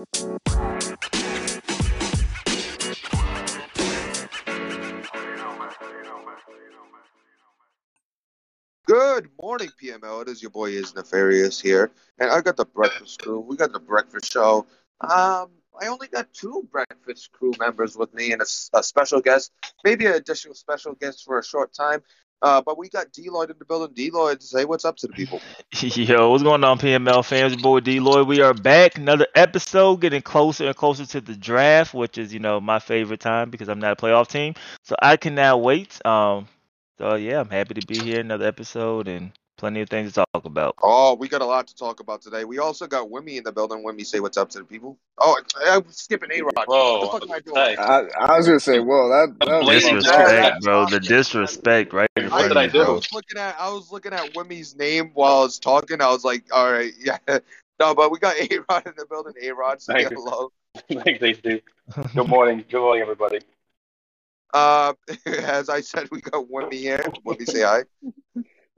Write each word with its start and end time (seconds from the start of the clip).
Good 0.00 0.06
morning, 9.40 9.68
PML. 9.82 10.22
It 10.22 10.28
is 10.28 10.40
your 10.40 10.50
boy 10.50 10.70
is 10.70 10.94
nefarious 10.94 11.60
here, 11.60 11.90
and 12.18 12.30
I 12.30 12.40
got 12.40 12.56
the 12.56 12.64
breakfast 12.64 13.20
crew. 13.20 13.40
We 13.40 13.56
got 13.56 13.72
the 13.72 13.78
breakfast 13.78 14.32
show. 14.32 14.66
Um, 15.02 15.50
I 15.78 15.88
only 15.88 16.08
got 16.08 16.32
two 16.32 16.66
breakfast 16.72 17.32
crew 17.32 17.52
members 17.58 17.94
with 17.94 18.14
me 18.14 18.32
and 18.32 18.40
a 18.40 18.82
special 18.82 19.20
guest, 19.20 19.52
maybe 19.84 20.06
an 20.06 20.14
additional 20.14 20.54
special 20.54 20.94
guest 20.94 21.24
for 21.26 21.38
a 21.38 21.44
short 21.44 21.74
time. 21.74 22.02
Uh, 22.42 22.62
but 22.62 22.78
we 22.78 22.88
got 22.88 23.12
D 23.12 23.28
Lloyd 23.30 23.50
in 23.50 23.58
the 23.58 23.64
building. 23.64 23.94
D 23.94 24.10
Lloyd, 24.10 24.42
say 24.42 24.64
what's 24.64 24.84
up 24.84 24.96
to 24.98 25.06
the 25.06 25.12
people. 25.12 25.40
Yo, 25.80 26.30
what's 26.30 26.42
going 26.42 26.64
on, 26.64 26.78
PML 26.78 27.24
fans? 27.24 27.52
Your 27.52 27.60
boy 27.62 27.80
D 27.80 28.00
Lloyd. 28.00 28.26
We 28.26 28.40
are 28.40 28.54
back. 28.54 28.96
Another 28.96 29.26
episode, 29.34 30.00
getting 30.00 30.22
closer 30.22 30.66
and 30.66 30.76
closer 30.76 31.04
to 31.06 31.20
the 31.20 31.36
draft, 31.36 31.92
which 31.92 32.18
is, 32.18 32.32
you 32.32 32.40
know, 32.40 32.60
my 32.60 32.78
favorite 32.78 33.20
time 33.20 33.50
because 33.50 33.68
I'm 33.68 33.78
not 33.78 33.92
a 33.92 33.96
playoff 33.96 34.28
team. 34.28 34.54
So 34.84 34.96
I 35.02 35.16
can 35.16 35.34
now 35.34 35.58
wait. 35.58 36.04
Um, 36.06 36.48
so 36.98 37.14
yeah, 37.14 37.40
I'm 37.40 37.50
happy 37.50 37.74
to 37.74 37.86
be 37.86 37.98
here. 37.98 38.20
Another 38.20 38.46
episode 38.46 39.08
and 39.08 39.32
plenty 39.60 39.82
of 39.82 39.90
things 39.90 40.14
to 40.14 40.24
talk 40.32 40.44
about. 40.46 40.74
Oh, 40.82 41.14
we 41.14 41.28
got 41.28 41.42
a 41.42 41.46
lot 41.46 41.68
to 41.68 41.76
talk 41.76 42.00
about 42.00 42.22
today. 42.22 42.44
We 42.44 42.58
also 42.58 42.86
got 42.86 43.08
Wimmy 43.10 43.36
in 43.36 43.44
the 43.44 43.52
building. 43.52 43.84
Wimmy, 43.84 44.06
say 44.06 44.18
what's 44.18 44.38
up 44.38 44.48
to 44.50 44.58
the 44.58 44.64
people. 44.64 44.96
Oh, 45.18 45.38
I- 45.56 45.76
I'm 45.76 45.84
skipping 45.92 46.30
A 46.32 46.40
Rod. 46.42 46.54
Whoa, 46.66 46.98
What 46.98 47.00
the 47.00 47.18
fuck 47.20 47.22
am 47.28 47.32
I 47.32 47.40
doing? 47.40 47.78
I, 47.78 48.08
I 48.18 48.36
was 48.38 48.46
gonna 48.46 48.58
say, 48.58 48.80
whoa, 48.80 49.08
that, 49.10 49.36
that 49.46 49.58
was 49.58 49.66
Blatant 49.66 50.02
Disrespect, 50.02 50.62
bro. 50.62 50.86
The 50.86 51.00
disrespect 51.00 51.92
right 51.92 52.08
in 52.16 52.24
What 52.24 52.30
front 52.30 52.48
did 52.48 52.52
of 52.52 52.56
I 52.56 52.64
you, 52.64 52.70
do? 52.70 52.82
I 52.82 52.88
was 52.90 53.12
looking 53.12 53.38
at 53.38 53.56
I 53.60 53.68
was 53.70 53.92
looking 53.92 54.12
at 54.14 54.32
Wimmy's 54.32 54.74
name 54.74 55.10
while 55.12 55.40
I 55.40 55.42
was 55.42 55.58
talking. 55.58 56.00
I 56.00 56.08
was 56.08 56.24
like, 56.24 56.44
all 56.52 56.72
right, 56.72 56.92
yeah. 56.98 57.18
No, 57.78 57.94
but 57.94 58.10
we 58.10 58.18
got 58.18 58.36
A 58.40 58.48
Rod 58.70 58.86
in 58.86 58.94
the 58.96 59.06
building. 59.08 59.34
A 59.42 59.50
Rod, 59.52 59.82
say 59.82 59.92
Thank 59.92 60.10
you. 60.10 60.16
hello. 60.16 60.52
like 60.90 61.20
they. 61.20 61.34
Good 62.14 62.28
morning. 62.28 62.64
Good 62.70 62.80
morning, 62.80 63.02
everybody. 63.02 63.40
Uh, 64.54 64.94
as 65.26 65.68
I 65.68 65.80
said, 65.80 66.08
we 66.10 66.20
got 66.22 66.46
Wimmy 66.48 66.74
here. 66.74 67.04
Wimmy, 67.26 67.46
say 67.46 67.62
hi. 67.62 67.82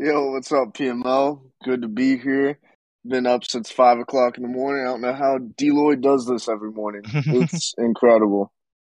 Yo, 0.03 0.33
what's 0.33 0.51
up, 0.51 0.75
PML? 0.75 1.41
Good 1.63 1.83
to 1.83 1.89
be 1.89 2.19
here. 2.19 2.59
Been 3.07 3.25
up 3.25 3.45
since 3.45 3.71
five 3.71 4.01
o'clock 4.01 4.37
in 4.37 4.43
the 4.43 4.49
morning. 4.49 4.83
I 4.83 4.87
don't 4.91 5.01
know 5.01 5.13
how 5.13 5.39
D 5.39 5.71
Lloyd 5.71 6.01
does 6.01 6.27
this 6.27 6.49
every 6.49 6.73
morning. 6.73 7.03
It's 7.07 7.73
incredible. 7.79 8.53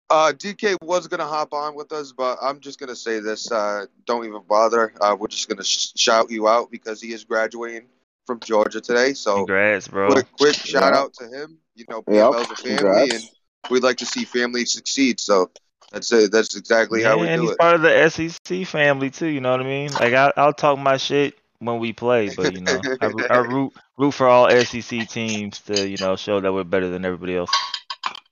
Uh, 0.10 0.34
DK 0.36 0.76
was 0.82 1.08
gonna 1.08 1.26
hop 1.26 1.54
on 1.54 1.76
with 1.76 1.94
us, 1.94 2.12
but 2.12 2.40
I'm 2.42 2.60
just 2.60 2.78
gonna 2.78 2.94
say 2.94 3.22
this. 3.22 3.50
Uh, 3.50 3.86
don't 4.06 4.26
even 4.26 4.42
bother. 4.50 4.92
Uh, 5.00 5.16
we're 5.18 5.28
just 5.30 5.48
gonna 5.48 5.64
sh- 5.64 5.94
shout 5.96 6.30
you 6.30 6.50
out 6.50 6.72
because 6.72 7.02
he 7.02 7.14
is 7.14 7.24
graduating 7.24 7.88
from 8.26 8.42
Georgia 8.42 8.82
today. 8.82 9.14
So 9.14 9.38
Congrats, 9.46 9.88
bro. 9.88 10.12
quick, 10.12 10.28
quick 10.34 10.56
shout 10.56 10.94
Yeah. 10.94 11.00
out 11.00 11.14
to 11.22 11.26
him. 11.30 11.58
You 11.76 11.86
know, 11.90 12.04
Yep, 12.06 12.32
PML's 12.34 12.52
a 12.52 12.56
family, 12.58 12.76
congrats. 12.80 13.14
and 13.14 13.24
we'd 13.72 13.84
like 13.84 13.98
to 14.00 14.06
see 14.06 14.26
family 14.26 14.66
succeed. 14.66 15.22
So 15.22 15.52
that's 15.92 16.12
it. 16.12 16.32
That's 16.32 16.56
exactly 16.56 17.02
Yeah, 17.02 17.10
how 17.10 17.20
we 17.20 17.28
and 17.28 17.42
do 17.42 17.44
he's 17.44 17.52
it. 17.52 17.58
part 17.60 17.76
of 17.76 17.82
the 17.82 18.10
SEC 18.10 18.66
family 18.68 19.10
too. 19.10 19.28
You 19.28 19.42
know 19.42 19.52
what 19.52 19.62
I 19.62 19.64
mean? 19.66 19.92
Like 19.94 20.14
I, 20.14 20.32
I'll 20.36 20.54
talk 20.54 20.78
my 20.80 20.98
shit 20.98 21.38
when 21.60 21.80
we 21.80 21.94
play, 21.94 22.30
but 22.36 22.54
you 22.54 22.62
know, 22.62 22.82
I, 23.02 23.06
root- 23.08 23.32
I 23.32 23.38
root 23.40 23.74
root 23.98 24.12
for 24.12 24.28
all 24.28 24.50
SEC 24.50 25.08
teams 25.10 25.60
to 25.62 25.88
you 25.88 25.98
know 25.98 26.16
show 26.16 26.40
that 26.40 26.54
we're 26.54 26.64
better 26.64 26.90
than 26.90 27.06
everybody 27.06 27.36
else. 27.36 27.52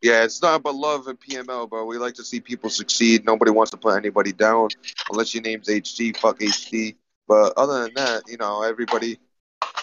Yeah, 0.01 0.23
it's 0.23 0.41
not 0.41 0.61
but 0.61 0.75
love 0.75 1.07
and 1.07 1.19
PML, 1.19 1.67
bro. 1.69 1.85
We 1.85 1.97
like 1.97 2.13
to 2.15 2.23
see 2.23 2.39
people 2.39 2.69
succeed. 2.69 3.25
Nobody 3.25 3.49
wants 3.51 3.71
to 3.71 3.77
put 3.77 3.95
anybody 3.95 4.33
down 4.33 4.69
unless 5.09 5.33
your 5.33 5.41
name's 5.41 5.67
HD. 5.67 6.15
Fuck 6.15 6.39
HD. 6.39 6.95
But 7.27 7.53
other 7.57 7.83
than 7.83 7.93
that, 7.95 8.23
you 8.27 8.37
know, 8.37 8.61
everybody, 8.61 9.17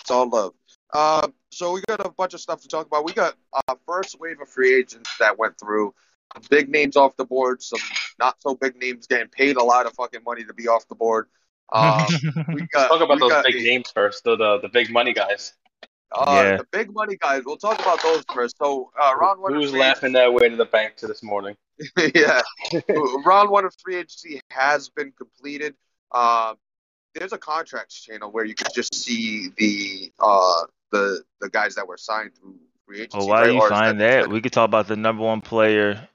it's 0.01 0.11
all 0.11 0.29
love. 0.29 0.53
Uh, 0.93 1.27
so 1.51 1.73
we 1.73 1.81
got 1.89 2.07
a 2.07 2.11
bunch 2.11 2.35
of 2.35 2.41
stuff 2.41 2.63
to 2.63 2.69
talk 2.69 2.87
about. 2.87 3.05
We 3.05 3.13
got 3.15 3.35
uh, 3.67 3.75
first 3.85 4.21
wave 4.21 4.41
of 4.41 4.49
free 4.49 4.73
agents 4.75 5.11
that 5.19 5.39
went 5.39 5.59
through. 5.59 5.93
Some 6.35 6.43
big 6.51 6.69
names 6.69 6.97
off 6.97 7.17
the 7.17 7.25
board. 7.25 7.63
Some 7.63 7.81
not 8.19 8.37
so 8.41 8.55
big 8.55 8.77
names 8.77 9.07
getting 9.07 9.29
paid 9.29 9.57
a 9.57 9.63
lot 9.63 9.87
of 9.87 9.93
fucking 9.95 10.23
money 10.25 10.45
to 10.45 10.55
be 10.55 10.69
off 10.69 10.87
the 10.89 10.95
board. 10.95 11.29
Um, 11.73 12.07
we 12.53 12.67
got 12.73 12.89
Talk 12.89 13.01
about 13.01 13.17
we 13.17 13.21
those 13.21 13.31
got 13.31 13.45
big 13.45 13.63
names 13.63 13.91
first. 13.93 14.25
The, 14.25 14.37
the 14.37 14.61
the 14.61 14.69
big 14.69 14.91
money 14.91 15.13
guys. 15.13 15.55
Uh, 16.15 16.43
Yeah. 16.45 16.57
The 16.59 16.67
big 16.71 16.93
money 16.93 17.17
guys. 17.17 17.43
We'll 17.45 17.57
talk 17.57 17.81
about 17.81 18.03
those 18.03 18.25
first. 18.33 18.57
So 18.59 18.91
uh, 19.01 19.15
round 19.17 19.41
one. 19.41 19.55
of 19.55 19.61
Who's 19.61 19.71
free 19.71 19.81
laughing 19.81 20.13
their 20.13 20.31
way 20.31 20.49
to 20.49 20.57
the 20.57 20.67
bank 20.67 20.97
to 20.97 21.07
this 21.07 21.23
morning? 21.23 21.57
yeah. 22.15 22.43
Round 23.25 23.51
one 23.51 23.65
of 23.65 23.75
free 23.83 23.97
agency 23.97 24.41
has 24.51 24.89
been 24.91 25.13
completed. 25.13 25.75
Uh, 26.13 26.55
there's 27.15 27.33
a 27.33 27.39
contracts 27.39 28.01
channel 28.01 28.31
where 28.31 28.45
you 28.45 28.55
can 28.55 28.69
just 28.75 28.95
see 28.95 29.49
the 29.57 30.13
uh, 30.21 30.63
the 30.91 31.23
the 31.41 31.49
guys 31.51 31.75
that 31.75 31.87
were 31.87 31.97
signed 31.97 32.33
through 32.35 32.57
free 32.87 32.99
agency. 32.99 33.19
Well, 33.19 33.29
why 33.29 33.45
do 33.47 33.53
you 33.53 33.61
Or 33.61 33.67
is 33.67 33.71
find 33.71 34.01
that? 34.01 34.29
We 34.29 34.41
could 34.41 34.53
talk 34.53 34.67
about 34.67 34.89
the 34.89 34.97
number 34.97 35.23
one 35.23 35.41
player 35.41 36.09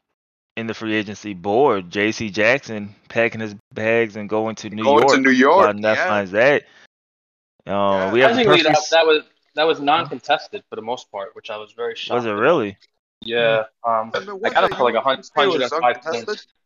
in 0.57 0.65
the 0.65 0.73
free 0.73 0.95
agency 0.95 1.35
board, 1.35 1.89
J.C. 1.91 2.31
Jackson, 2.31 2.95
packing 3.09 3.39
his 3.39 3.55
bags 3.73 4.15
and 4.15 4.27
going 4.27 4.55
to 4.55 4.69
New 4.71 4.83
going 4.83 5.01
York. 5.03 5.13
to 5.13 5.21
New 5.21 5.29
York? 5.29 5.65
While 5.67 5.73
Neff 5.75 5.97
yeah. 5.97 6.07
finds 6.07 6.31
that. 6.31 6.63
Uh, 6.63 7.69
Yeah. 7.69 8.11
We 8.11 8.19
have 8.21 8.35
the 8.35 8.41
Surprisingly, 8.41 8.63
that, 8.63 8.81
that 8.91 9.05
was 9.05 9.23
that 9.53 9.63
was 9.67 9.79
non-contested 9.79 10.63
for 10.69 10.75
the 10.75 10.81
most 10.81 11.11
part, 11.11 11.35
which 11.35 11.49
I 11.51 11.57
was 11.57 11.71
very 11.73 11.95
shocked. 11.95 12.15
Was 12.15 12.25
it 12.25 12.29
about. 12.31 12.41
really? 12.41 12.77
Yeah. 13.21 13.63
Um, 13.83 14.11
I, 14.13 14.19
mean, 14.21 14.41
I 14.45 14.49
got 14.49 14.63
it- 14.65 14.71
it 14.71 14.77
for 14.77 14.83
like 14.83 14.93
a 14.95 14.97
you- 14.97 15.01
hun- 15.01 15.17
you 15.17 15.23
say 15.23 15.43
it 15.43 15.47
was 15.47 15.71
105 15.71 16.01
points. 16.25 16.47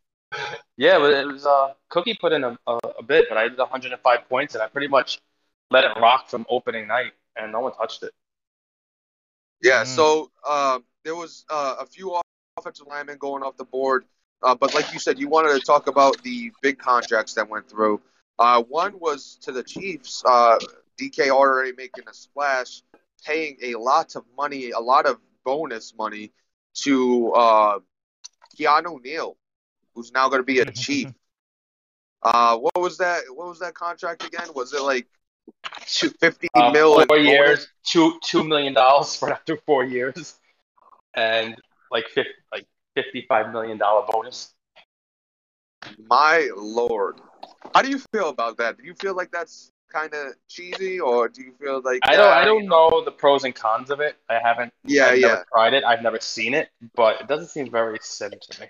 Yeah, 0.78 0.97
but 0.97 1.12
it 1.13 1.28
was 1.28 1.46
uh 1.46 1.73
Cookie 1.90 2.18
put 2.19 2.31
in 2.31 2.46
a, 2.46 2.58
a, 2.66 2.79
a 3.00 3.03
bit, 3.03 3.25
but 3.28 3.38
I 3.38 3.50
did 3.50 3.58
105 3.58 4.29
points, 4.29 4.56
and 4.56 4.63
I 4.63 4.68
pretty 4.68 4.88
much 4.88 5.19
let 5.69 5.84
it 5.84 5.91
rock 6.00 6.29
from 6.29 6.46
opening 6.50 6.88
night, 6.88 7.12
and 7.35 7.52
no 7.52 7.59
one 7.59 7.73
touched 7.73 8.03
it. 8.03 8.13
Yeah, 9.62 9.84
Mm. 9.84 9.88
so 9.88 10.31
um, 10.50 10.85
there 11.03 11.16
was 11.16 11.44
uh, 11.50 11.75
a 11.81 11.85
few 11.85 12.13
offensive 12.57 12.88
linemen 12.88 13.17
going 13.17 13.44
off 13.44 13.57
the 13.57 13.63
board, 13.63 14.06
uh, 14.44 14.56
but 14.56 14.73
like 14.73 14.91
you 14.94 15.00
said, 15.00 15.19
you 15.19 15.28
wanted 15.28 15.53
to 15.53 15.66
talk 15.66 15.88
about 15.88 16.22
the 16.23 16.51
big 16.62 16.78
contracts 16.78 17.34
that 17.35 17.50
went 17.50 17.69
through. 17.69 18.01
Uh, 18.39 18.62
one 18.63 19.00
was 19.00 19.38
to 19.41 19.51
the 19.51 19.63
Chiefs. 19.63 20.23
Uh, 20.25 20.57
DK 21.00 21.29
already 21.29 21.73
making 21.78 22.06
a 22.09 22.13
splash, 22.13 22.81
paying 23.25 23.57
a 23.61 23.75
lot 23.75 24.16
of 24.16 24.23
money, 24.35 24.72
a 24.72 24.79
lot 24.79 25.06
of 25.06 25.17
bonus 25.45 25.94
money 25.97 26.31
to 26.73 27.31
uh, 27.34 27.79
Keanu 28.57 29.01
Neal, 29.03 29.38
who's 29.94 30.11
now 30.11 30.28
going 30.29 30.40
to 30.41 30.45
be 30.45 30.59
a 30.59 30.66
Chief. 30.72 31.09
Uh, 32.23 32.57
what 32.57 32.79
was 32.79 32.97
that? 33.00 33.23
What 33.29 33.47
was 33.47 33.59
that 33.59 33.73
contract 33.73 34.25
again? 34.25 34.47
Was 34.56 34.73
it 34.73 34.81
like 34.81 35.07
two 35.88 36.09
fifty 36.19 36.47
Uh, 36.53 36.72
mil? 36.72 37.00
in 37.00 37.07
four 37.07 37.17
bonus? 37.17 37.31
years, 37.31 37.67
two 37.84 38.19
two 38.23 38.44
million 38.44 38.73
dollars 38.73 39.16
for 39.19 39.31
after 39.31 39.57
four 39.66 39.84
years, 39.84 40.35
and 41.16 41.56
like 41.91 42.06
fifty 42.07 42.31
like 42.52 42.66
fifty 42.96 43.25
five 43.28 43.52
million 43.52 43.78
dollar 43.78 44.06
bonus. 44.09 44.53
My 46.07 46.50
lord. 46.56 47.19
How 47.74 47.81
do 47.81 47.90
you 47.90 48.00
feel 48.13 48.29
about 48.29 48.57
that? 48.57 48.78
Do 48.78 48.84
you 48.85 48.94
feel 48.96 49.16
like 49.16 49.31
that's 49.31 49.72
kind 49.91 50.13
of 50.13 50.34
cheesy, 50.47 51.00
or 51.00 51.28
do 51.28 51.41
you 51.41 51.53
feel 51.59 51.81
like 51.84 52.00
I 52.03 52.16
don't 52.16 52.28
uh, 52.28 52.31
I 52.31 52.46
don't 52.46 52.63
you 52.63 52.69
know 52.69 53.03
the 53.03 53.12
pros 53.12 53.44
and 53.44 53.53
cons 53.53 53.90
of 53.90 54.00
it. 54.00 54.16
I 54.29 54.40
haven't 54.41 54.74
Yeah, 54.85 55.07
I've 55.07 55.18
yeah. 55.19 55.28
never 55.28 55.46
tried 55.52 55.74
it. 55.74 55.84
I've 55.84 56.02
never 56.02 56.19
seen 56.19 56.53
it, 56.53 56.69
but 56.96 57.19
it 57.22 57.28
doesn't 57.28 57.50
seem 57.50 57.69
very 57.69 57.97
sim 58.02 58.31
to 58.31 58.62
me. 58.62 58.68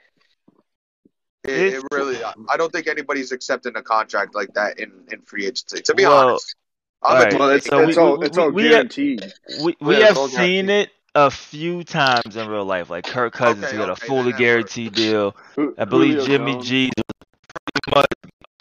It, 1.44 1.74
it 1.76 1.84
really. 1.92 2.18
I 2.24 2.58
don't 2.58 2.72
think 2.72 2.88
anybody's 2.88 3.32
accepting 3.32 3.76
a 3.76 3.82
contract 3.82 4.36
like 4.36 4.54
that 4.54 4.80
in, 4.80 4.92
in 5.12 5.22
free 5.24 5.46
agency. 5.46 5.82
To 5.82 5.94
be 5.96 6.06
Well, 6.06 6.30
honest, 6.30 6.56
alright, 7.04 7.34
Well, 7.34 7.50
it's, 7.50 7.66
so 7.68 7.80
it's 7.88 7.98
we- 7.98 8.04
all 8.04 8.18
we- 8.20 8.26
it's 8.28 8.38
all 8.38 8.48
we- 8.50 8.54
we 8.54 8.64
have- 8.66 8.72
guaranteed. 8.74 9.34
We 9.64 9.76
we 9.82 9.98
Yeah, 9.98 10.08
have 10.08 10.18
it's 10.18 10.32
seen 10.36 10.68
guaranteed. 10.68 10.70
it 10.70 10.90
a 11.16 11.30
few 11.32 11.84
times 11.84 12.36
in 12.36 12.48
real 12.48 12.66
life. 12.66 12.90
Like 12.90 13.06
Kirk 13.06 13.34
Cousins, 13.34 13.66
Okay, 13.66 13.74
who 13.74 13.78
got 13.78 13.90
a 13.90 13.96
fully 13.96 14.32
then 14.32 14.34
that 14.34 14.38
guaranteed 14.38 14.94
deal. 14.94 15.36
I 15.78 15.86
believe 15.86 16.18
Julio 16.18 16.26
Jimmy 16.26 16.54
Jones. 16.54 16.68
G 16.68 16.92
was 16.98 17.06
pretty 17.50 17.96
much 17.96 18.08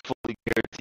fully 0.05 0.37
guaranteed 0.47 0.80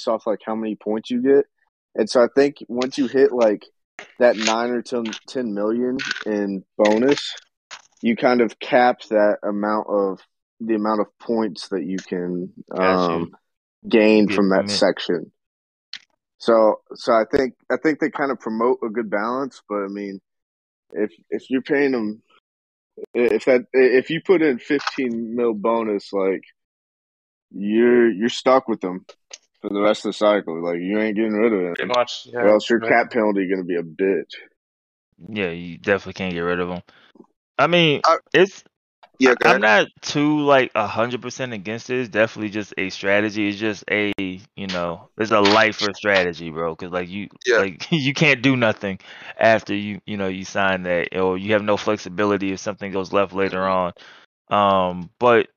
based 0.00 0.08
off 0.08 0.26
like 0.26 0.40
how 0.44 0.54
many 0.54 0.76
points 0.76 1.10
you 1.10 1.22
get. 1.22 1.46
And 1.94 2.08
so 2.08 2.22
I 2.22 2.28
think 2.34 2.56
once 2.68 2.98
you 2.98 3.06
hit 3.06 3.32
like 3.32 3.64
that 4.18 4.36
nine 4.36 4.70
or 4.70 4.82
10, 4.82 5.04
10 5.28 5.54
million 5.54 5.98
in 6.24 6.64
bonus, 6.78 7.34
you 8.02 8.16
kind 8.16 8.40
of 8.40 8.58
cap 8.58 9.00
that 9.10 9.38
amount 9.42 9.86
of 9.88 10.20
the 10.60 10.74
amount 10.74 11.00
of 11.00 11.06
points 11.18 11.68
that 11.68 11.84
you 11.84 11.96
can 11.96 12.52
um, 12.76 13.32
gain 13.88 14.28
from 14.28 14.50
that 14.50 14.70
section. 14.70 15.32
So, 16.38 16.80
so 16.94 17.12
I 17.12 17.24
think 17.30 17.54
I 17.70 17.76
think 17.76 17.98
they 17.98 18.10
kind 18.10 18.30
of 18.30 18.40
promote 18.40 18.78
a 18.82 18.88
good 18.88 19.10
balance. 19.10 19.60
But 19.68 19.84
I 19.84 19.88
mean, 19.88 20.20
if 20.92 21.12
if 21.28 21.50
you're 21.50 21.62
paying 21.62 21.92
them, 21.92 22.22
if 23.12 23.44
that 23.46 23.66
if 23.72 24.08
you 24.08 24.20
put 24.24 24.40
in 24.40 24.58
15 24.58 25.34
mil 25.34 25.52
bonus, 25.52 26.12
like 26.12 26.42
you're 27.50 28.10
you're 28.10 28.28
stuck 28.28 28.68
with 28.68 28.80
them 28.80 29.04
for 29.60 29.68
the 29.70 29.80
rest 29.80 30.04
of 30.04 30.10
the 30.10 30.12
cycle. 30.14 30.62
Like 30.62 30.80
you 30.80 30.98
ain't 30.98 31.16
getting 31.16 31.32
rid 31.32 31.52
of 31.52 31.60
them, 31.60 31.74
Pretty 31.74 31.92
much. 31.96 32.26
Yeah. 32.26 32.40
or 32.40 32.48
else 32.48 32.68
your 32.68 32.80
Right. 32.80 32.88
cap 32.90 33.10
penalty 33.10 33.46
going 33.48 33.60
to 33.60 33.64
be 33.64 33.76
a 33.76 33.82
bitch. 33.82 34.32
Yeah, 35.28 35.50
you 35.50 35.78
definitely 35.78 36.14
can't 36.14 36.32
get 36.34 36.40
rid 36.40 36.60
of 36.60 36.70
him. 36.70 36.82
I 37.58 37.66
mean, 37.66 38.00
I- 38.04 38.18
it's 38.32 38.64
Yeah, 39.18 39.34
go 39.34 39.50
I'm 39.50 39.60
not 39.60 39.86
too 40.00 40.40
like 40.40 40.70
a 40.74 40.86
hundred 40.86 41.20
percent 41.20 41.52
against 41.52 41.90
it. 41.90 41.98
It's 41.98 42.08
definitely 42.08 42.48
just 42.48 42.72
a 42.78 42.88
strategy. 42.88 43.48
It's 43.50 43.58
just 43.58 43.84
a 43.90 44.12
you 44.18 44.66
know, 44.68 45.10
it's 45.18 45.30
a 45.30 45.40
lifer 45.40 45.92
strategy, 45.92 46.48
bro. 46.50 46.74
Because 46.74 46.90
like 46.90 47.10
you, 47.10 47.28
Yeah. 47.46 47.58
like 47.58 47.86
you 47.92 48.14
can't 48.14 48.40
do 48.40 48.56
nothing 48.56 48.98
after 49.38 49.74
you 49.74 50.00
you 50.06 50.16
know 50.16 50.28
you 50.28 50.46
sign 50.46 50.84
that, 50.84 51.14
or 51.14 51.36
you 51.36 51.52
have 51.52 51.62
no 51.62 51.76
flexibility 51.76 52.52
if 52.52 52.60
something 52.60 52.90
goes 52.92 53.12
left 53.12 53.34
later 53.34 53.62
on. 53.68 53.92
Um, 54.48 55.10
but 55.18 55.48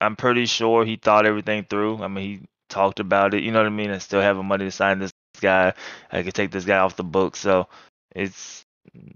I'm 0.00 0.14
pretty 0.16 0.46
sure 0.46 0.84
he 0.84 0.96
thought 0.96 1.26
everything 1.26 1.66
through. 1.68 2.02
I 2.02 2.08
mean, 2.08 2.24
he 2.24 2.46
talked 2.70 3.00
about 3.00 3.34
it. 3.34 3.42
You 3.44 3.52
know 3.52 3.60
what 3.60 3.66
I 3.66 3.70
mean? 3.70 3.90
And 3.90 4.02
still 4.02 4.22
having 4.22 4.46
money 4.46 4.66
to 4.66 4.72
sign 4.72 5.00
this 5.00 5.12
guy. 5.40 5.74
I 6.12 6.22
could 6.22 6.34
take 6.34 6.52
this 6.52 6.64
guy 6.66 6.78
off 6.78 6.96
the 6.96 7.04
book. 7.04 7.36
So 7.36 7.68
it's 8.14 8.64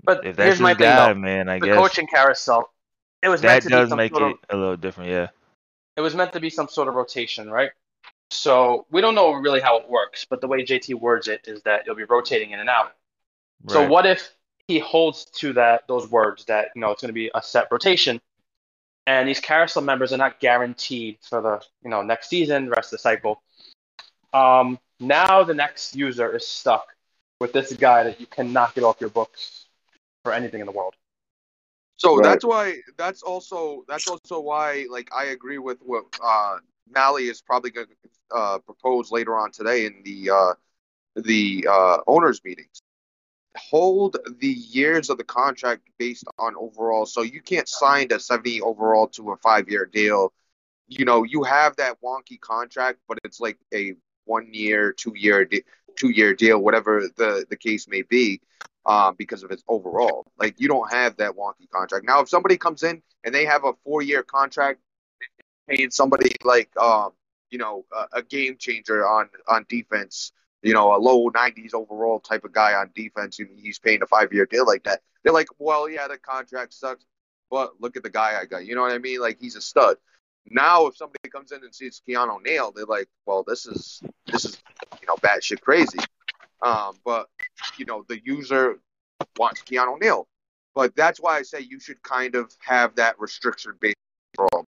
But 0.04 0.22
if 0.22 0.36
here's 0.38 0.58
that's 0.58 0.60
my 0.60 0.74
his 0.74 0.78
thing, 0.78 0.96
guy, 0.96 1.12
though. 1.12 1.14
man. 1.14 1.48
I 1.48 1.60
The 1.60 1.68
guess 1.68 1.76
coaching 1.76 2.06
carousel. 2.06 2.70
It 3.22 3.28
was 3.28 3.42
meant 3.42 3.62
that 3.62 3.62
to 3.62 3.70
does 3.70 3.92
make 3.92 4.20
it 4.20 4.22
of 4.22 4.38
a 4.50 4.56
little 4.56 4.76
different. 4.76 5.10
Yeah. 5.10 5.28
it 5.96 6.00
was 6.00 6.14
meant 6.14 6.32
to 6.34 6.40
be 6.40 6.50
some 6.50 6.68
sort 6.68 6.88
of 6.88 6.94
rotation, 6.94 7.50
right? 7.50 7.70
So 8.30 8.86
we 8.90 9.00
don't 9.00 9.14
know 9.14 9.32
really 9.32 9.60
how 9.60 9.78
it 9.78 9.88
works, 9.88 10.24
but 10.24 10.40
the 10.40 10.48
way 10.48 10.64
JT 10.64 10.94
words 10.94 11.28
it 11.28 11.42
is 11.46 11.62
that 11.62 11.86
you'll 11.86 11.94
be 11.96 12.04
rotating 12.04 12.50
in 12.52 12.60
and 12.60 12.68
out. 12.68 12.94
So 13.68 13.86
what 13.86 14.06
if 14.06 14.36
he 14.68 14.78
holds 14.78 15.26
to 15.26 15.52
that 15.54 15.86
those 15.88 16.10
words 16.10 16.44
that 16.46 16.68
you 16.74 16.80
know 16.80 16.90
it's 16.90 17.02
going 17.02 17.10
to 17.10 17.14
be 17.14 17.30
a 17.34 17.42
set 17.42 17.68
rotation, 17.70 18.20
and 19.06 19.28
these 19.28 19.40
carousel 19.40 19.82
members 19.82 20.12
are 20.12 20.18
not 20.18 20.40
guaranteed 20.40 21.18
for 21.22 21.40
the 21.40 21.60
you 21.82 21.90
know 21.90 22.02
next 22.02 22.28
season, 22.28 22.68
rest 22.70 22.88
of 22.92 22.98
the 22.98 23.02
cycle. 23.02 23.42
Um, 24.32 24.78
now 25.00 25.42
the 25.44 25.54
next 25.54 25.94
user 25.96 26.34
is 26.34 26.46
stuck 26.46 26.94
with 27.40 27.52
this 27.52 27.72
guy 27.74 28.04
that 28.04 28.20
you 28.20 28.26
cannot 28.26 28.74
get 28.74 28.84
off 28.84 29.00
your 29.00 29.10
books 29.10 29.66
for 30.24 30.32
anything 30.32 30.60
in 30.60 30.66
the 30.66 30.72
world. 30.72 30.94
So 31.96 32.18
Right. 32.18 32.22
that's 32.22 32.44
why. 32.44 32.76
That's 32.96 33.22
also. 33.22 33.84
That's 33.88 34.08
also 34.08 34.40
why. 34.40 34.86
Like 34.90 35.10
I 35.14 35.26
agree 35.26 35.58
with 35.58 35.78
what 35.82 36.04
uh, 36.22 36.58
Mally 36.92 37.24
is 37.28 37.40
probably 37.42 37.70
going 37.70 37.88
to 37.88 38.36
uh, 38.36 38.58
propose 38.58 39.10
later 39.12 39.36
on 39.36 39.52
today 39.52 39.86
in 39.86 40.02
the 40.04 40.30
uh, 40.30 40.54
the 41.16 41.66
uh, 41.70 41.98
owners 42.06 42.40
meetings. 42.44 42.82
Hold 43.56 44.16
the 44.40 44.48
years 44.48 45.10
of 45.10 45.18
the 45.18 45.24
contract 45.24 45.82
based 45.98 46.24
on 46.38 46.54
overall. 46.56 47.06
So 47.06 47.22
you 47.22 47.40
can't 47.40 47.68
sign 47.68 48.08
a 48.12 48.18
seventy 48.18 48.60
overall 48.60 49.06
to 49.08 49.32
a 49.32 49.36
five 49.36 49.68
year 49.68 49.86
deal. 49.86 50.32
You 50.88 51.04
know 51.04 51.22
you 51.22 51.44
have 51.44 51.76
that 51.76 51.98
wonky 52.02 52.40
contract, 52.40 52.98
but 53.08 53.18
it's 53.24 53.40
like 53.40 53.58
a 53.72 53.94
one 54.24 54.52
year, 54.52 54.92
two 54.92 55.12
year, 55.16 55.44
de- 55.44 55.64
two 55.96 56.10
year 56.10 56.34
deal, 56.34 56.58
whatever 56.58 57.08
the 57.16 57.46
the 57.48 57.56
case 57.56 57.86
may 57.88 58.02
be 58.02 58.40
um, 58.86 59.14
because 59.16 59.42
of 59.42 59.50
its 59.50 59.62
overall. 59.68 60.26
Like 60.38 60.60
you 60.60 60.68
don't 60.68 60.90
have 60.90 61.16
that 61.18 61.32
wonky 61.36 61.68
contract. 61.72 62.06
Now, 62.06 62.20
if 62.20 62.28
somebody 62.28 62.56
comes 62.56 62.82
in 62.82 63.02
and 63.24 63.34
they 63.34 63.44
have 63.44 63.64
a 63.64 63.72
four 63.84 64.02
year 64.02 64.22
contract, 64.22 64.80
paying 65.68 65.90
somebody 65.90 66.34
like 66.44 66.70
um, 66.76 67.12
you 67.50 67.58
know 67.58 67.84
a, 67.92 68.18
a 68.18 68.22
game 68.22 68.56
changer 68.58 69.06
on 69.06 69.28
on 69.48 69.66
defense, 69.68 70.32
you 70.64 70.72
know 70.72 70.96
a 70.96 70.99
low 70.99 71.31
90s 71.31 71.75
overall 71.75 72.19
type 72.19 72.44
of 72.44 72.52
guy 72.52 72.75
on 72.75 72.90
defense, 72.94 73.38
and 73.38 73.49
he's 73.56 73.78
paying 73.78 74.02
a 74.02 74.06
five 74.06 74.32
year 74.32 74.46
deal 74.46 74.66
like 74.66 74.84
that. 74.84 75.02
They're 75.22 75.32
like, 75.32 75.49
well, 75.58 75.88
yeah, 75.88 76.08
the 76.08 76.19
contract 76.19 76.75
sucks, 76.75 77.05
but 77.50 77.75
look 77.81 77.96
at 77.96 78.02
the 78.02 78.11
guy 78.11 78.38
I 78.40 78.46
got. 78.46 78.66
You 78.66 78.75
know 78.75 78.81
what 78.81 78.93
I 78.93 78.99
mean? 78.99 79.20
Like 79.20 79.38
he's 79.40 79.56
a 79.56 79.61
stud. 79.61 79.99
Now, 80.50 80.87
if 80.87 80.96
somebody 80.96 81.31
comes 81.31 81.52
in 81.52 81.62
and 81.62 81.75
sees 81.75 82.02
Keanu 82.06 82.43
Neal, 82.43 82.72
they're 82.72 82.84
like, 82.87 83.08
well, 83.26 83.44
this 83.46 83.66
is 83.66 84.02
this 84.26 84.44
is 84.46 84.62
you 85.00 85.06
know 85.06 85.16
batshit 85.16 85.61
crazy. 85.61 85.99
Um, 86.62 86.96
but 87.05 87.28
you 87.76 87.84
know 87.84 88.05
the 88.08 88.20
user 88.25 88.81
wants 89.38 89.62
Keanu 89.62 90.00
Neal. 90.00 90.26
But 90.75 90.96
that's 90.96 91.20
why 91.20 91.37
I 91.37 91.43
say 91.43 91.60
you 91.60 91.78
should 91.78 92.02
kind 92.02 92.34
of 92.34 92.52
have 92.58 92.96
that 92.96 93.20
restriction 93.20 93.75
based 93.81 93.96
control. 94.37 94.67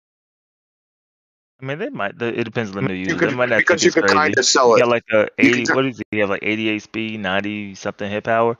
I 1.65 1.67
mean, 1.67 1.79
they 1.79 1.89
might. 1.89 2.19
the- 2.19 2.39
It 2.39 2.45
depends 2.45 2.77
on 2.77 2.85
the 2.85 2.93
You 2.95 3.07
user. 3.07 3.17
could 3.19 3.31
They 3.31 3.35
might 3.35 3.49
not 3.49 3.57
because 3.59 3.81
think 3.81 3.85
you 3.85 3.87
it's 3.89 3.95
could 3.95 4.03
crazy. 4.05 4.15
kind 4.17 4.39
of 4.39 4.45
sell 4.45 4.75
He 4.75 4.81
it. 4.81 4.85
got 4.85 4.91
like 4.91 5.05
a 5.13 5.29
eighty. 5.39 5.65
can- 5.65 5.75
What 5.75 5.87
is 5.87 5.99
it? 5.99 6.07
He 6.11 6.19
have 6.19 6.29
like 6.29 6.43
eighty-eight 6.43 6.83
speed, 6.83 7.21
ninety 7.21 7.75
something 7.75 8.11
hit 8.11 8.25
power. 8.25 8.59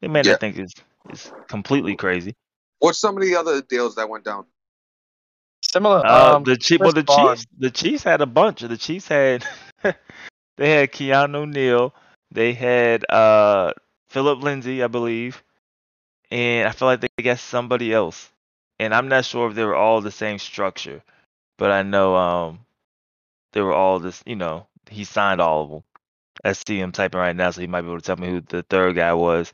They 0.00 0.08
may 0.08 0.22
Yeah. 0.24 0.32
not 0.32 0.40
think 0.40 0.56
it's 0.56 0.72
it's 1.10 1.30
completely 1.48 1.94
crazy. 1.94 2.34
What's 2.78 2.98
some 2.98 3.16
of 3.16 3.22
the 3.22 3.36
other 3.36 3.60
deals 3.60 3.96
that 3.96 4.08
went 4.08 4.24
down? 4.24 4.46
Similar. 5.62 6.06
Uh, 6.06 6.36
um, 6.36 6.44
the 6.44 6.56
Chief, 6.56 6.80
well, 6.80 6.92
the 6.92 7.02
Bond. 7.02 7.38
Chiefs, 7.38 7.46
the 7.58 7.70
Chiefs 7.70 8.04
had 8.04 8.22
a 8.22 8.26
bunch. 8.26 8.60
The 8.60 8.76
Chiefs 8.78 9.08
had 9.08 9.44
they 9.82 10.70
had 10.70 10.92
Keanu 10.92 11.46
Neal, 11.52 11.94
they 12.30 12.54
had 12.54 13.04
uh 13.10 13.72
Philip 14.08 14.42
Lindsay, 14.42 14.82
I 14.82 14.86
believe, 14.86 15.42
and 16.30 16.66
I 16.66 16.72
feel 16.72 16.88
like 16.88 17.00
they 17.00 17.22
got 17.22 17.40
somebody 17.40 17.92
else. 17.92 18.30
And 18.78 18.94
I'm 18.94 19.08
not 19.08 19.24
sure 19.26 19.48
if 19.50 19.54
they 19.54 19.64
were 19.64 19.74
all 19.74 20.00
the 20.00 20.12
same 20.12 20.38
structure, 20.38 21.02
but 21.58 21.70
I 21.70 21.82
know 21.82 22.16
um 22.16 22.60
they 23.52 23.60
were 23.60 23.74
all 23.74 23.98
this. 23.98 24.22
You 24.24 24.36
know, 24.36 24.66
he 24.88 25.04
signed 25.04 25.40
all 25.40 25.64
of 25.64 25.70
them. 25.70 25.82
I 26.44 26.52
see 26.52 26.78
him 26.78 26.92
typing 26.92 27.20
right 27.20 27.34
now, 27.34 27.50
so 27.50 27.60
he 27.60 27.66
might 27.66 27.82
be 27.82 27.88
able 27.88 28.00
to 28.00 28.04
tell 28.06 28.16
me 28.16 28.28
who 28.28 28.40
the 28.40 28.62
third 28.62 28.94
guy 28.94 29.12
was. 29.12 29.52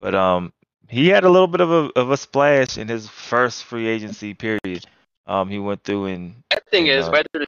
But 0.00 0.14
um, 0.14 0.52
he 0.88 1.08
had 1.08 1.24
a 1.24 1.28
little 1.30 1.46
bit 1.46 1.60
of 1.60 1.70
a 1.70 1.90
of 1.96 2.10
a 2.10 2.16
splash 2.16 2.78
in 2.78 2.88
his 2.88 3.08
first 3.08 3.64
free 3.64 3.86
agency 3.86 4.34
period. 4.34 4.86
Um, 5.26 5.48
he 5.48 5.58
went 5.58 5.84
through 5.84 6.06
and 6.06 6.34
The 6.50 6.62
thing 6.70 6.86
is, 6.86 7.06
uh, 7.06 7.10
whether 7.10 7.46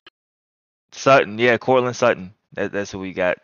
Sutton, 0.92 1.38
yeah, 1.38 1.58
Courtland 1.58 1.96
Sutton. 1.96 2.32
That, 2.52 2.72
that's 2.72 2.90
who 2.90 2.98
we 2.98 3.12
got. 3.12 3.38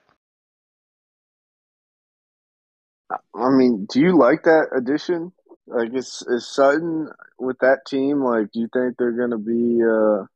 I 3.35 3.51
mean, 3.51 3.87
do 3.93 4.01
you 4.01 4.17
like 4.19 4.45
that 4.45 4.69
addition? 4.77 5.33
Like, 5.67 5.95
is 5.95 6.25
is 6.29 6.49
Sutton 6.49 7.09
with 7.39 7.59
that 7.61 7.81
team? 7.87 8.23
Like, 8.23 8.53
do 8.53 8.61
you 8.61 8.69
think 8.73 8.97
they're 8.99 9.13
gonna 9.13 9.39
be? 9.39 9.81
uh 9.83 10.27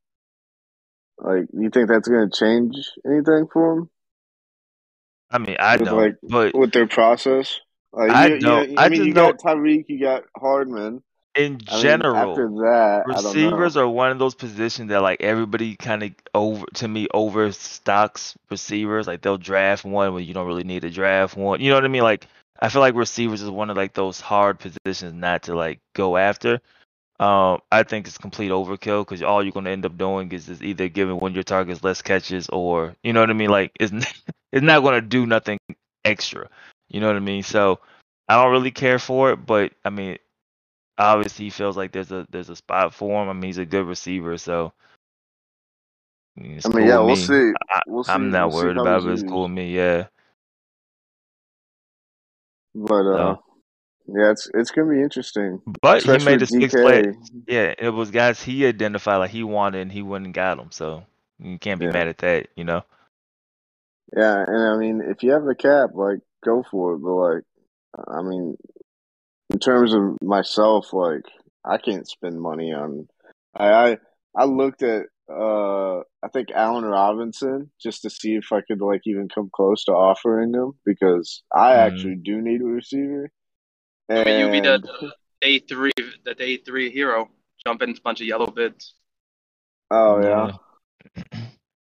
Like, 1.19 1.45
you 1.53 1.69
think 1.69 1.89
that's 1.89 2.07
gonna 2.07 2.29
change 2.29 2.75
anything 3.05 3.47
for 3.51 3.75
them 3.75 3.89
I 5.29 5.37
mean, 5.39 5.57
I 5.59 5.77
With, 5.77 5.87
don't, 5.87 5.97
like, 5.97 6.15
but 6.23 6.53
with 6.53 6.71
their 6.71 6.87
process? 6.87 7.59
Like, 7.91 8.11
I 8.11 8.29
you, 8.29 8.35
you- 8.35 8.41
don't. 8.41 8.79
I, 8.79 8.85
I 8.85 8.89
mean, 8.89 9.05
you 9.05 9.13
got 9.13 9.39
Tyreek, 9.39 9.85
you 9.87 9.99
got 9.99 10.23
Hardman. 10.35 11.01
in 11.35 11.59
I 11.69 11.81
general, 11.81 12.29
after 12.31 12.49
that, 12.49 13.03
I 13.07 13.13
don't 13.13 13.23
know. 13.23 13.31
receivers 13.31 13.77
are 13.77 13.87
one 13.87 14.11
of 14.11 14.19
those 14.19 14.35
positions 14.35 14.89
that 14.89 15.01
like 15.01 15.21
everybody 15.21 15.75
kind 15.75 16.03
of 16.03 16.11
over 16.33 16.65
to 16.75 16.87
me 16.87 17.07
overstocks 17.13 18.35
receivers. 18.49 19.07
Like 19.07 19.21
they'll 19.21 19.37
draft 19.37 19.85
one 19.85 20.13
when 20.13 20.23
you 20.23 20.33
don't 20.33 20.47
really 20.47 20.63
need 20.63 20.81
to 20.81 20.89
draft 20.89 21.35
one. 21.37 21.61
You 21.61 21.69
know 21.69 21.75
what 21.75 21.85
I 21.85 21.89
mean? 21.89 22.03
Like 22.03 22.27
I 22.59 22.69
feel 22.69 22.81
like 22.81 22.95
receivers 22.95 23.41
is 23.41 23.49
one 23.49 23.69
of 23.69 23.77
like 23.77 23.93
those 23.93 24.19
hard 24.19 24.59
positions 24.59 25.13
not 25.13 25.43
to 25.43 25.55
like 25.55 25.79
go 25.93 26.17
after. 26.17 26.59
Um, 27.19 27.61
I 27.71 27.83
think 27.83 28.07
it's 28.07 28.17
complete 28.17 28.51
overkill 28.51 29.01
because 29.05 29.23
all 29.23 29.43
you're 29.43 29.53
gonna 29.53 29.71
end 29.71 29.85
up 29.85 29.97
doing 29.97 30.31
is, 30.33 30.49
is 30.49 30.63
either 30.63 30.89
giving 30.89 31.17
one 31.19 31.31
of 31.31 31.35
your 31.35 31.43
targets 31.43 31.83
less 31.83 32.01
catches 32.01 32.49
or 32.49 32.95
you 33.03 33.13
know 33.13 33.21
what 33.21 33.29
I 33.31 33.33
mean. 33.33 33.49
Like 33.49 33.71
it's 33.79 33.93
n- 33.93 34.03
it's 34.53 34.63
not 34.63 34.83
gonna 34.83 35.01
do 35.01 35.25
nothing 35.25 35.59
extra. 36.05 36.49
You 36.89 37.01
know 37.01 37.07
what 37.07 37.15
I 37.17 37.19
mean? 37.21 37.43
So 37.43 37.79
I 38.29 38.41
don't 38.41 38.51
really 38.51 38.71
care 38.71 38.99
for 38.99 39.31
it, 39.31 39.37
but 39.45 39.73
I 39.85 39.89
mean, 39.91 40.17
obviously 40.97 41.45
he 41.45 41.51
feels 41.51 41.77
like 41.77 41.91
there's 41.93 42.11
a 42.11 42.27
there's 42.31 42.49
a 42.49 42.55
spot 42.57 42.93
for 42.93 43.23
him. 43.23 43.29
I 43.29 43.33
mean, 43.33 43.43
he's 43.43 43.57
a 43.59 43.65
good 43.65 43.87
receiver, 43.87 44.37
so 44.37 44.73
I 46.65 46.69
mean, 46.69 46.77
cool 46.77 46.87
yeah, 46.87 46.99
we'll 46.99 47.15
see. 47.17 47.53
I, 47.71 47.81
we'll 47.87 48.03
see. 48.05 48.11
I'm 48.13 48.31
not 48.31 48.51
we'll 48.51 48.53
worried 48.53 48.77
about 48.77 49.03
it. 49.05 49.11
It's 49.13 49.23
cool 49.23 49.43
with 49.43 49.51
me. 49.51 49.75
Yeah. 49.75 50.07
But 52.75 53.07
uh, 53.07 53.35
So, 53.35 53.39
yeah, 54.07 54.31
it's 54.31 54.49
it's 54.53 54.71
gonna 54.71 54.91
be 54.91 55.01
interesting, 55.01 55.61
but 55.81 56.03
he 56.03 56.17
made 56.19 56.39
the 56.39 56.47
with 56.49 56.49
six 56.49 56.73
play. 56.73 57.13
Yeah, 57.47 57.73
it 57.77 57.89
was 57.89 58.11
guys 58.11 58.41
he 58.41 58.65
identified 58.65 59.19
like 59.19 59.31
he 59.31 59.43
wanted 59.43 59.81
and 59.81 59.91
he 59.91 60.01
went 60.01 60.25
and 60.25 60.33
got 60.33 60.57
them. 60.57 60.71
So 60.71 61.03
you 61.39 61.57
can't 61.59 61.79
be 61.79 61.85
Yeah. 61.85 61.91
mad 61.93 62.07
at 62.07 62.17
that, 62.19 62.47
you 62.55 62.63
know. 62.63 62.83
Yeah, 64.15 64.43
and 64.47 64.57
I 64.57 64.77
mean, 64.77 65.01
if 65.05 65.21
you 65.23 65.31
have 65.31 65.43
the 65.43 65.55
cap, 65.55 65.89
like, 65.93 66.19
go 66.43 66.63
for 66.71 66.93
it. 66.93 66.99
But 66.99 67.13
like, 67.13 67.43
I 68.07 68.21
mean, 68.21 68.55
in 69.49 69.59
terms 69.59 69.93
of 69.93 70.17
myself, 70.21 70.93
like, 70.93 71.23
I 71.65 71.77
can't 71.77 72.07
spend 72.07 72.39
money 72.39 72.73
on. 72.73 73.07
I 73.55 73.67
I, 73.91 73.97
I 74.35 74.45
looked 74.45 74.83
at 74.83 75.07
uh, 75.29 75.97
I 75.99 76.29
think 76.31 76.49
Allen 76.53 76.85
Robinson 76.85 77.69
just 77.81 78.03
to 78.03 78.09
see 78.09 78.35
if 78.35 78.53
I 78.53 78.61
could 78.61 78.79
like 78.79 79.01
even 79.05 79.27
come 79.27 79.49
close 79.53 79.83
to 79.85 79.91
offering 79.91 80.53
him 80.53 80.73
because 80.85 81.43
I 81.53 81.73
Mhm. 81.73 81.77
actually 81.87 82.15
do 82.15 82.41
need 82.41 82.61
a 82.61 82.65
receiver. 82.65 83.29
I 84.09 84.23
mean, 84.23 84.39
you 84.39 84.61
be 84.61 84.67
And 84.67 84.83
the 84.83 85.13
day 85.41 85.59
three, 85.59 85.91
the 86.23 86.33
day 86.33 86.57
three 86.57 86.89
hero, 86.91 87.29
jumping 87.65 87.95
a 87.97 88.01
bunch 88.01 88.21
of 88.21 88.27
yellow 88.27 88.47
bids. 88.47 88.93
Oh 89.91 90.21
yeah. 90.21 90.51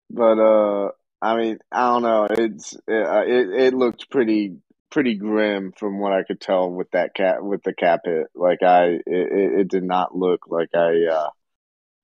But 0.09 0.39
uh, 0.39 0.91
I 1.21 1.37
mean, 1.37 1.59
I 1.71 1.89
don't 1.89 2.03
know. 2.03 2.27
It's 2.29 2.73
it, 2.87 3.07
uh, 3.07 3.23
it 3.25 3.49
it 3.49 3.73
looked 3.73 4.09
pretty 4.09 4.57
pretty 4.89 5.15
grim 5.15 5.73
from 5.77 5.99
what 5.99 6.13
I 6.13 6.23
could 6.23 6.39
tell 6.39 6.71
with 6.71 6.89
that 6.91 7.13
cap 7.13 7.37
with 7.41 7.63
the 7.63 7.73
cap 7.73 8.01
hit. 8.05 8.27
Like 8.35 8.63
I, 8.63 8.99
it, 9.05 9.05
it 9.05 9.67
did 9.67 9.83
not 9.83 10.15
look 10.15 10.41
like 10.47 10.69
I. 10.73 11.05
Uh, 11.11 11.29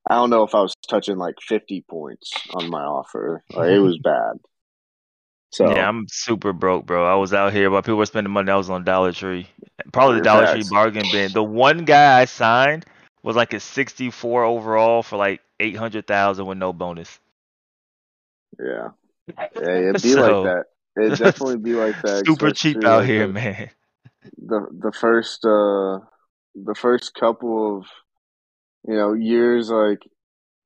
I 0.09 0.15
don't 0.15 0.29
know 0.29 0.43
if 0.43 0.53
I 0.53 0.61
was 0.61 0.75
touching 0.89 1.17
like 1.17 1.35
fifty 1.41 1.83
points 1.89 2.31
on 2.53 2.69
my 2.69 2.83
offer. 2.83 3.43
Like 3.53 3.71
it 3.71 3.79
was 3.79 3.97
bad. 4.03 4.37
So 5.53 5.69
Yeah, 5.69 5.87
I'm 5.87 6.05
super 6.09 6.51
broke, 6.51 6.85
bro. 6.87 7.05
I 7.05 7.15
was 7.15 7.31
out 7.33 7.53
here 7.53 7.69
while 7.69 7.83
people 7.83 7.97
were 7.97 8.05
spending 8.07 8.33
money. 8.33 8.51
I 8.51 8.55
was 8.55 8.69
on 8.71 8.83
Dollar 8.83 9.11
Tree. 9.11 9.47
Probably 9.91 10.17
the 10.17 10.23
Dollar 10.23 10.47
Tree 10.47 10.61
Facts. 10.61 10.69
bargain 10.71 11.03
bin. 11.11 11.31
The 11.31 11.43
one 11.43 11.85
guy 11.85 12.19
I 12.19 12.25
signed 12.25 12.85
was 13.21 13.35
like 13.35 13.53
a 13.53 13.59
64 13.59 14.43
overall 14.43 15.03
for 15.03 15.17
like 15.17 15.41
800,000 15.59 16.45
with 16.45 16.57
no 16.57 16.73
bonus. 16.73 17.19
yeah, 18.59 18.89
yeah, 19.37 19.69
it'd 19.89 19.93
be 20.01 20.09
So- 20.13 20.41
like 20.41 20.55
that. 20.55 20.65
It'd 20.95 21.17
definitely 21.19 21.57
be 21.57 21.73
like 21.73 21.99
that. 22.03 22.23
Super 22.25 22.51
cheap 22.51 22.77
out 22.83 22.99
like, 22.99 23.07
here, 23.07 23.27
the- 23.27 23.33
man. 23.33 23.69
the 24.37 24.67
the 24.71 24.91
first 24.91 25.43
uh 25.45 25.99
the 26.55 26.75
first 26.75 27.13
couple 27.15 27.77
of 27.79 27.85
you 28.87 28.95
know 28.95 29.13
years 29.13 29.69
like 29.71 29.99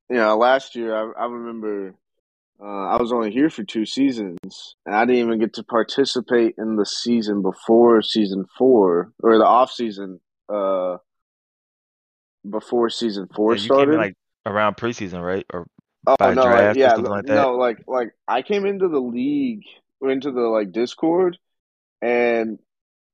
you 0.10 0.17
know 0.17 0.38
last 0.38 0.75
year 0.75 0.94
I 0.96 1.24
I 1.24 1.25
remember 1.27 1.96
uh, 2.62 2.66
I 2.66 3.02
was 3.02 3.12
only 3.12 3.32
here 3.32 3.50
for 3.50 3.64
two 3.64 3.86
seasons 3.86 4.76
and 4.86 4.96
I 4.96 5.06
didn't 5.06 5.22
even 5.22 5.40
get 5.40 5.54
to 5.54 5.64
participate 5.64 6.56
in 6.58 6.76
the 6.76 6.86
season 6.86 7.42
before 7.42 8.02
season 8.02 8.46
four 8.58 9.12
or 9.22 9.38
the 9.38 9.46
off 9.46 9.72
season 9.72 10.20
uh 10.50 10.98
before 12.50 12.90
season 12.90 13.28
four 13.36 13.56
Yeah, 13.56 13.62
you 13.62 13.70
came 13.70 13.76
started. 13.76 13.94
in 13.94 13.98
like 13.98 14.14
around 14.46 14.78
preseason, 14.78 15.22
right? 15.22 15.46
Or 15.54 15.68
Oh 16.08 16.16
no, 16.20 16.34
draft 16.34 16.68
like, 16.68 16.78
yeah, 16.78 16.96
something 16.96 17.12
like 17.12 17.26
that? 17.26 17.36
no, 17.36 17.52
like 17.58 17.80
like 17.88 18.12
I 18.28 18.42
came 18.42 18.66
into 18.66 18.88
the 18.88 19.00
league, 19.00 19.64
into 20.02 20.32
the 20.32 20.42
like 20.42 20.72
Discord, 20.72 21.38
and 22.02 22.60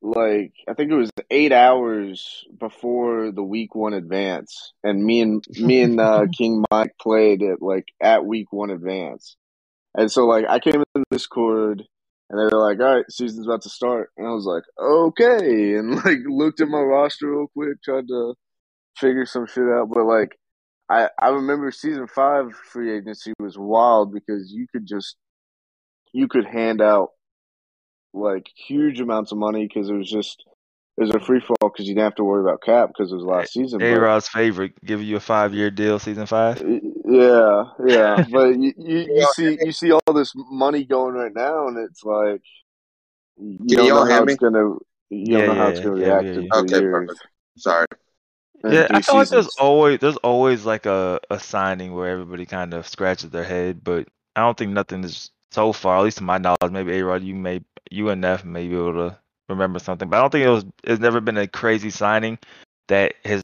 like 0.04 0.52
I 0.68 0.74
think 0.74 0.92
it 0.92 0.96
was 0.96 1.10
eight 1.32 1.54
hours 1.54 2.44
before 2.60 3.32
the 3.32 3.42
week 3.42 3.74
one 3.74 3.94
advance, 3.94 4.74
and 4.84 5.04
me 5.04 5.22
and 5.22 5.44
me 5.58 5.82
and 5.82 6.00
uh, 6.00 6.26
King 6.38 6.64
Mike 6.70 6.92
played 7.02 7.42
it 7.42 7.62
like 7.62 7.86
at 8.02 8.26
week 8.26 8.52
one 8.52 8.70
advance, 8.70 9.38
and 9.96 10.12
so 10.12 10.26
like 10.26 10.46
I 10.48 10.60
came 10.60 10.76
in 10.76 10.84
the 10.94 11.04
Discord, 11.10 11.84
and 12.30 12.40
they 12.40 12.54
were 12.54 12.62
like, 12.62 12.80
"All 12.82 12.98
right, 12.98 13.06
season's 13.10 13.48
about 13.48 13.62
to 13.62 13.70
start," 13.70 14.12
and 14.18 14.28
I 14.28 14.32
was 14.32 14.46
like, 14.46 14.64
"Okay," 14.78 15.76
and 15.78 15.96
like 15.96 16.20
looked 16.28 16.60
at 16.60 16.68
my 16.68 16.82
roster 16.82 17.32
real 17.32 17.48
quick, 17.56 17.82
tried 17.82 18.08
to 18.10 18.36
figure 18.98 19.26
some 19.26 19.48
shit 19.48 19.64
out, 19.64 19.90
but 19.90 20.06
like. 20.06 20.38
I, 20.90 21.08
I 21.18 21.30
remember 21.30 21.72
season 21.72 22.08
five 22.08 22.54
free 22.54 22.96
agency 22.96 23.32
was 23.40 23.58
wild 23.58 24.14
because 24.14 24.52
you 24.52 24.68
could 24.72 24.86
just 24.86 25.16
you 26.12 26.28
could 26.28 26.46
hand 26.46 26.82
out 26.82 27.12
like 28.14 28.48
huge 28.56 29.00
amounts 29.00 29.32
of 29.32 29.38
money 29.38 29.68
because 29.68 29.90
it 29.90 29.94
was 29.94 30.10
just 30.10 30.44
it 30.98 31.02
was 31.02 31.12
a 31.16 31.20
free 31.20 31.40
fall 31.40 31.58
because 31.62 31.88
you 31.88 31.96
didn't 31.96 32.04
have 32.06 32.16
to 32.16 32.24
worry 32.24 32.42
about 32.42 32.62
cap 32.62 32.90
because 32.90 33.12
it 33.12 33.16
was 33.16 33.24
last 33.24 33.54
season. 33.54 33.82
A 33.82 33.94
but- 33.94 34.00
Rod's 34.00 34.28
favorite, 34.28 34.74
giving 34.86 35.08
you 35.08 35.16
a 35.18 35.20
five 35.20 35.54
year 35.54 35.72
deal, 35.72 35.98
season 36.00 36.26
five. 36.28 36.62
yeah, 36.62 37.64
yeah, 37.86 38.24
but 38.32 38.50
you, 38.60 38.74
you, 38.78 38.98
you 39.00 39.26
see 39.36 39.58
you 39.62 39.72
see 39.72 39.92
all 39.92 40.14
this 40.14 40.34
money 40.36 40.86
going 40.86 41.16
right 41.16 41.34
now, 41.34 41.68
and 41.68 41.78
it's 41.78 42.04
like 42.04 42.42
you 43.38 43.58
Can 43.58 43.78
don't 43.78 43.88
y'all 43.88 44.06
know 44.06 44.12
how 44.12 44.24
it's 44.24 44.36
gonna 44.36 44.76
you 45.10 45.26
Yeah, 45.26 45.38
don't 45.38 45.48
know 45.48 45.56
how 45.56 45.68
it's 45.70 45.80
gonna 45.80 45.96
yeah, 45.96 46.06
react 46.06 46.24
yeah, 46.26 46.34
in 46.34 46.44
yeah. 46.44 46.50
two 46.54 46.60
Okay, 46.60 46.80
years. 46.80 47.08
perfect. 47.08 47.28
Sorry. 47.58 47.86
in 48.64 48.72
Yeah, 48.72 48.88
I 48.90 48.94
three 48.94 49.02
feel 49.02 49.16
like 49.16 49.30
there's 49.30 49.56
always 49.60 50.00
there's 50.00 50.18
always 50.18 50.66
like 50.66 50.86
a, 50.86 51.20
a 51.32 51.40
signing 51.40 51.94
where 51.94 52.10
everybody 52.10 52.46
kind 52.46 52.74
of 52.76 52.88
scratches 52.88 53.32
their 53.32 53.44
head, 53.44 53.84
but 53.84 54.08
I 54.36 54.42
don't 54.42 54.58
think 54.58 54.72
nothing 54.72 55.04
is 55.04 55.32
so 55.54 55.74
far, 55.74 55.98
at 55.98 56.04
least 56.04 56.18
to 56.20 56.24
my 56.24 56.38
knowledge. 56.38 56.72
Maybe 56.72 56.98
A 57.00 57.06
Rod, 57.06 57.24
you 57.24 57.36
may 57.36 57.62
you 57.92 58.10
and 58.10 58.22
Neff 58.22 58.44
may 58.46 58.68
be 58.68 58.76
able 58.76 58.94
to 59.10 59.20
remember 59.50 59.80
something, 59.80 60.10
but 60.10 60.18
I 60.18 60.22
don't 60.22 60.32
think 60.32 60.46
it 60.46 60.50
was. 60.50 60.66
It's 60.84 61.02
never 61.02 61.22
been 61.22 61.38
a 61.38 61.48
crazy 61.48 61.90
signing 61.90 62.40
that 62.88 63.16
has 63.26 63.42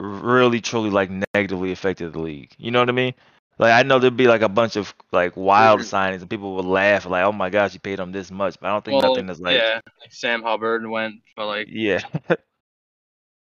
really 0.00 0.60
truly 0.60 0.90
like 0.90 1.10
negatively 1.34 1.72
affected 1.72 2.12
the 2.12 2.20
league. 2.20 2.52
You 2.58 2.70
know 2.70 2.80
what 2.80 2.88
I 2.88 2.92
mean? 2.92 3.14
Like 3.58 3.72
I 3.72 3.82
know 3.86 3.98
there'd 3.98 4.16
be 4.16 4.28
like 4.28 4.42
a 4.42 4.48
bunch 4.48 4.76
of 4.76 4.94
like 5.12 5.36
wild 5.36 5.80
Mhm. 5.80 5.84
signings 5.84 6.20
and 6.22 6.30
people 6.30 6.56
would 6.56 6.64
laugh 6.64 7.06
like, 7.06 7.24
"Oh 7.24 7.32
my 7.32 7.50
gosh, 7.50 7.74
you 7.74 7.80
paid 7.80 8.00
him 8.00 8.12
this 8.12 8.30
much," 8.30 8.58
but 8.60 8.68
I 8.68 8.72
don't 8.72 8.84
think 8.84 9.00
Well, 9.02 9.02
nothing 9.02 9.28
is 9.28 9.40
like, 9.40 9.54
yeah, 9.54 9.80
like 10.00 10.12
Sam 10.12 10.42
Hubbard 10.42 10.88
went 10.88 11.22
for 11.34 11.44
like. 11.44 11.68
yeah, 11.68 12.00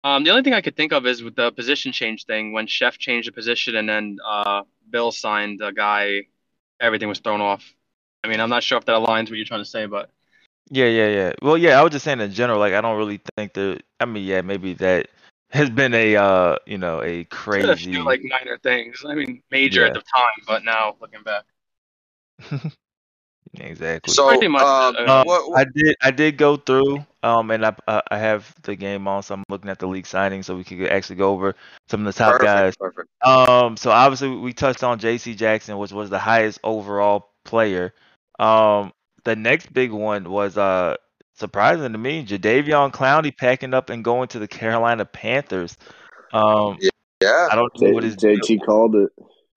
Um, 0.03 0.23
the 0.23 0.31
only 0.31 0.43
thing 0.43 0.53
I 0.53 0.61
could 0.61 0.75
think 0.75 0.91
of 0.91 1.05
is 1.05 1.23
with 1.23 1.35
the 1.35 1.51
position 1.51 1.91
change 1.91 2.25
thing 2.25 2.51
when 2.53 2.67
Chef 2.67 2.97
changed 2.97 3.27
the 3.27 3.31
position 3.31 3.75
and 3.75 3.87
then 3.87 4.17
uh 4.25 4.63
Bill 4.89 5.11
signed 5.11 5.61
a 5.61 5.71
guy, 5.71 6.23
everything 6.79 7.09
was 7.09 7.19
thrown 7.19 7.41
off. 7.41 7.73
I 8.23 8.27
mean, 8.27 8.39
I'm 8.39 8.49
not 8.49 8.63
sure 8.63 8.77
if 8.77 8.85
that 8.85 8.93
aligns 8.95 9.23
with 9.23 9.31
what 9.31 9.37
you're 9.37 9.45
trying 9.45 9.61
to 9.61 9.69
say, 9.69 9.85
but 9.85 10.09
Yeah, 10.69 10.85
yeah, 10.85 11.09
yeah. 11.09 11.33
Well, 11.41 11.57
yeah, 11.57 11.79
I 11.79 11.83
was 11.83 11.91
just 11.91 12.05
saying 12.05 12.21
in 12.21 12.31
general, 12.31 12.59
like 12.59 12.73
I 12.73 12.81
don't 12.81 12.97
really 12.97 13.21
think 13.35 13.53
that 13.53 13.83
I 13.99 14.05
mean, 14.05 14.23
yeah, 14.25 14.41
maybe 14.41 14.73
that 14.75 15.07
has 15.51 15.69
been 15.69 15.93
a 15.93 16.15
uh, 16.15 16.55
you 16.65 16.77
know, 16.77 17.01
a 17.01 17.05
a 17.05 17.23
crazy 17.25 17.75
few 17.75 18.03
like 18.03 18.21
minor 18.23 18.57
things. 18.57 19.03
I 19.07 19.15
mean, 19.15 19.43
major 19.51 19.85
at 19.85 19.93
the 19.93 20.01
time, 20.01 20.43
but 20.47 20.63
now 20.63 20.95
looking 20.99 21.23
back, 21.23 21.43
exactly. 23.55 24.13
So, 24.13 24.27
Pretty 24.29 24.47
much, 24.47 24.61
um, 24.63 24.95
uh, 24.97 25.21
Um, 25.21 25.27
what, 25.27 25.59
I 25.59 25.65
did 25.75 25.95
I 26.01 26.11
did 26.11 26.37
go 26.37 26.55
through 26.57 27.05
um 27.23 27.51
and 27.51 27.65
I 27.65 27.75
uh, 27.87 28.01
I 28.09 28.17
have 28.17 28.53
the 28.63 28.75
game 28.75 29.07
on, 29.07 29.23
so 29.23 29.35
I'm 29.35 29.43
looking 29.49 29.69
at 29.69 29.79
the 29.79 29.87
league 29.87 30.07
signing 30.07 30.43
so 30.43 30.55
we 30.55 30.63
could 30.63 30.87
actually 30.87 31.17
go 31.17 31.31
over 31.31 31.55
some 31.89 32.05
of 32.05 32.13
the 32.13 32.17
top 32.17 32.39
perfect, 32.39 32.45
guys. 32.45 32.75
perfect. 32.77 33.09
Um, 33.25 33.77
so 33.77 33.91
obviously 33.91 34.29
we 34.29 34.53
touched 34.53 34.83
on 34.83 34.99
J.C. 34.99 35.35
Jackson, 35.35 35.77
which 35.77 35.91
was 35.91 36.09
the 36.09 36.19
highest 36.19 36.59
overall 36.63 37.31
player. 37.45 37.93
Um, 38.39 38.91
the 39.23 39.35
next 39.35 39.71
big 39.71 39.91
one 39.91 40.29
was 40.29 40.57
uh 40.57 40.95
surprising 41.35 41.91
to 41.91 41.97
me, 41.97 42.25
Jadeveon 42.25 42.91
Clowney 42.91 43.35
packing 43.35 43.73
up 43.73 43.89
and 43.89 44.03
going 44.03 44.27
to 44.29 44.39
the 44.39 44.47
Carolina 44.47 45.05
Panthers. 45.05 45.77
Um, 46.31 46.77
Yeah. 47.21 47.47
I 47.51 47.55
don't 47.55 47.71
know 47.79 47.87
J- 47.87 47.93
what 47.93 48.03
his 48.03 48.15
JT 48.17 48.65
called 48.65 48.95
it. 48.95 49.09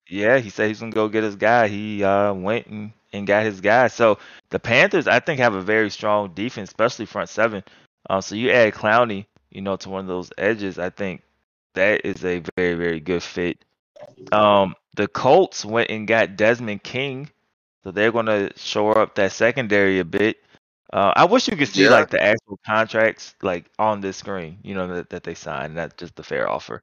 yeah, 0.09 0.37
he 0.37 0.49
said 0.49 0.69
he's 0.69 0.79
gonna 0.79 0.91
go 0.91 1.09
get 1.09 1.23
his 1.23 1.35
guy. 1.35 1.67
He 1.67 2.03
uh, 2.03 2.33
went 2.33 2.67
and, 2.67 2.93
and 3.17 3.27
got 3.27 3.43
his 3.43 3.61
guy. 3.61 3.87
So 3.87 4.19
the 4.49 4.59
Panthers, 4.59 5.07
I 5.07 5.19
think, 5.19 5.39
have 5.39 5.55
a 5.55 5.61
very 5.61 5.89
strong 5.89 6.33
defense, 6.33 6.69
especially 6.69 7.05
front 7.05 7.29
seven. 7.29 7.63
Uh, 8.09 8.21
so 8.21 8.35
you 8.35 8.51
add 8.51 8.73
Clowney, 8.73 9.25
you 9.51 9.61
know, 9.61 9.75
to 9.77 9.89
one 9.89 10.01
of 10.01 10.07
those 10.07 10.31
edges. 10.37 10.79
I 10.79 10.89
think 10.89 11.23
that 11.73 12.05
is 12.05 12.23
a 12.23 12.41
very, 12.55 12.75
very 12.75 12.99
good 12.99 13.23
fit. 13.23 13.63
Um, 14.31 14.75
the 14.95 15.07
Colts 15.07 15.65
went 15.65 15.89
and 15.89 16.07
got 16.07 16.35
Desmond 16.37 16.83
King, 16.83 17.29
so 17.83 17.91
they're 17.91 18.11
gonna 18.11 18.49
shore 18.55 18.97
up 18.97 19.15
that 19.15 19.31
secondary 19.31 19.99
a 19.99 20.05
bit. 20.05 20.37
Uh, 20.93 21.11
I 21.15 21.25
wish 21.25 21.47
you 21.47 21.57
could 21.57 21.67
see 21.67 21.83
Yeah. 21.83 21.89
like 21.89 22.09
the 22.09 22.23
actual 22.23 22.59
contracts 22.65 23.35
like 23.41 23.65
on 23.77 23.99
this 24.01 24.17
screen, 24.17 24.59
you 24.63 24.73
know, 24.73 24.87
that, 24.87 25.09
that 25.09 25.23
they 25.23 25.33
signed, 25.33 25.75
not 25.75 25.97
just 25.97 26.15
the 26.15 26.23
fair 26.23 26.49
offer. 26.49 26.81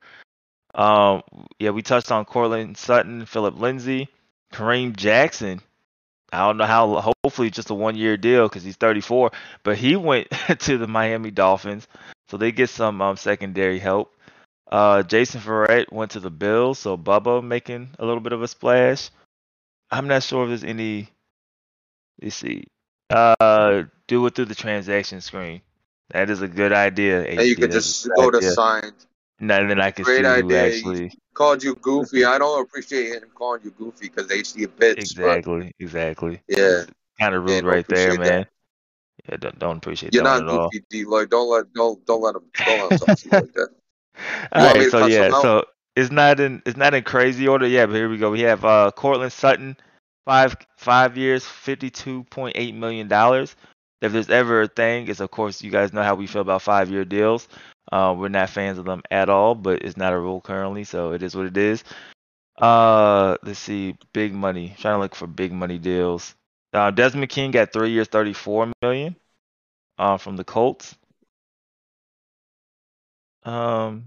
Um, 0.75 1.23
yeah, 1.59 1.71
we 1.71 1.83
touched 1.83 2.11
on 2.12 2.25
Courtland 2.25 2.76
Sutton, 2.76 3.25
Philip 3.26 3.59
Lindsay, 3.59 4.09
Kareem 4.53 4.95
Jackson. 4.95 5.61
I 6.35 6.47
don't 6.47 6.57
know 6.57 6.67
how. 6.67 7.14
Hopefully, 7.23 7.50
just 7.50 7.71
a 7.71 7.75
one-year 7.75 8.17
deal 8.17 8.49
because 8.49 8.62
he's 8.62 8.76
34. 8.76 9.31
But 9.62 9.79
he 9.79 9.97
went 9.97 10.29
to 10.61 10.79
the 10.79 10.87
Miami 10.87 11.31
Dolphins, 11.31 11.87
so 12.29 12.37
they 12.37 12.53
get 12.53 12.71
some 12.71 13.00
um, 13.00 13.17
secondary 13.17 13.79
help. 13.79 14.14
Uh, 14.71 15.03
Jason 15.03 15.41
Verrett 15.41 15.93
went 15.93 16.12
to 16.12 16.21
the 16.21 16.31
Bills, 16.31 16.79
so 16.79 16.97
Bubba 16.97 17.43
making 17.43 17.91
a 17.99 18.05
little 18.05 18.21
bit 18.21 18.33
of 18.33 18.43
a 18.43 18.49
splash. 18.49 19.11
I'm 19.91 20.09
not 20.09 20.23
sure 20.23 20.45
if 20.45 20.49
there's 20.49 20.64
any. 20.64 21.09
Let's 22.21 22.37
see. 22.37 22.67
Uh, 23.11 23.85
do 24.09 24.26
it 24.26 24.35
through 24.35 24.47
the 24.47 24.55
transaction 24.55 25.21
screen. 25.21 25.61
That 26.11 26.31
is 26.31 26.43
a 26.43 26.49
good 26.49 26.73
idea. 26.73 27.25
And 27.25 27.41
you 27.43 27.57
could 27.57 27.71
just 27.71 28.09
go 28.17 28.31
to 28.31 28.43
signed. 28.43 28.95
No, 29.41 29.67
then 29.67 29.81
I 29.81 29.91
can 29.91 30.05
Great 30.05 30.25
see 30.25 30.26
idea. 30.26 30.67
actually. 30.67 31.12
Called 31.35 31.62
you 31.62 31.75
goofy. 31.76 32.25
I 32.25 32.38
don't 32.38 32.62
appreciate 32.62 33.12
him 33.14 33.29
calling 33.35 33.62
you 33.64 33.73
goofy 33.73 34.09
because 34.09 34.29
they 34.29 34.43
see 34.45 34.62
a 34.62 34.69
bitch. 34.69 34.99
Exactly, 34.99 35.73
exactly. 35.81 36.41
Yeah. 36.49 36.85
Kind 37.19 37.35
of 37.35 37.43
rude 37.43 37.62
don't 37.62 37.64
right 37.64 37.87
there, 37.88 38.12
that. 38.12 38.21
man. 38.21 38.47
Yeah, 39.29 39.37
don't 39.37 39.59
don't 39.59 39.76
appreciate 39.79 40.11
But 40.11 40.14
you're 40.14 40.25
that 40.25 40.43
not 40.43 40.47
one 40.47 40.64
at 40.67 40.71
goofy, 40.73 40.85
D. 40.91 41.05
Lloyd. 41.05 41.31
Don't 41.31 41.50
let 41.50 41.73
don't 41.73 42.05
don't 42.07 42.23
let 42.23 42.37
him 42.37 42.43
don't 42.64 42.91
let 42.91 42.93
him 42.93 42.99
talk 42.99 43.19
to 43.19 43.25
you 43.25 43.31
like 43.33 43.53
that. 43.55 43.69
All 44.53 44.64
want 44.64 44.79
me 44.79 44.83
right, 44.83 44.91
so 44.91 45.07
yeah, 45.07 45.31
so 45.41 45.64
it's 45.97 46.11
not 46.11 46.41
in 46.41 46.62
it's 46.67 46.76
not 46.76 46.95
in 46.95 47.03
crazy 47.03 47.49
order. 47.49 47.67
Yeah, 47.67 47.87
but 47.87 47.95
here 47.95 48.09
we 48.09 48.19
go. 48.19 48.31
We 48.31 48.41
have 48.43 48.64
uh 48.64 48.91
Courtland 48.95 49.33
Sutton, 49.33 49.76
five 50.25 50.57
five 50.76 51.17
years, 51.17 51.45
fifty 51.45 51.91
two 51.91 52.25
point 52.25 52.57
eight 52.57 52.75
million 52.75 53.09
dollars. 53.09 53.57
If 54.00 54.12
there's 54.12 54.31
ever 54.31 54.62
a 54.62 54.69
thing, 54.69 55.09
is 55.09 55.21
of 55.21 55.31
course 55.31 55.62
you 55.62 55.71
guys 55.71 55.93
know 55.93 56.03
how 56.03 56.14
we 56.14 56.26
feel 56.26 56.43
about 56.43 56.62
five 56.62 56.91
year 56.91 57.05
deals. 57.05 57.49
Uh, 57.95 58.13
we're 58.13 58.29
not 58.29 58.51
fans 58.51 58.77
of 58.77 58.85
them 58.85 59.01
at 59.13 59.29
all, 59.29 59.55
but 59.55 59.85
it's 59.85 59.97
not 59.97 60.13
a 60.13 60.19
rule 60.19 60.41
currently, 60.41 60.83
so 60.83 61.13
it 61.13 61.23
is 61.23 61.37
what 61.37 61.47
it 61.47 61.57
is. 61.57 61.85
Uh, 62.61 63.37
let's 63.45 63.61
see, 63.61 63.97
big 64.13 64.35
money. 64.35 64.75
trying 64.79 64.97
to 64.97 64.99
look 64.99 65.15
for 65.15 65.29
big 65.29 65.53
money 65.53 65.79
deals. 65.79 66.35
Uh, 66.73 66.91
Desmond 66.91 67.29
King 67.29 67.53
got 67.53 67.73
three 67.73 67.93
years, 67.93 68.09
thirty 68.09 68.33
four 68.33 68.73
million. 68.83 69.15
Uh, 69.97 70.17
from 70.17 70.35
the 70.35 70.43
Colts. 70.43 70.97
Um, 73.45 74.07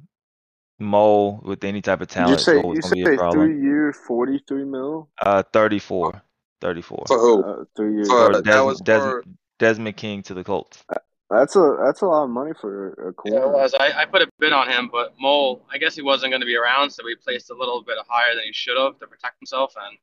Mo 0.79 1.39
with 1.46 1.63
any 1.63 1.82
type 1.82 2.01
of 2.01 2.10
talent 2.10 2.39
is 2.39 2.46
say 2.46 2.58
always 2.58 2.75
you 2.75 2.82
gonna 2.82 2.96
be 2.96 3.03
a 3.03 3.17
say 3.17 3.32
three 3.32 3.62
years, 3.62 3.96
forty 4.06 4.41
three 4.46 4.65
mil. 4.65 5.08
Uh, 5.17 5.44
34, 5.53 6.22
34 6.60 7.06
For 7.08 7.17
who? 7.20 7.41
Uh, 7.41 7.63
three 7.74 7.94
years. 7.94 8.10
For- 8.10 8.34
for 8.34 8.41
that 8.41 8.44
Des- 8.44 8.62
was 8.63 8.82
Des- 8.82 9.00
for- 9.00 9.24
Desmond 9.60 9.96
King 9.96 10.24
to 10.24 10.34
the 10.34 10.44
Colts. 10.44 10.84
That's 11.29 11.55
a 11.57 11.77
that's 11.84 12.01
a 12.01 12.05
lot 12.05 12.24
of 12.24 12.29
money 12.29 12.53
for 12.60 12.93
a 12.93 13.03
Yeah, 13.03 13.10
it 13.10 13.15
corner. 13.41 13.48
was. 13.50 13.74
I, 13.74 13.91
I 14.01 14.05
put 14.05 14.22
a 14.22 14.29
bid 14.39 14.53
on 14.53 14.69
him, 14.69 14.89
but 14.91 15.13
Mole, 15.19 15.65
I 15.69 15.77
guess 15.77 15.93
he 15.96 16.01
wasn't 16.01 16.31
going 16.31 16.39
to 16.39 16.46
be 16.46 16.55
around, 16.55 16.89
so 16.91 17.03
we 17.03 17.15
placed 17.15 17.50
a 17.50 17.53
little 17.53 17.84
bit 17.84 17.98
higher 18.07 18.34
than 18.34 18.43
he 18.46 18.53
should 18.53 18.77
have 18.77 18.98
to 19.00 19.07
protect 19.07 19.38
himself, 19.39 19.74
and 19.75 19.98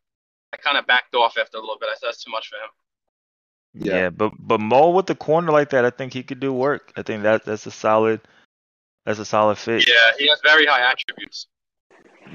I 0.52 0.58
kind 0.58 0.76
of 0.76 0.86
backed 0.86 1.14
off 1.14 1.38
after 1.38 1.56
a 1.56 1.60
little 1.60 1.78
bit. 1.80 1.88
I 1.90 1.94
said 1.94 2.08
that's 2.08 2.22
too 2.22 2.30
much 2.30 2.48
for 2.48 2.56
him. 2.56 2.70
Yeah. 3.86 3.94
Yeah. 4.02 4.10
but 4.10 4.32
but 4.38 4.60
Mo 4.60 4.90
with 4.90 5.06
the 5.06 5.14
corner 5.14 5.50
like 5.50 5.70
that, 5.70 5.84
I 5.86 5.90
think 5.90 6.12
he 6.12 6.22
could 6.22 6.40
do 6.40 6.52
work. 6.52 6.92
I 6.96 7.02
think 7.02 7.22
that 7.22 7.44
that's 7.46 7.64
a 7.66 7.70
solid, 7.70 8.20
that's 9.06 9.18
a 9.18 9.24
solid 9.24 9.56
fit. 9.56 9.88
Yeah, 9.88 9.94
he 10.18 10.28
has 10.28 10.40
very 10.44 10.66
high 10.66 10.82
attributes. 10.90 11.46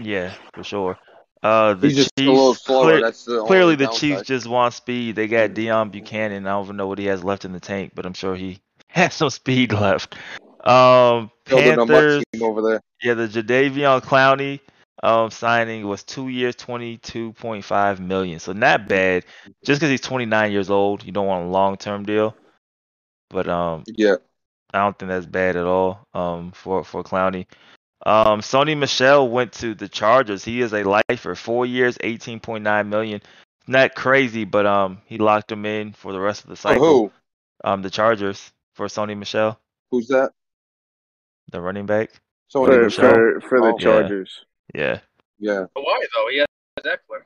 Yeah, 0.02 0.34
for 0.56 0.64
sure. 0.64 0.98
Uh, 1.44 1.76
the 1.76 1.88
He's 1.88 1.96
just 1.96 2.12
Chiefs 2.18 2.28
a 2.28 2.32
little 2.32 2.54
slower. 2.56 2.84
clear- 2.86 3.02
That's 3.02 3.24
the 3.24 3.44
clearly 3.46 3.76
the 3.76 3.86
downside. 3.86 4.00
Chiefs 4.02 4.22
just 4.24 4.48
want 4.48 4.74
speed. 4.74 5.16
They 5.16 5.28
got 5.28 5.52
Deone 5.52 5.90
Bucannon. 5.94 6.42
I 6.46 6.50
don't 6.50 6.66
even 6.66 6.76
know 6.76 6.88
what 6.88 6.98
he 7.00 7.06
has 7.06 7.24
left 7.24 7.46
in 7.46 7.54
the 7.54 7.60
tank, 7.62 7.94
but 7.96 8.06
I'm 8.06 8.14
sure 8.14 8.36
he 8.36 8.60
has 9.00 9.14
some 9.14 9.30
speed 9.30 9.72
left. 9.72 10.16
Um, 10.66 11.32
building 11.46 11.74
a 11.74 11.78
mud 11.78 11.88
Panthers. 11.88 12.24
over 12.42 12.62
there. 12.62 12.82
Yeah, 13.02 13.14
the 13.14 13.28
Jadeveon 13.28 14.02
Clowney 14.04 14.60
um 15.02 15.32
signing 15.32 15.88
was 15.88 16.04
two 16.04 16.28
years, 16.28 16.56
twenty 16.56 16.98
two 16.98 17.32
point 17.34 17.64
five 17.64 18.02
million. 18.02 18.40
So 18.40 18.52
not 18.52 18.88
bad. 18.88 19.26
Just 19.64 19.80
because 19.80 19.90
he's 19.90 20.02
twenty 20.02 20.26
nine 20.26 20.52
years 20.52 20.70
old, 20.70 21.04
you 21.06 21.12
don't 21.12 21.28
want 21.28 21.46
a 21.46 21.50
long 21.50 21.78
term 21.78 22.04
deal. 22.04 22.36
But 23.30 23.48
um, 23.48 23.84
Yeah. 23.88 24.16
I 24.74 24.80
don't 24.80 24.98
think 25.00 25.10
that's 25.10 25.26
bad 25.26 25.56
at 25.56 25.66
all. 25.66 26.06
Um, 26.14 26.52
for 26.52 26.84
for 26.84 27.04
Clowney. 27.04 27.46
Um, 28.06 28.42
Sony 28.42 28.78
Michel 28.78 29.30
went 29.30 29.52
to 29.54 29.74
the 29.76 29.88
Chargers. 29.88 30.44
He 30.44 30.62
is 30.62 30.74
a 30.74 30.84
lifer, 30.84 31.36
four 31.36 31.66
years, 31.66 31.98
eighteen 32.02 32.40
point 32.40 32.64
nine 32.64 32.90
million. 32.90 33.22
Not 33.68 33.96
crazy, 33.96 34.46
but 34.46 34.66
um, 34.66 35.00
he 35.06 35.18
locked 35.18 35.52
him 35.52 35.66
in 35.66 35.94
for 35.94 36.12
the 36.12 36.20
rest 36.20 36.44
of 36.44 36.50
the 36.50 36.56
cycle. 36.56 36.86
who? 36.86 37.12
Um, 37.64 37.82
the 37.82 37.90
Chargers 37.90 38.52
for 38.80 38.88
Sony 38.88 39.18
Michel, 39.18 39.60
Who's 39.92 40.08
that? 40.08 40.32
the 41.52 41.60
running 41.60 41.86
back. 41.86 42.12
Sony 42.54 42.68
For, 42.68 42.84
Michelle. 42.84 43.14
for, 43.14 43.42
for 43.42 43.60
the 43.60 43.66
Oh. 43.68 43.76
Yeah. 43.78 43.84
Chargers. 43.84 44.46
Yeah. 44.74 45.00
Yeah. 45.38 45.66
But 45.76 45.84
why 45.84 46.00
though? 46.16 46.28
He 46.32 46.38
has 46.38 46.48
Ekeler. 46.80 47.24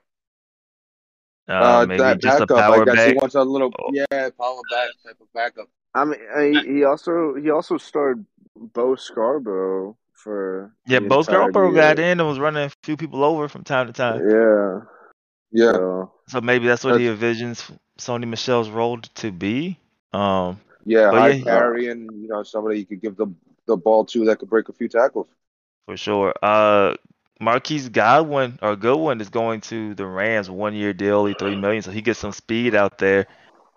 Uh, 1.47 1.53
Uh, 1.53 1.85
maybe 1.85 1.99
that 2.01 2.19
just 2.19 2.41
a 2.41 2.47
backup. 2.47 2.57
power 2.57 2.81
I 2.81 2.85
guess 2.85 2.95
back. 2.95 3.07
he 3.09 3.13
wants 3.13 3.35
a 3.35 3.43
little. 3.43 3.71
Oh. 3.79 3.91
Yeah, 3.93 4.29
power 4.35 4.61
back 4.71 4.89
type 5.05 5.17
of 5.21 5.27
backup. 5.35 5.67
I 5.93 6.05
mean, 6.05 6.19
uh, 6.35 6.39
he, 6.39 6.77
he 6.77 6.83
also 6.85 7.35
he 7.35 7.51
also 7.51 7.77
started 7.77 8.25
Bo 8.55 8.95
Scarborough 8.95 9.95
for 10.13 10.73
Yeah, 10.87 11.01
the 11.01 11.07
Bo 11.07 11.19
entire 11.19 11.35
Scarborough 11.35 11.71
year. 11.71 11.81
got 11.81 11.99
in 11.99 12.19
and 12.19 12.27
was 12.27 12.39
running 12.39 12.63
a 12.63 12.71
few 12.81 12.97
people 12.97 13.23
over 13.23 13.47
from 13.47 13.63
time 13.63 13.85
to 13.85 13.93
time. 13.93 14.21
Yeah, 14.27 14.79
Yeah. 15.51 15.73
so, 15.73 16.11
So 16.29 16.41
maybe 16.41 16.65
that's 16.65 16.83
what 16.83 16.99
he 16.99 17.05
envisions 17.07 17.69
Sony 17.99 18.27
Michel's 18.27 18.69
role 18.69 18.97
to 19.21 19.31
be. 19.31 19.77
Um, 20.13 20.59
Yeah, 20.85 21.11
But 21.11 21.19
high 21.19 21.27
yeah, 21.29 21.33
he- 21.35 21.43
carry 21.43 21.87
and 21.87 22.09
you 22.21 22.27
know 22.27 22.43
somebody 22.43 22.79
you 22.79 22.85
could 22.85 23.01
give 23.01 23.15
the 23.15 23.27
the 23.65 23.77
ball 23.77 24.05
to 24.05 24.25
that 24.25 24.39
could 24.39 24.49
break 24.49 24.67
a 24.69 24.73
few 24.73 24.87
tackles. 24.89 25.27
for 25.85 25.95
sure. 25.97 26.33
Uh, 26.43 26.95
Marquise 27.39 27.89
Godwin 27.89 28.59
or 28.61 28.75
Goodwin 28.75 29.19
is 29.21 29.29
going 29.29 29.61
to 29.61 29.93
the 29.95 30.05
Rams, 30.05 30.49
one 30.49 30.73
year 30.75 30.93
deal, 30.93 31.19
only 31.19 31.33
three 31.33 31.55
million, 31.55 31.81
so 31.81 31.91
he 31.91 32.01
gets 32.01 32.19
some 32.19 32.31
speed 32.31 32.75
out 32.75 32.97
there 32.99 33.25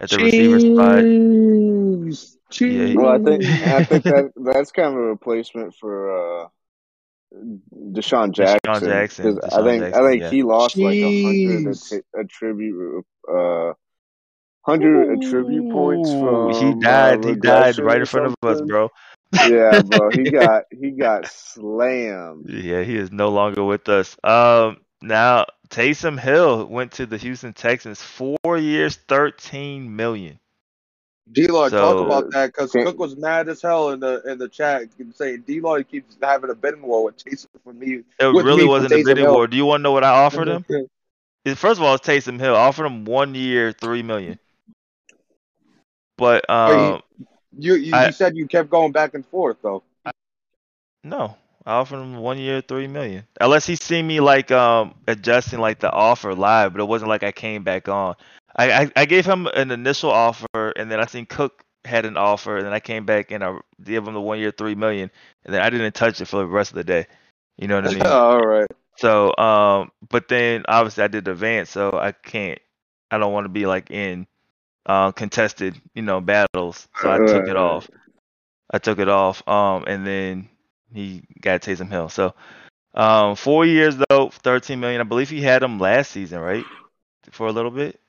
at 0.00 0.10
the 0.10 0.18
receiver 0.18 0.60
spot. 0.60 1.04
Jeez. 1.04 2.36
Yeah, 2.60 2.94
well, 3.00 3.08
I 3.14 3.18
think 3.24 3.44
I 3.44 3.84
think 3.88 4.04
that 4.04 4.32
that's 4.36 4.70
kind 4.72 4.88
of 4.88 4.94
a 4.94 5.02
replacement 5.02 5.74
for 5.74 6.44
uh, 6.44 6.48
DeSean 7.92 8.32
Jackson. 8.32 8.88
Jackson, 8.88 9.24
'cause 9.38 9.52
I 9.52 9.60
DeSean 9.60 9.64
think 9.64 9.82
Jackson, 9.84 10.04
I 10.04 10.08
think 10.10 10.22
yeah. 10.22 10.30
he 10.30 10.42
lost 10.42 10.76
like 10.76 10.94
a 10.94 11.22
hundred 11.24 11.66
Jeez. 11.74 11.92
att- 12.14 12.20
attribute 12.20 13.04
uh 13.32 13.72
hundred 14.66 15.18
attribute 15.22 15.70
points 15.72 16.10
from 16.10 16.52
he 16.52 16.74
died. 16.80 17.24
uh, 17.24 17.28
he 17.28 17.34
died 17.36 17.78
right 17.78 18.00
in 18.00 18.06
front 18.06 18.26
of 18.26 18.34
us, 18.48 18.60
bro. 18.62 18.90
yeah, 19.48 19.80
bro, 19.82 20.10
he 20.10 20.24
got 20.30 20.64
he 20.70 20.90
got 20.90 21.26
slammed. 21.28 22.48
Yeah, 22.48 22.82
he 22.82 22.96
is 22.96 23.10
no 23.12 23.28
longer 23.28 23.62
with 23.64 23.88
us. 23.88 24.16
Um, 24.24 24.78
now 25.02 25.46
Taysom 25.68 26.18
Hill 26.18 26.66
went 26.66 26.92
to 26.92 27.06
the 27.06 27.16
Houston 27.16 27.52
Texans, 27.52 28.02
four 28.02 28.58
years, 28.58 28.96
thirteen 29.08 29.94
million. 29.96 30.38
D-Lloyd, 31.32 31.72
So- 31.72 31.80
talk 31.80 32.06
about 32.06 32.30
that 32.32 32.46
because 32.52 32.70
Cook 32.70 33.00
was 33.00 33.16
mad 33.16 33.48
as 33.48 33.60
hell 33.60 33.90
in 33.90 33.98
the 34.00 34.22
in 34.30 34.38
the 34.38 34.48
chat 34.48 34.84
saying 35.14 35.42
D-Lloyd 35.44 35.88
keeps 35.88 36.16
having 36.22 36.50
a 36.50 36.54
bidding 36.54 36.82
war 36.82 37.02
with 37.04 37.16
Taysom 37.16 37.46
for 37.64 37.72
me. 37.72 38.02
It 38.20 38.26
With 38.32 38.46
really 38.46 38.62
me 38.62 38.68
wasn't 38.68 38.92
a 38.92 39.02
bidding 39.02 39.24
Hill. 39.24 39.34
war. 39.34 39.46
Do 39.48 39.56
you 39.56 39.66
want 39.66 39.80
to 39.80 39.82
know 39.82 39.90
what 39.92 40.04
I 40.04 40.10
offered 40.10 40.46
him? 40.46 40.64
First 41.56 41.80
of 41.80 41.82
all, 41.82 41.94
it's 41.96 42.06
Taysom 42.06 42.38
Hill. 42.38 42.54
I 42.54 42.60
offered 42.60 42.86
him 42.86 43.04
one 43.04 43.34
year, 43.34 43.72
three 43.72 44.02
million. 44.04 44.38
But 46.18 46.44
Wait, 46.48 46.54
um, 46.54 47.02
You 47.58 47.74
you, 47.74 47.94
I- 47.94 48.06
you 48.06 48.12
said 48.12 48.36
you 48.36 48.46
kept 48.46 48.70
going 48.70 48.92
back 48.92 49.14
and 49.14 49.24
forth 49.26 49.58
though. 49.62 49.82
no, 51.04 51.36
I 51.64 51.74
offered 51.74 52.00
him 52.00 52.16
one 52.16 52.38
year, 52.38 52.60
three 52.60 52.86
million. 52.86 53.24
Unless 53.40 53.66
he 53.66 53.76
seen 53.76 54.06
me 54.06 54.20
like 54.20 54.50
um 54.50 54.94
adjusting 55.06 55.60
like 55.60 55.78
the 55.80 55.90
offer 55.92 56.34
live, 56.34 56.72
but 56.72 56.80
it 56.80 56.88
wasn't 56.88 57.08
like 57.08 57.22
I 57.22 57.32
came 57.32 57.62
back 57.64 57.88
on. 57.88 58.14
I 58.56 58.82
I, 58.84 58.90
I 58.96 59.04
gave 59.06 59.26
him 59.26 59.46
an 59.46 59.70
initial 59.70 60.10
offer, 60.10 60.70
and 60.76 60.90
then 60.90 61.00
I 61.00 61.06
seen 61.06 61.26
Cook 61.26 61.62
had 61.84 62.04
an 62.04 62.16
offer, 62.16 62.56
and 62.56 62.66
then 62.66 62.72
I 62.72 62.80
came 62.80 63.06
back 63.06 63.30
and 63.30 63.44
I 63.44 63.58
gave 63.82 64.06
him 64.06 64.14
the 64.14 64.20
one 64.20 64.38
year, 64.38 64.50
three 64.50 64.74
million, 64.74 65.10
and 65.44 65.54
then 65.54 65.62
I 65.62 65.70
didn't 65.70 65.94
touch 65.94 66.20
it 66.20 66.26
for 66.26 66.38
the 66.38 66.46
rest 66.46 66.70
of 66.72 66.76
the 66.76 66.84
day. 66.84 67.06
You 67.56 67.68
know 67.68 67.76
what 67.76 67.86
I 67.86 67.94
mean? 67.94 68.02
All 68.06 68.40
right. 68.40 68.66
So, 68.96 69.36
um, 69.36 69.90
but 70.08 70.28
then 70.28 70.64
obviously 70.68 71.04
I 71.04 71.08
did 71.08 71.28
advance, 71.28 71.70
so 71.70 71.92
I 71.92 72.12
can't. 72.12 72.58
I 73.10 73.18
don't 73.18 73.32
want 73.32 73.44
to 73.44 73.50
be 73.50 73.66
like 73.66 73.90
in 73.90 74.26
uh, 74.86 75.12
contested, 75.12 75.80
you 75.94 76.02
know, 76.02 76.20
battles. 76.20 76.88
So 77.00 77.10
I 77.10 77.18
took 77.18 77.48
it 77.48 77.56
off. 77.56 77.90
I 78.70 78.78
took 78.78 78.98
it 78.98 79.08
off. 79.08 79.46
Um, 79.46 79.84
and 79.86 80.06
then 80.06 80.48
he 80.92 81.22
got 81.40 81.60
Taysom 81.62 81.90
Hill. 81.90 82.08
So, 82.08 82.34
um, 82.94 83.36
four 83.36 83.66
years 83.66 83.96
though, 84.08 84.30
thirteen 84.30 84.80
million. 84.80 85.00
I 85.00 85.04
believe 85.04 85.28
he 85.28 85.42
had 85.42 85.62
him 85.62 85.78
last 85.78 86.12
season, 86.12 86.40
right? 86.40 86.64
For 87.32 87.46
a 87.48 87.52
little 87.52 87.70
bit. 87.72 88.00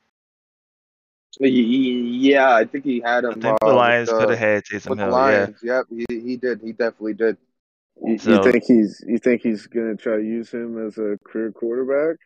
Yeah, 1.40 2.54
I 2.54 2.66
think 2.66 2.84
he 2.84 3.00
had 3.00 3.26
I 3.26 3.30
him. 3.32 3.42
think 3.42 3.58
uh, 3.62 3.68
the 3.68 3.74
Lions 3.74 4.10
with 4.10 4.20
could 4.20 4.30
have 4.30 4.40
had 4.40 4.64
Taysom 4.64 4.90
with 4.90 5.00
the 5.00 5.06
Hill. 5.06 5.30
Yeah. 5.30 5.48
Yep, 5.62 5.86
he, 6.10 6.20
he 6.22 6.38
did. 6.38 6.62
He 6.62 6.72
definitely 6.72 7.14
did. 7.14 7.38
You, 8.04 8.18
So- 8.18 8.32
you 8.44 8.52
think 8.52 8.64
he's 8.64 9.04
you 9.06 9.18
think 9.18 9.42
he's 9.42 9.68
gonna 9.68 9.96
try 9.96 10.18
to 10.18 10.24
use 10.24 10.52
him 10.52 10.86
as 10.86 10.98
a 10.98 11.18
career 11.24 11.52
quarterback? 11.52 12.18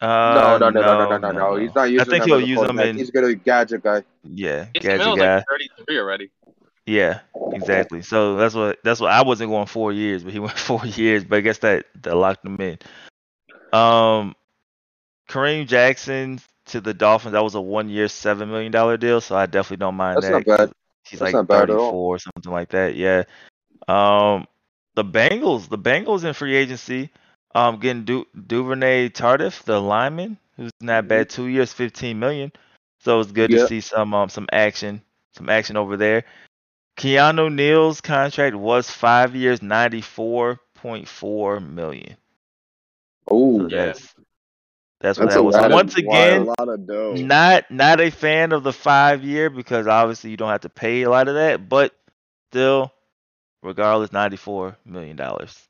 Uh, 0.00 0.56
no, 0.58 0.70
no, 0.70 0.70
no, 0.70 0.80
no, 0.80 1.08
no, 1.10 1.18
no, 1.18 1.30
no, 1.32 1.56
He's 1.56 1.74
not 1.74 1.90
using. 1.90 2.00
I 2.00 2.10
think 2.10 2.24
he'll 2.24 2.40
use 2.40 2.60
him 2.62 2.78
in. 2.78 2.96
He's 2.96 3.10
gonna 3.10 3.26
be 3.28 3.34
gadget 3.34 3.82
guy. 3.82 4.02
Yeah, 4.24 4.64
Taysom 4.74 4.80
gadget 4.82 5.00
Hill's 5.02 5.18
guy. 5.18 5.36
like 5.36 5.44
33 5.86 5.98
already. 5.98 6.30
Yeah, 6.86 7.20
exactly. 7.52 8.00
So 8.02 8.36
that's 8.36 8.54
what 8.54 8.78
that's 8.82 8.98
what 9.00 9.10
I 9.12 9.22
wasn't 9.22 9.50
going 9.50 9.66
four 9.66 9.92
years, 9.92 10.24
but 10.24 10.32
he 10.32 10.38
went 10.40 10.58
four 10.58 10.84
years. 10.86 11.24
But 11.24 11.36
I 11.36 11.40
guess 11.42 11.58
that 11.58 11.84
that 12.02 12.14
locked 12.16 12.44
him 12.44 12.56
in. 12.60 12.78
Um, 13.72 14.34
Kareem 15.28 15.66
Jackson 15.68 16.40
to 16.66 16.80
the 16.80 16.94
Dolphins. 16.94 17.32
That 17.32 17.44
was 17.44 17.54
a 17.54 17.60
one 17.60 17.88
year, 17.88 18.08
seven 18.08 18.50
million 18.50 18.72
dollar 18.72 18.96
deal. 18.96 19.20
So 19.20 19.36
I 19.36 19.46
definitely 19.46 19.78
don't 19.84 19.96
mind 19.96 20.16
That's 20.16 20.26
that. 20.28 20.32
not 20.32 20.46
bad. 20.46 20.58
'cause 20.58 20.72
He's 21.08 21.18
That's 21.20 21.32
like 21.32 21.40
not 21.40 21.48
bad 21.48 21.62
at 21.62 21.68
thirty 21.68 21.72
all. 21.74 22.18
something 22.18 22.52
like 22.52 22.70
that. 22.70 22.94
Yeah. 22.94 23.24
Um, 23.88 24.46
the 24.94 25.04
Bengals, 25.04 25.68
the 25.68 25.78
Bengals 25.78 26.24
in 26.24 26.32
free 26.34 26.54
agency. 26.56 27.10
Um, 27.54 27.78
getting 27.80 28.04
du- 28.04 28.26
Duvernay 28.46 29.08
Tardif, 29.10 29.62
the 29.64 29.80
lineman, 29.80 30.38
who's 30.56 30.70
not 30.80 31.08
bad. 31.08 31.28
Two 31.30 31.46
years, 31.46 31.72
fifteen 31.72 32.18
million. 32.18 32.52
So 33.00 33.20
it's 33.20 33.32
good 33.32 33.50
Yeah. 33.50 33.58
to 33.58 33.66
see 33.66 33.80
some 33.80 34.14
um 34.14 34.28
some 34.28 34.48
action, 34.52 35.02
some 35.32 35.48
action 35.48 35.76
over 35.76 35.96
there. 35.96 36.24
Keanu 36.96 37.52
Neal's 37.52 38.00
contract 38.00 38.54
was 38.56 38.90
five 38.90 39.34
years, 39.34 39.62
ninety 39.62 40.00
four 40.02 40.60
point 40.74 41.08
four 41.08 41.60
million. 41.60 42.16
Oh, 43.28 43.58
So 43.58 43.68
Yeah. 43.68 43.86
that's 43.86 44.14
that's 45.00 45.18
what 45.18 45.26
That's 45.26 45.34
that 45.36 45.42
was. 45.44 45.56
So 45.56 45.68
once 45.68 45.96
a 45.96 46.00
again, 46.00 46.44
lot 46.44 46.68
of 46.68 46.86
dough. 46.86 47.14
not 47.16 47.70
not 47.70 48.00
a 48.00 48.10
fan 48.10 48.52
of 48.52 48.62
the 48.62 48.72
five 48.72 49.24
year 49.24 49.50
because 49.50 49.86
obviously 49.86 50.30
you 50.30 50.36
don't 50.36 50.50
have 50.50 50.60
to 50.62 50.68
pay 50.68 51.02
a 51.02 51.10
lot 51.10 51.28
of 51.28 51.34
that, 51.34 51.68
but 51.68 51.94
still, 52.50 52.92
regardless, 53.62 54.12
ninety 54.12 54.36
four 54.36 54.76
million 54.84 55.16
dollars. 55.16 55.68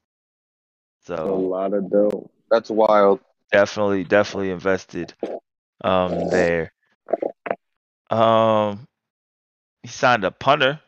A 1.19 1.25
lot 1.25 1.73
of 1.73 1.91
dough. 1.91 2.31
that's 2.51 2.71
wild. 2.71 3.21
definitely, 3.53 4.05
definitely 4.05 4.51
invested 4.51 5.15
um 5.83 6.29
there. 6.29 6.73
Um, 8.11 8.87
he 9.83 9.89
signed 9.89 10.25
a 10.25 10.31
punter 10.31 10.81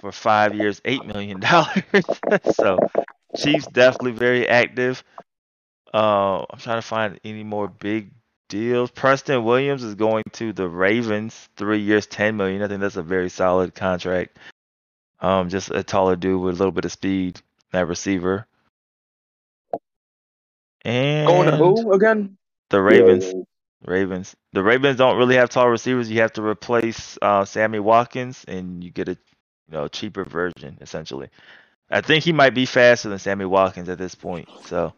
for 0.00 0.12
five 0.12 0.54
years, 0.54 0.80
eight 0.84 1.04
million 1.06 1.40
dollars. 1.40 1.82
so 2.52 2.78
Chiefs 3.36 3.66
definitely 3.66 4.12
very 4.12 4.48
active. 4.48 5.02
Uh, 5.92 6.40
I'm 6.50 6.58
trying 6.58 6.78
to 6.78 6.86
find 6.86 7.18
any 7.24 7.44
more 7.44 7.68
big 7.68 8.10
deals. 8.48 8.90
Preston 8.90 9.44
Williams 9.44 9.82
is 9.82 9.94
going 9.94 10.24
to 10.32 10.52
the 10.52 10.68
Ravens, 10.68 11.48
three 11.56 11.80
years, 11.80 12.06
ten 12.06 12.36
million. 12.36 12.62
I 12.62 12.68
think 12.68 12.80
that's 12.80 12.96
a 12.96 13.02
very 13.02 13.28
solid 13.28 13.74
contract. 13.74 14.38
Um, 15.20 15.48
just 15.48 15.70
a 15.70 15.82
taller 15.82 16.16
dude 16.16 16.40
with 16.40 16.56
a 16.56 16.58
little 16.58 16.72
bit 16.72 16.84
of 16.84 16.92
speed, 16.92 17.40
that 17.72 17.86
receiver. 17.86 18.46
And 20.84 21.26
Going 21.26 21.50
to 21.50 21.56
who 21.56 21.92
again? 21.92 22.36
the 22.70 22.80
Ravens. 22.80 23.34
Ravens. 23.86 24.36
The 24.52 24.62
Ravens 24.62 24.96
don't 24.96 25.16
really 25.16 25.36
have 25.36 25.50
tall 25.50 25.68
receivers. 25.68 26.10
You 26.10 26.20
have 26.20 26.32
to 26.34 26.42
replace 26.42 27.18
uh, 27.22 27.44
Sammy 27.44 27.78
Watkins, 27.80 28.44
and 28.48 28.82
you 28.82 28.90
get 28.90 29.08
a 29.08 29.12
you 29.12 29.72
know 29.72 29.88
cheaper 29.88 30.24
version 30.24 30.78
essentially. 30.80 31.28
I 31.90 32.00
think 32.00 32.24
he 32.24 32.32
might 32.32 32.54
be 32.54 32.66
faster 32.66 33.08
than 33.08 33.18
Sammy 33.18 33.44
Watkins 33.44 33.88
at 33.88 33.98
this 33.98 34.14
point. 34.14 34.48
So, 34.64 34.92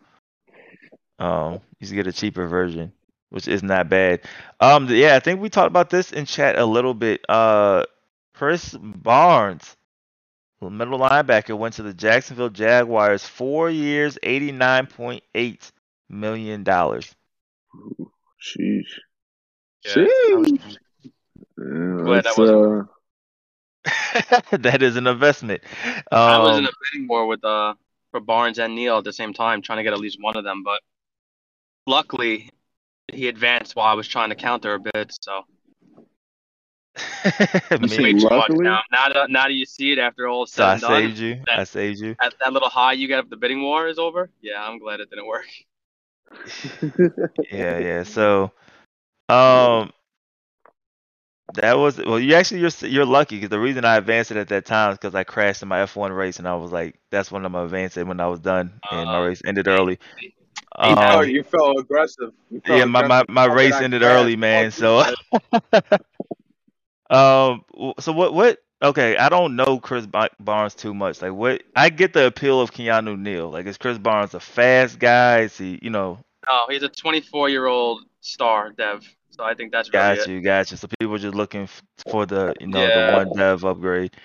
um, 1.18 1.60
you 1.78 1.88
get 1.94 2.06
a 2.06 2.12
cheaper 2.12 2.46
version, 2.46 2.92
which 3.30 3.48
is 3.48 3.62
not 3.62 3.88
bad. 3.88 4.20
Um, 4.60 4.88
yeah, 4.88 5.16
I 5.16 5.20
think 5.20 5.40
we 5.40 5.48
talked 5.50 5.68
about 5.68 5.90
this 5.90 6.12
in 6.12 6.24
chat 6.24 6.58
a 6.58 6.64
little 6.64 6.94
bit. 6.94 7.20
Uh, 7.28 7.84
Chris 8.34 8.76
Barnes, 8.80 9.76
middle 10.68 10.98
linebacker, 10.98 11.56
went 11.56 11.74
to 11.74 11.82
the 11.82 11.94
Jacksonville 11.94 12.50
Jaguars, 12.50 13.24
four 13.24 13.70
years, 13.70 14.18
eighty 14.22 14.52
nine 14.52 14.86
point 14.86 15.22
eight 15.34 15.72
million 16.10 16.62
dollars. 16.64 17.14
Sheesh. 18.42 18.82
Yeah, 19.86 19.92
I 19.96 20.34
was- 20.36 20.50
Yeah, 20.52 20.66
Glad 21.56 22.16
that 22.16 22.24
that's, 22.24 22.38
wasn't- 22.38 22.88
uh, 23.84 24.40
that 24.58 24.82
is 24.82 24.96
an 24.96 25.06
investment. 25.06 25.62
Um, 25.86 26.02
I 26.12 26.38
was 26.38 26.58
in 26.58 26.66
a 26.66 26.70
bidding 26.92 27.08
war 27.08 27.26
with 27.26 27.42
uh 27.44 27.74
for 28.10 28.20
Barnes 28.20 28.58
and 28.58 28.74
Neal 28.74 28.98
at 28.98 29.04
the 29.04 29.12
same 29.12 29.32
time, 29.32 29.62
trying 29.62 29.78
to 29.78 29.82
get 29.82 29.92
at 29.94 30.00
least 30.00 30.18
one 30.20 30.36
of 30.36 30.44
them. 30.44 30.62
But 30.64 30.80
luckily, 31.86 32.50
he 33.12 33.28
advanced 33.28 33.76
while 33.76 33.86
I 33.86 33.94
was 33.94 34.06
trying 34.08 34.30
to 34.30 34.34
counter 34.34 34.74
a 34.74 34.80
bid. 34.80 35.12
So 35.22 35.44
it's 37.70 37.98
me- 37.98 37.98
way 37.98 38.12
too 38.14 38.28
much 38.32 38.52
Luckily? 38.52 38.64
now. 38.64 38.80
Now 38.90 39.08
that 39.08 39.30
now 39.30 39.44
that 39.44 39.52
you 39.52 39.64
see 39.66 39.92
it 39.92 39.98
after 39.98 40.28
all 40.28 40.46
so 40.46 40.64
I 40.64 40.74
and 40.74 40.80
done, 40.80 41.10
saved 41.10 41.18
you. 41.18 41.42
I 41.54 41.64
saved 41.64 42.00
you. 42.00 42.16
that, 42.20 42.34
that 42.40 42.52
little 42.52 42.68
high 42.68 42.92
you 42.92 43.14
if 43.16 43.28
the 43.28 43.36
bidding 43.36 43.62
war 43.62 43.88
is 43.88 43.98
over. 43.98 44.30
Yeah, 44.40 44.62
I'm 44.64 44.78
glad 44.78 45.00
it 45.00 45.10
didn't 45.10 45.26
work. 45.26 45.46
Yeah, 47.50 47.78
yeah. 47.78 48.02
So, 48.04 48.52
um, 49.28 49.92
that 51.54 51.76
was 51.78 51.98
well. 51.98 52.18
You 52.20 52.34
actually 52.34 52.60
you're 52.60 52.70
you're 52.82 53.04
lucky 53.06 53.36
because 53.36 53.50
the 53.50 53.58
reason 53.58 53.84
I 53.84 53.96
advanced 53.96 54.30
it 54.30 54.36
at 54.36 54.48
that 54.48 54.64
time 54.66 54.92
is 54.92 54.98
because 54.98 55.14
I 55.14 55.24
crashed 55.24 55.62
in 55.62 55.68
my 55.68 55.80
F1 55.80 56.10
race 56.14 56.38
and 56.38 56.46
I 56.48 56.54
was 56.54 56.72
like, 56.72 56.98
that's 57.10 57.30
when 57.30 57.44
I'm 57.44 57.52
gonna 57.52 57.88
when 58.04 58.20
I 58.20 58.26
was 58.28 58.40
done 58.40 58.80
and 58.90 59.10
my 59.10 59.18
Uh, 59.18 59.20
race 59.20 59.42
ended 59.44 59.66
early. 59.68 59.98
You 60.84 60.96
felt- 60.96 61.24
Um, 61.24 61.28
you 61.28 61.42
felt 61.42 61.78
aggressive. 61.78 62.32
You 62.50 62.60
felt 62.60 62.78
yeah, 62.78 62.84
my, 62.84 63.02
my, 63.02 63.20
aggressive. 63.20 63.28
my 63.28 63.44
race 63.46 63.80
ended 63.80 64.02
early, 64.02 64.36
man. 64.36 64.70
So, 64.70 65.02
um, 67.10 67.64
so 67.98 68.12
what 68.12 68.34
what? 68.34 68.58
Okay, 68.82 69.16
I 69.18 69.28
don't 69.28 69.56
know 69.56 69.78
Chris 69.78 70.06
Barnes 70.06 70.74
too 70.74 70.94
much. 70.94 71.20
Like, 71.20 71.32
what? 71.32 71.62
I 71.76 71.90
get 71.90 72.14
the 72.14 72.26
appeal 72.26 72.62
of 72.62 72.72
Keanu 72.72 73.18
Neal. 73.18 73.50
Like, 73.50 73.66
is 73.66 73.76
Chris 73.76 73.98
Barnes 73.98 74.32
a 74.32 74.40
fast 74.40 74.98
guy? 74.98 75.40
Is 75.40 75.58
he, 75.58 75.78
you 75.82 75.90
know, 75.90 76.18
Oh, 76.48 76.64
he's 76.70 76.82
a 76.82 76.88
24 76.88 77.50
year 77.50 77.66
old 77.66 78.04
star 78.20 78.70
dev. 78.70 79.06
So 79.30 79.44
I 79.44 79.52
think 79.54 79.70
that's 79.70 79.92
really 79.92 80.16
Got 80.16 80.18
it. 80.18 80.28
you, 80.28 80.40
got 80.40 80.70
you. 80.70 80.76
So 80.78 80.88
people 80.98 81.14
are 81.14 81.18
just 81.18 81.34
looking 81.34 81.68
for 82.10 82.24
the, 82.24 82.54
you 82.58 82.68
know, 82.68 82.82
Yeah. 82.86 83.10
the 83.10 83.12
one 83.18 83.36
dev 83.36 83.64
upgrade. 83.64 84.16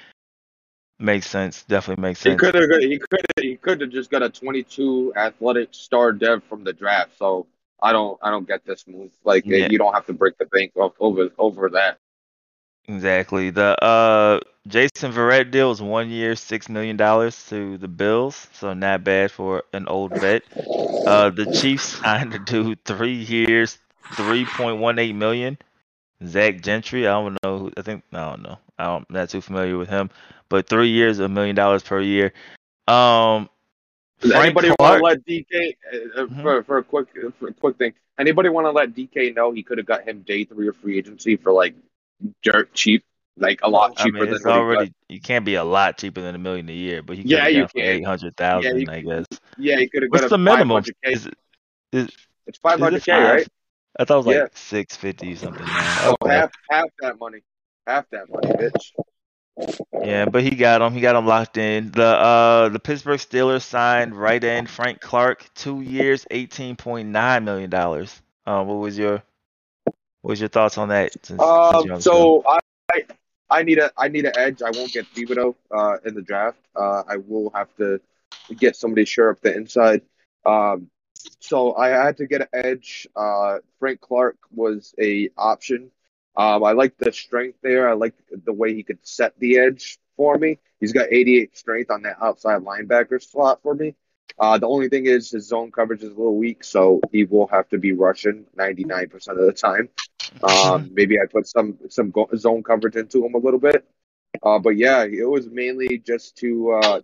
Makes 0.99 1.27
sense. 1.27 1.63
Definitely 1.63 2.01
makes 2.01 2.21
sense. 2.21 2.39
He 2.41 2.45
sense. 2.45 2.51
could 2.53 2.71
have. 2.71 2.81
He 2.81 2.97
could. 2.97 3.21
He 3.41 3.55
could 3.57 3.81
have 3.81 3.89
just 3.89 4.09
got 4.09 4.23
a 4.23 4.29
22 4.29 5.13
athletic 5.17 5.69
star 5.73 6.13
dev 6.13 6.41
from 6.45 6.63
the 6.63 6.71
draft. 6.71 7.17
So 7.17 7.47
I 7.81 7.91
don't. 7.91 8.17
I 8.21 8.31
don't 8.31 8.47
get 8.47 8.63
this 8.65 8.87
move. 8.87 9.11
Like 9.25 9.45
Yeah. 9.45 9.67
you 9.69 9.77
don't 9.77 9.93
have 9.93 10.05
to 10.05 10.13
break 10.13 10.37
the 10.37 10.45
bank 10.45 10.71
off 10.77 10.93
over 11.01 11.29
over 11.37 11.69
that. 11.71 11.97
Exactly. 12.87 13.49
The 13.49 13.81
uh 13.83 14.39
Jason 14.67 15.11
Verrett 15.11 15.51
deal 15.51 15.71
is 15.71 15.81
one 15.81 16.09
year, 16.09 16.35
six 16.35 16.69
million 16.69 16.97
dollars 16.97 17.45
to 17.49 17.77
the 17.77 17.87
Bills, 17.87 18.47
so 18.53 18.73
not 18.73 19.03
bad 19.03 19.31
for 19.31 19.63
an 19.73 19.87
old 19.87 20.13
vet. 20.13 20.43
Uh, 21.05 21.29
the 21.29 21.47
Chiefs 21.47 21.99
signed 21.99 22.31
to 22.33 22.39
dude 22.39 22.83
three 22.85 23.13
years, 23.15 23.77
three 24.15 24.45
point 24.45 24.79
one 24.79 24.99
eight 24.99 25.13
million. 25.15 25.57
Zach 26.25 26.61
Gentry. 26.61 27.07
I 27.07 27.11
don't 27.13 27.37
know. 27.43 27.59
Who, 27.59 27.71
I 27.77 27.81
think 27.81 28.03
I 28.13 28.29
don't 28.29 28.43
know. 28.43 28.57
I'm 28.77 29.05
not 29.09 29.29
too 29.29 29.41
familiar 29.41 29.77
with 29.77 29.89
him, 29.89 30.09
but 30.49 30.67
three 30.69 30.89
years, 30.89 31.19
a 31.19 31.27
million 31.29 31.55
dollars 31.55 31.83
per 31.83 31.99
year. 32.01 32.33
Um, 32.87 33.49
Does 34.21 34.31
anybody 34.31 34.69
want 34.79 34.99
to 34.99 35.03
let 35.03 35.25
DK 35.25 35.75
uh, 35.93 36.21
uh, 36.21 36.25
Mhm. 36.27 36.41
for 36.41 36.63
for 36.63 36.77
a 36.77 36.83
quick 36.83 37.07
for 37.39 37.49
a 37.49 37.53
quick 37.53 37.77
thing? 37.77 37.93
Anybody 38.17 38.49
want 38.49 38.65
to 38.65 38.71
let 38.71 38.93
DK 38.95 39.31
know 39.31 39.51
he 39.51 39.63
could 39.63 39.77
have 39.77 39.87
got 39.87 40.03
him 40.07 40.21
day 40.21 40.45
three 40.45 40.67
of 40.67 40.75
free 40.77 40.97
agency 40.97 41.35
for 41.35 41.51
like 41.51 41.75
dirt 42.43 42.73
cheap, 42.73 43.04
like 43.38 43.60
a 43.63 43.69
lot 43.69 43.97
cheaper 43.97 44.17
I 44.17 44.21
mean, 44.21 44.30
than 44.30 44.36
it's 44.38 44.45
already 44.45 44.93
you 45.10 45.19
can't 45.19 45.45
be 45.45 45.56
a 45.56 45.63
lot 45.63 45.97
cheaper 45.97 46.21
than 46.21 46.36
a 46.36 46.39
million 46.39 46.69
a 46.69 46.73
year, 46.73 47.01
but 47.01 47.17
he 47.17 47.23
Yeah, 47.23 47.47
you 47.47 47.67
can. 47.67 47.84
eight 47.84 48.06
hundred 48.06 48.36
thousand, 48.38 48.82
Yeah, 48.82 48.91
I 48.91 49.01
guess. 49.01 49.25
Yeah, 49.58 49.78
he 49.78 49.88
could 49.88 50.04
have 50.04 50.12
What's 50.12 50.30
the 50.30 50.38
minimum? 50.38 50.84
500K. 50.84 50.93
Is 51.13 51.30
is, 51.91 52.10
It's 52.47 52.60
500k, 52.60 53.08
right? 53.13 53.47
I 53.97 54.04
thought 54.04 54.15
it 54.15 54.17
was 54.17 54.25
like 54.25 54.36
Yeah. 54.36 54.47
six 54.54 54.95
fifty 54.95 55.36
something. 55.36 55.67
Oh, 55.67 56.15
Okay. 56.21 56.36
half 56.36 56.51
half 56.69 56.86
that 56.99 57.19
money, 57.19 57.39
half 57.88 58.10
that 58.12 58.30
money, 58.30 58.47
bitch. 58.47 58.91
Yeah, 60.04 60.25
but 60.25 60.43
he 60.43 60.51
got 60.51 60.82
him. 60.82 60.93
He 60.93 61.01
got 61.01 61.15
him 61.15 61.25
locked 61.25 61.58
in. 61.58 61.91
The 61.91 62.04
uh 62.06 62.69
the 62.69 62.80
Pittsburgh 62.80 63.19
Steelers 63.19 63.63
signed 63.63 64.13
right 64.15 64.43
end 64.43 64.69
Frank 64.69 64.99
Clark, 64.99 65.49
two 65.56 65.82
years, 65.82 66.25
eighteen 66.32 66.75
point 66.75 67.10
nine 67.10 67.45
million 67.45 67.69
dollars. 67.69 68.21
Uh, 68.45 68.63
what 68.63 68.75
was 68.75 68.97
your 68.97 69.23
what 70.25 70.31
was 70.31 70.39
your 70.39 70.49
thoughts 70.49 70.79
on 70.79 70.89
that? 70.89 71.13
Since, 71.23 71.27
since 71.27 71.39
the 71.39 71.85
show? 71.88 71.99
so 71.99 72.43
I, 72.49 72.59
I 72.91 73.01
I 73.51 73.61
need 73.61 73.77
a 73.77 73.91
I 73.95 74.07
need 74.07 74.25
an 74.25 74.35
edge. 74.35 74.63
I 74.63 74.71
won't 74.71 74.91
get 74.91 75.05
Thibodeaux 75.13 75.53
uh, 75.69 75.97
in 76.03 76.15
the 76.15 76.23
draft. 76.23 76.57
Uh, 76.75 77.03
I 77.07 77.17
will 77.17 77.51
have 77.53 77.67
to 77.77 78.01
get 78.57 78.75
somebody 78.75 79.05
sure 79.05 79.29
up 79.29 79.41
the 79.41 79.55
inside. 79.55 80.01
Um, 80.43 80.89
so 81.39 81.75
I 81.75 81.89
had 81.89 82.17
to 82.17 82.25
get 82.25 82.41
an 82.41 82.47
edge. 82.53 83.07
Uh, 83.15 83.59
Frank 83.77 84.01
Clark 84.01 84.38
was 84.51 84.95
a 84.99 85.29
option. 85.38 85.91
Um, 86.35 86.63
I 86.63 86.71
like 86.71 86.97
the 86.97 87.13
strength 87.13 87.59
there. 87.61 87.88
I 87.88 87.93
like 87.93 88.15
the 88.31 88.51
way 88.51 88.73
he 88.73 88.81
could 88.81 89.05
set 89.05 89.38
the 89.38 89.59
edge 89.59 89.99
for 90.17 90.39
me. 90.39 90.57
He's 90.79 90.91
got 90.91 91.13
88 91.13 91.55
strength 91.55 91.91
on 91.91 92.01
that 92.01 92.17
outside 92.19 92.63
linebacker 92.63 93.21
slot 93.21 93.61
for 93.61 93.75
me. 93.75 93.93
Uh, 94.39 94.57
the 94.57 94.67
only 94.67 94.89
thing 94.89 95.05
is 95.05 95.29
his 95.31 95.47
zone 95.47 95.71
coverage 95.71 96.01
is 96.01 96.11
a 96.11 96.15
little 96.15 96.35
weak, 96.35 96.63
so 96.63 96.99
he 97.11 97.23
will 97.23 97.47
have 97.47 97.69
to 97.69 97.77
be 97.77 97.93
rushing 97.93 98.45
99% 98.57 99.27
of 99.27 99.38
the 99.38 99.53
time. 99.53 99.88
Um, 100.43 100.89
maybe 100.93 101.19
I 101.19 101.25
put 101.25 101.47
some 101.47 101.77
some 101.89 102.13
zone 102.35 102.63
coverage 102.63 102.95
into 102.95 103.25
him 103.25 103.35
a 103.35 103.39
little 103.39 103.59
bit. 103.59 103.85
Uh, 104.43 104.59
but 104.59 104.71
yeah, 104.71 105.03
it 105.03 105.29
was 105.29 105.47
mainly 105.47 105.97
just 105.99 106.35
to 106.38 106.71
uh, 106.71 107.01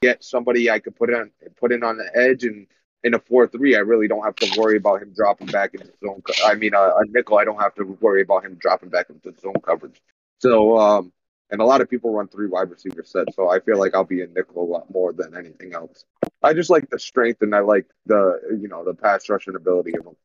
get 0.00 0.24
somebody 0.24 0.70
I 0.70 0.78
could 0.78 0.96
put 0.96 1.10
in 1.10 1.30
put 1.56 1.72
in 1.72 1.82
on 1.82 1.98
the 1.98 2.10
edge 2.14 2.44
and 2.44 2.66
in 3.02 3.14
a 3.14 3.18
four 3.18 3.46
three. 3.46 3.76
I 3.76 3.80
really 3.80 4.08
don't 4.08 4.24
have 4.24 4.36
to 4.36 4.60
worry 4.60 4.76
about 4.76 5.02
him 5.02 5.12
dropping 5.14 5.48
back 5.48 5.74
into 5.74 5.92
zone. 6.04 6.22
Co- 6.22 6.46
I 6.46 6.54
mean, 6.54 6.74
uh, 6.74 6.92
a 6.96 7.06
nickel. 7.08 7.38
I 7.38 7.44
don't 7.44 7.60
have 7.60 7.74
to 7.76 7.84
worry 8.00 8.22
about 8.22 8.44
him 8.44 8.54
dropping 8.56 8.88
back 8.88 9.10
into 9.10 9.38
zone 9.40 9.60
coverage. 9.64 10.00
So, 10.38 10.78
um, 10.78 11.12
and 11.50 11.60
a 11.60 11.64
lot 11.64 11.80
of 11.80 11.88
people 11.88 12.12
run 12.12 12.28
three 12.28 12.48
wide 12.48 12.70
receiver 12.70 13.04
sets, 13.04 13.36
so 13.36 13.48
I 13.48 13.60
feel 13.60 13.78
like 13.78 13.94
I'll 13.94 14.04
be 14.04 14.22
in 14.22 14.32
nickel 14.32 14.62
a 14.62 14.70
lot 14.70 14.90
more 14.90 15.12
than 15.12 15.36
anything 15.36 15.74
else. 15.74 16.04
I 16.42 16.54
just 16.54 16.70
like 16.70 16.88
the 16.90 16.98
strength 16.98 17.42
and 17.42 17.54
I 17.54 17.60
like 17.60 17.86
the 18.06 18.40
you 18.60 18.68
know 18.68 18.84
the 18.84 18.94
pass 18.94 19.28
rushing 19.28 19.54
ability 19.54 19.96
of 19.98 20.06
him. 20.06 20.16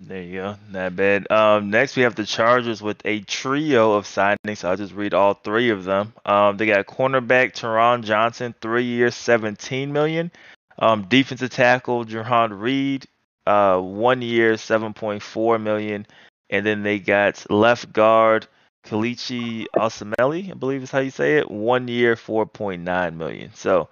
There 0.00 0.22
you 0.22 0.34
go. 0.34 0.56
Not 0.70 0.94
bad. 0.96 1.30
Um, 1.30 1.70
next 1.70 1.96
we 1.96 2.02
have 2.02 2.14
the 2.14 2.24
Chargers 2.24 2.80
with 2.80 3.00
a 3.04 3.20
trio 3.20 3.92
of 3.94 4.04
signings. 4.06 4.64
I'll 4.64 4.76
just 4.76 4.94
read 4.94 5.12
all 5.12 5.34
three 5.34 5.70
of 5.70 5.84
them. 5.84 6.12
Um, 6.24 6.56
they 6.56 6.66
got 6.66 6.86
cornerback 6.86 7.52
Taron 7.52 8.04
Johnson, 8.04 8.54
three 8.60 8.84
years, 8.84 9.16
seventeen 9.16 9.92
million. 9.92 10.30
Um, 10.78 11.06
defensive 11.08 11.50
tackle 11.50 12.04
Jarran 12.04 12.60
Reed, 12.60 13.06
uh, 13.46 13.80
one 13.80 14.22
year, 14.22 14.56
seven 14.56 14.94
point 14.94 15.22
four 15.22 15.58
million. 15.58 16.06
And 16.48 16.64
then 16.64 16.82
they 16.84 17.00
got 17.00 17.44
left 17.50 17.92
guard 17.92 18.46
Kelechi 18.86 19.66
Osemele, 19.76 20.50
I 20.50 20.54
believe 20.54 20.82
is 20.84 20.90
how 20.92 21.00
you 21.00 21.10
say 21.10 21.38
it, 21.38 21.50
one 21.50 21.88
year, 21.88 22.14
four 22.14 22.46
point 22.46 22.82
nine 22.82 23.18
million. 23.18 23.50
So 23.54 23.88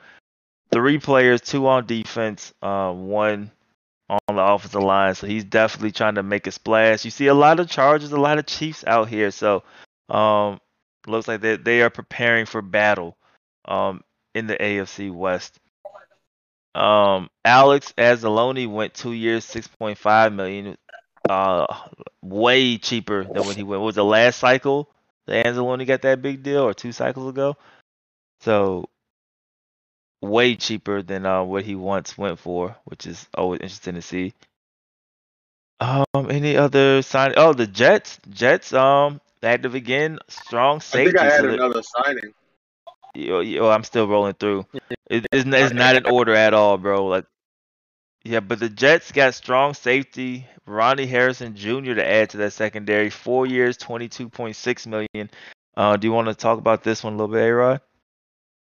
three 0.70 0.98
players, 0.98 1.40
two 1.40 1.66
on 1.66 1.86
defense, 1.86 2.54
uh, 2.62 2.92
one 2.92 3.50
on 4.08 4.36
the 4.36 4.42
offensive 4.42 4.82
line. 4.82 5.14
So 5.14 5.26
he's 5.26 5.44
definitely 5.44 5.92
trying 5.92 6.14
to 6.16 6.22
make 6.22 6.46
a 6.46 6.52
splash. 6.52 7.04
You 7.04 7.10
see 7.10 7.26
a 7.26 7.34
lot 7.34 7.60
of 7.60 7.68
Chargers, 7.68 8.12
a 8.12 8.20
lot 8.20 8.38
of 8.38 8.46
Chiefs 8.46 8.84
out 8.86 9.08
here. 9.08 9.30
So 9.30 9.62
um 10.08 10.60
looks 11.06 11.28
like 11.28 11.40
they 11.40 11.56
they 11.56 11.82
are 11.82 11.90
preparing 11.90 12.46
for 12.46 12.62
battle 12.62 13.16
um 13.66 14.02
in 14.34 14.46
the 14.46 14.56
AFC 14.56 15.12
West. 15.12 15.58
Um 16.74 17.28
Alex 17.44 17.92
Anzalone 17.98 18.70
went 18.70 18.94
two 18.94 19.12
years, 19.12 19.44
six 19.44 19.66
point 19.66 19.98
five 19.98 20.32
million. 20.32 20.76
Uh 21.28 21.66
way 22.22 22.78
cheaper 22.78 23.24
than 23.24 23.46
when 23.46 23.56
he 23.56 23.62
went. 23.64 23.80
What 23.80 23.86
was 23.86 23.94
the 23.96 24.04
last 24.04 24.38
cycle? 24.38 24.88
The 25.26 25.32
Anzalone 25.34 25.86
got 25.86 26.02
that 26.02 26.22
big 26.22 26.44
deal 26.44 26.62
or 26.62 26.74
two 26.74 26.92
cycles 26.92 27.28
ago? 27.28 27.56
So 28.40 28.88
way 30.28 30.54
cheaper 30.56 31.02
than 31.02 31.24
uh, 31.26 31.42
what 31.42 31.64
he 31.64 31.74
once 31.74 32.16
went 32.18 32.38
for, 32.38 32.76
which 32.84 33.06
is 33.06 33.26
always 33.34 33.60
interesting 33.60 33.94
to 33.94 34.02
see. 34.02 34.34
Um, 35.80 36.04
any 36.30 36.56
other 36.56 37.02
sign? 37.02 37.34
Oh, 37.36 37.52
the 37.52 37.66
Jets. 37.66 38.18
Jets. 38.30 38.72
Um, 38.72 39.20
active 39.42 39.74
again. 39.74 40.18
Strong 40.28 40.80
safety. 40.80 41.18
I 41.18 41.18
safety. 41.18 41.18
think 41.18 41.20
I 41.20 41.24
had 41.34 41.40
so 41.40 41.46
that- 41.48 41.54
another 41.54 41.82
signing. 41.82 42.34
yo, 43.14 43.40
yo, 43.40 43.68
I'm 43.68 43.84
still 43.84 44.08
rolling 44.08 44.34
through. 44.34 44.66
It, 45.08 45.26
it's, 45.32 45.44
it's 45.46 45.74
not 45.74 45.96
in 45.96 46.06
order 46.06 46.34
at 46.34 46.54
all, 46.54 46.78
bro. 46.78 47.06
Like, 47.06 47.26
Yeah, 48.24 48.40
but 48.40 48.58
the 48.58 48.68
Jets 48.68 49.12
got 49.12 49.34
strong 49.34 49.74
safety 49.74 50.46
Ronnie 50.66 51.06
Harrison 51.06 51.54
Jr. 51.54 51.94
to 51.94 52.04
add 52.06 52.30
to 52.30 52.38
that 52.38 52.52
secondary. 52.52 53.10
Four 53.10 53.46
years, 53.46 53.76
twenty-two 53.76 54.28
point 54.30 54.56
six 54.56 54.86
million. 54.86 55.30
Uh, 55.76 55.96
do 55.96 56.08
you 56.08 56.12
want 56.12 56.26
to 56.28 56.34
talk 56.34 56.58
about 56.58 56.82
this 56.82 57.04
one 57.04 57.12
a 57.12 57.16
little 57.16 57.32
bit, 57.32 57.42
A-Rod? 57.48 57.80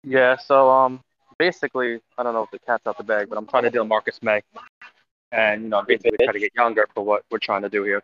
Yeah, 0.03 0.37
so 0.37 0.69
um, 0.69 1.01
basically, 1.41 1.99
I 2.19 2.21
don't 2.23 2.35
know 2.35 2.43
if 2.43 2.51
the 2.51 2.59
cat's 2.59 2.85
out 2.85 2.99
the 2.99 3.03
bag, 3.03 3.27
but 3.27 3.35
I'm 3.35 3.47
trying 3.47 3.63
to 3.63 3.71
deal 3.71 3.83
Marcus 3.83 4.19
Maye, 4.21 4.43
and 5.31 5.63
you 5.63 5.69
know, 5.69 5.81
basically 5.81 6.19
try 6.23 6.33
to 6.33 6.39
get 6.39 6.53
younger 6.53 6.85
for 6.93 7.03
what 7.03 7.23
we're 7.31 7.39
trying 7.49 7.63
to 7.63 7.69
do 7.77 7.81
here. 7.83 8.03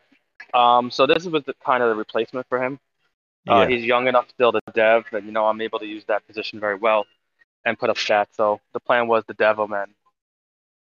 Um, 0.56 0.90
so 0.90 1.06
this 1.06 1.24
was 1.26 1.44
the 1.44 1.54
kind 1.64 1.84
of 1.84 1.90
the 1.90 1.96
replacement 1.96 2.48
for 2.50 2.58
him. 2.64 2.80
Uh, 3.48 3.60
Yeah. 3.62 3.68
he's 3.68 3.86
young 3.86 4.08
enough 4.08 4.28
still 4.30 4.52
to 4.52 4.62
dev, 4.74 5.06
and 5.12 5.24
you 5.28 5.32
know, 5.32 5.46
I'm 5.46 5.62
able 5.62 5.78
to 5.78 5.86
use 5.86 6.04
that 6.06 6.26
position 6.26 6.60
very 6.60 6.74
well 6.86 7.06
and 7.64 7.78
put 7.78 7.92
up 7.92 7.98
stats. 7.98 8.34
So 8.34 8.60
the 8.74 8.80
plan 8.80 9.08
was 9.08 9.24
the 9.28 9.36
dev 9.36 9.60
him, 9.60 9.72
and 9.82 9.92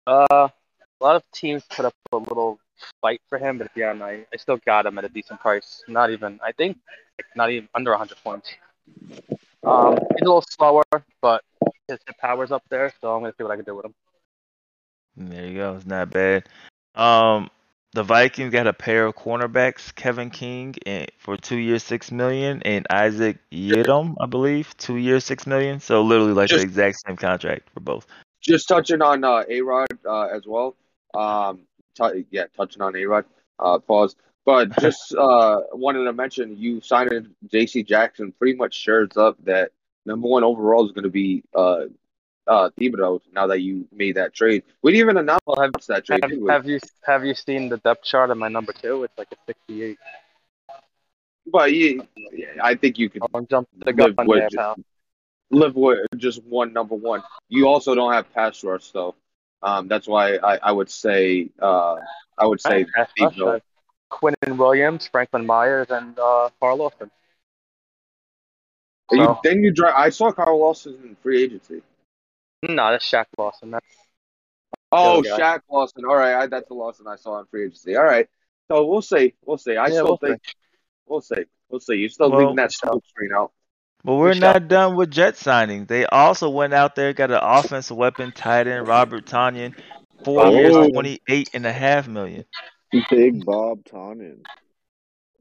uh, 0.06 0.48
a 1.00 1.00
lot 1.06 1.16
of 1.16 1.24
teams 1.32 1.64
put 1.68 1.84
up 1.86 1.94
a 2.12 2.16
little 2.16 2.60
fight 3.02 3.20
for 3.28 3.38
him, 3.38 3.58
but 3.58 3.64
at 3.64 3.74
the 3.74 3.82
end, 3.82 4.00
I, 4.00 4.14
I 4.32 4.36
still 4.36 4.58
got 4.64 4.86
him 4.86 4.96
at 4.98 5.04
a 5.04 5.08
decent 5.08 5.40
price. 5.40 5.82
Not 5.88 6.10
even, 6.10 6.38
I 6.40 6.52
think, 6.52 6.78
like, 7.18 7.26
not 7.34 7.50
even 7.50 7.68
under 7.74 7.90
100 7.90 8.16
points. 8.22 8.48
Um, 9.64 9.94
he's 9.94 10.22
a 10.22 10.24
little 10.24 10.44
slower, 10.48 10.82
but 11.20 11.42
his 11.88 11.98
hit 12.06 12.18
power's 12.20 12.50
up 12.52 12.62
there, 12.68 12.92
so 13.00 13.14
I'm 13.14 13.22
gonna 13.22 13.32
see 13.36 13.44
what 13.44 13.52
I 13.52 13.56
can 13.56 13.64
do 13.64 13.76
with 13.76 13.86
him. 13.86 13.94
There 15.16 15.46
you 15.46 15.56
go. 15.56 15.76
It's 15.76 15.86
not 15.86 16.10
bad. 16.10 16.48
Um, 16.94 17.50
the 17.92 18.02
Vikings 18.02 18.52
got 18.52 18.66
a 18.66 18.72
pair 18.72 19.06
of 19.06 19.14
cornerbacks, 19.14 19.94
Kevin 19.94 20.30
King 20.30 20.74
and, 20.84 21.10
for 21.18 21.36
two 21.36 21.56
years, 21.56 21.84
six 21.84 22.10
million, 22.10 22.60
and 22.62 22.86
Isaac 22.90 23.38
Yiadom, 23.52 24.16
I 24.20 24.26
believe, 24.26 24.76
two 24.76 24.96
years, 24.96 25.24
six 25.24 25.46
million. 25.46 25.80
So 25.80 26.02
literally 26.02 26.32
like 26.32 26.48
Just- 26.48 26.60
the 26.60 26.64
exact 26.64 26.96
same 27.06 27.16
contract 27.16 27.70
for 27.72 27.80
both. 27.80 28.06
Just 28.40 28.68
touching 28.68 29.00
on 29.00 29.24
uh, 29.24 29.44
A 29.48 29.62
Rod 29.62 29.88
uh, 30.06 30.24
as 30.26 30.42
well. 30.46 30.76
Um, 31.14 31.60
t- 31.94 32.26
yeah, 32.30 32.44
touching 32.54 32.82
on 32.82 32.94
A 32.94 33.04
Rod. 33.06 33.24
Uh, 33.58 33.78
pause. 33.78 34.16
But 34.44 34.78
just 34.80 35.14
uh, 35.18 35.60
wanted 35.72 36.04
to 36.04 36.12
mention 36.12 36.56
you 36.56 36.80
signed 36.80 37.34
J.C. 37.50 37.82
Jackson. 37.82 38.32
Pretty 38.32 38.56
much 38.56 38.74
shares 38.74 39.16
up 39.16 39.36
that 39.44 39.72
number 40.04 40.28
one 40.28 40.44
overall 40.44 40.84
is 40.84 40.92
going 40.92 41.04
to 41.04 41.10
be 41.10 41.42
uh, 41.54 41.84
uh, 42.46 42.70
Thibodeaux. 42.78 43.20
Now 43.32 43.46
that 43.48 43.60
you 43.60 43.86
made 43.92 44.16
that 44.16 44.34
trade, 44.34 44.64
we 44.82 44.92
didn't 44.92 45.04
even 45.04 45.16
announce 45.18 45.42
Well, 45.46 45.60
have, 45.60 45.72
that 45.88 46.04
trade. 46.04 46.22
have, 46.22 46.48
have 46.48 46.66
you 46.66 46.80
have 47.04 47.24
you 47.24 47.34
seen 47.34 47.68
the 47.68 47.78
depth 47.78 48.04
chart 48.04 48.30
of 48.30 48.38
my 48.38 48.48
number 48.48 48.72
two? 48.72 49.04
It's 49.04 49.16
like 49.16 49.28
a 49.32 49.36
68. 49.46 49.98
But 51.46 51.72
yeah, 51.74 52.02
yeah, 52.32 52.46
I 52.62 52.74
think 52.74 52.98
you 52.98 53.10
could 53.10 53.22
Don't 53.32 53.48
jump 53.48 53.68
the 53.76 53.92
live 53.92 54.16
gun 54.16 54.26
with 54.26 54.38
there, 54.40 54.48
just, 54.48 54.80
live 55.50 55.74
with 55.74 55.98
just 56.16 56.42
one 56.44 56.72
number 56.72 56.94
one. 56.94 57.22
You 57.48 57.68
also 57.68 57.94
don't 57.94 58.12
have 58.12 58.32
pass 58.32 58.64
rush, 58.64 58.90
though. 58.92 59.14
Um, 59.62 59.88
that's 59.88 60.06
why 60.06 60.36
I, 60.36 60.56
I 60.56 60.72
would 60.72 60.90
say 60.90 61.50
uh, 61.60 61.96
I 62.38 62.46
would 62.46 62.60
say 62.60 62.86
rush, 62.96 63.08
Thibodeaux. 63.18 63.60
Quinnen 64.20 64.56
Williams, 64.56 65.06
Franklin 65.08 65.44
Myers, 65.46 65.88
and 65.90 66.18
uh, 66.18 66.48
Carl 66.60 66.76
Lawson. 66.78 67.10
You, 69.10 69.36
then 69.44 69.62
you 69.62 69.72
drive. 69.72 69.94
I 69.96 70.08
saw 70.10 70.32
Carl 70.32 70.58
Lawson 70.58 70.98
in 71.04 71.16
free 71.22 71.42
agency. 71.42 71.82
No, 72.62 72.90
that's 72.90 73.04
Shaq 73.08 73.26
Lawson. 73.36 73.70
That's 73.72 73.84
Oh, 74.90 75.22
The 75.22 75.34
other 75.34 75.42
Shaq 75.42 75.60
Lawson. 75.70 76.04
All 76.04 76.16
right, 76.16 76.34
I, 76.34 76.46
that's 76.46 76.68
the 76.68 76.74
Lawson 76.74 77.06
I 77.06 77.16
saw 77.16 77.38
in 77.40 77.46
free 77.46 77.64
agency. 77.66 77.96
All 77.96 78.04
right, 78.04 78.28
so 78.68 78.86
we'll 78.86 79.02
see. 79.02 79.34
We'll 79.44 79.58
see. 79.58 79.76
I 79.76 79.86
Yeah, 79.86 79.92
still 79.92 80.04
we'll 80.04 80.16
think 80.16 80.40
we'll 81.06 81.20
see. 81.20 81.44
We'll 81.68 81.80
see. 81.80 81.94
You're 81.96 82.08
still 82.08 82.30
Well- 82.30 82.40
leaving 82.40 82.56
that 82.56 82.72
smoke 82.72 83.04
screen 83.06 83.30
out. 83.36 83.52
But 84.04 84.16
we're 84.16 84.34
not 84.34 84.68
done 84.68 84.96
with 84.96 85.10
Jet 85.10 85.34
signings. 85.34 85.88
They 85.88 86.04
also 86.04 86.50
went 86.50 86.74
out 86.74 86.94
there, 86.94 87.14
got 87.14 87.30
an 87.30 87.38
offensive 87.40 87.96
weapon, 87.96 88.32
tight 88.32 88.66
end 88.66 88.86
Robert 88.86 89.24
Tonyan, 89.24 89.74
four 90.24 90.44
Oh. 90.44 90.50
years, 90.50 90.74
twenty-eight 90.92 91.48
and 91.54 91.64
a 91.64 91.72
half 91.72 92.06
million. 92.06 92.44
Big 93.10 93.44
Bob 93.44 93.84
Tonyan. 93.84 94.40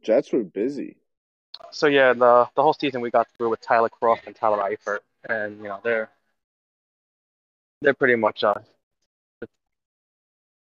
Jets 0.01 0.31
were 0.33 0.43
busy. 0.43 0.97
so 1.71 1.87
yeah. 1.87 2.13
The 2.13 2.49
the 2.55 2.61
whole 2.63 2.73
season 2.73 3.01
we 3.01 3.11
got 3.11 3.27
through 3.37 3.49
with 3.49 3.61
Tyler 3.61 3.89
Kroft 3.89 4.27
and 4.27 4.35
Tyler 4.35 4.57
Eifert, 4.57 4.99
and 5.27 5.57
you 5.57 5.65
know 5.65 5.79
they're 5.83 6.09
they're 7.81 7.93
pretty 7.93 8.15
much 8.15 8.43
uh. 8.43 8.55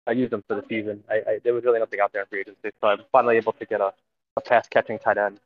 I 0.06 0.12
used 0.12 0.32
them 0.32 0.44
for 0.46 0.56
the 0.56 0.64
season. 0.68 1.02
I, 1.08 1.14
I 1.14 1.38
there 1.42 1.54
was 1.54 1.64
really 1.64 1.78
nothing 1.78 2.00
out 2.00 2.12
there 2.12 2.22
in 2.22 2.28
free 2.28 2.40
agency, 2.40 2.70
so 2.80 2.88
I'm 2.88 3.00
finally 3.10 3.36
able 3.36 3.52
to 3.54 3.64
get 3.64 3.80
a, 3.80 3.92
a 4.36 4.40
pass 4.40 4.68
catching 4.68 4.98
tight 4.98 5.16
end. 5.16 5.40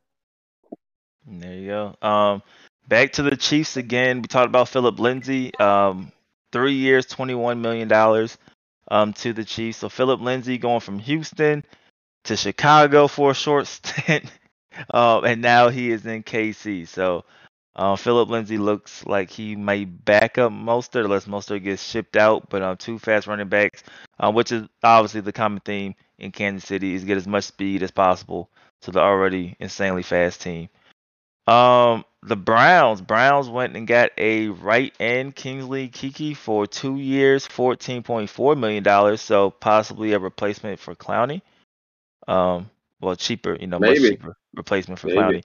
There 1.25 1.53
you 1.53 1.67
go. 1.67 1.95
Um, 2.07 2.43
back 2.87 3.13
to 3.13 3.23
the 3.23 3.37
Chiefs 3.37 3.77
again. 3.77 4.21
We 4.21 4.27
talked 4.27 4.47
about 4.47 4.67
Philip 4.67 4.99
Lindsay. 4.99 5.55
Um, 5.55 6.11
three 6.51 6.73
years, 6.73 7.05
twenty-one 7.05 7.61
million 7.61 7.87
dollars. 7.87 8.37
Um, 8.89 9.13
to 9.13 9.33
the 9.33 9.43
Chiefs. 9.43 9.79
So 9.79 9.89
Philip 9.89 10.21
Lindsay 10.21 10.57
going 10.57 10.79
from 10.79 10.99
Houston 10.99 11.63
to 12.23 12.35
Chicago 12.35 13.07
for 13.07 13.31
a 13.31 13.35
short 13.35 13.67
stint, 13.67 14.25
uh, 14.93 15.21
and 15.21 15.41
now 15.41 15.69
he 15.69 15.91
is 15.91 16.05
in 16.05 16.23
KC. 16.23 16.87
So 16.87 17.25
uh, 17.75 17.95
Philip 17.95 18.29
Lindsay 18.29 18.57
looks 18.57 19.05
like 19.05 19.29
he 19.29 19.55
may 19.55 19.85
back 19.85 20.37
up 20.37 20.51
Mostert 20.51 21.05
unless 21.05 21.25
Mostert 21.25 21.63
gets 21.63 21.83
shipped 21.83 22.17
out. 22.17 22.49
But 22.49 22.61
um, 22.61 22.77
two 22.77 22.99
fast 22.99 23.27
running 23.27 23.47
backs, 23.47 23.83
uh, 24.19 24.31
which 24.31 24.51
is 24.51 24.67
obviously 24.83 25.21
the 25.21 25.31
common 25.31 25.61
theme 25.61 25.95
in 26.17 26.31
Kansas 26.31 26.67
City, 26.67 26.93
is 26.93 27.05
get 27.05 27.17
as 27.17 27.27
much 27.27 27.45
speed 27.45 27.83
as 27.83 27.91
possible 27.91 28.49
to 28.81 28.91
the 28.91 28.99
already 28.99 29.55
insanely 29.59 30.03
fast 30.03 30.41
team. 30.41 30.69
Um, 31.47 32.03
the 32.21 32.35
Browns. 32.35 33.01
Browns 33.01 33.49
went 33.49 33.75
and 33.75 33.87
got 33.87 34.11
a 34.17 34.49
right 34.49 34.93
end 34.99 35.35
Kingsley 35.35 35.89
Keke 35.89 36.35
for 36.35 36.67
two 36.67 36.97
years, 36.97 37.45
fourteen 37.45 38.03
point 38.03 38.29
four 38.29 38.55
million 38.55 38.83
dollars. 38.83 39.21
So 39.21 39.49
possibly 39.49 40.13
a 40.13 40.19
replacement 40.19 40.79
for 40.79 40.95
Clowney. 40.95 41.41
Um, 42.27 42.69
well, 43.01 43.15
cheaper, 43.15 43.55
you 43.59 43.67
know, 43.67 43.79
much 43.79 43.97
cheaper 43.97 44.35
replacement 44.55 44.99
for 44.99 45.07
Maybe. 45.07 45.43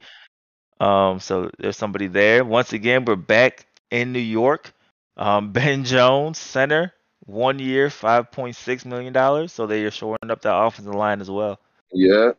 Clowney. 0.81 0.85
Um, 0.85 1.21
so 1.21 1.51
there's 1.59 1.77
somebody 1.77 2.09
there. 2.09 2.45
Once 2.45 2.73
again, 2.73 3.05
we're 3.05 3.17
back 3.17 3.67
in 3.91 4.13
New 4.13 4.19
York. 4.19 4.73
Um, 5.17 5.53
Ben 5.53 5.85
Jones, 5.85 6.39
center, 6.39 6.93
one 7.21 7.61
year, 7.61 7.89
five 7.89 8.33
point 8.33 8.57
six 8.57 8.85
million 8.85 9.13
dollars. 9.13 9.53
So 9.53 9.67
they 9.67 9.85
are 9.85 9.91
shoring 9.93 10.19
up 10.29 10.43
that 10.43 10.57
offensive 10.57 10.95
line 10.95 11.21
as 11.21 11.31
well. 11.31 11.61
Yeah, 11.93 12.33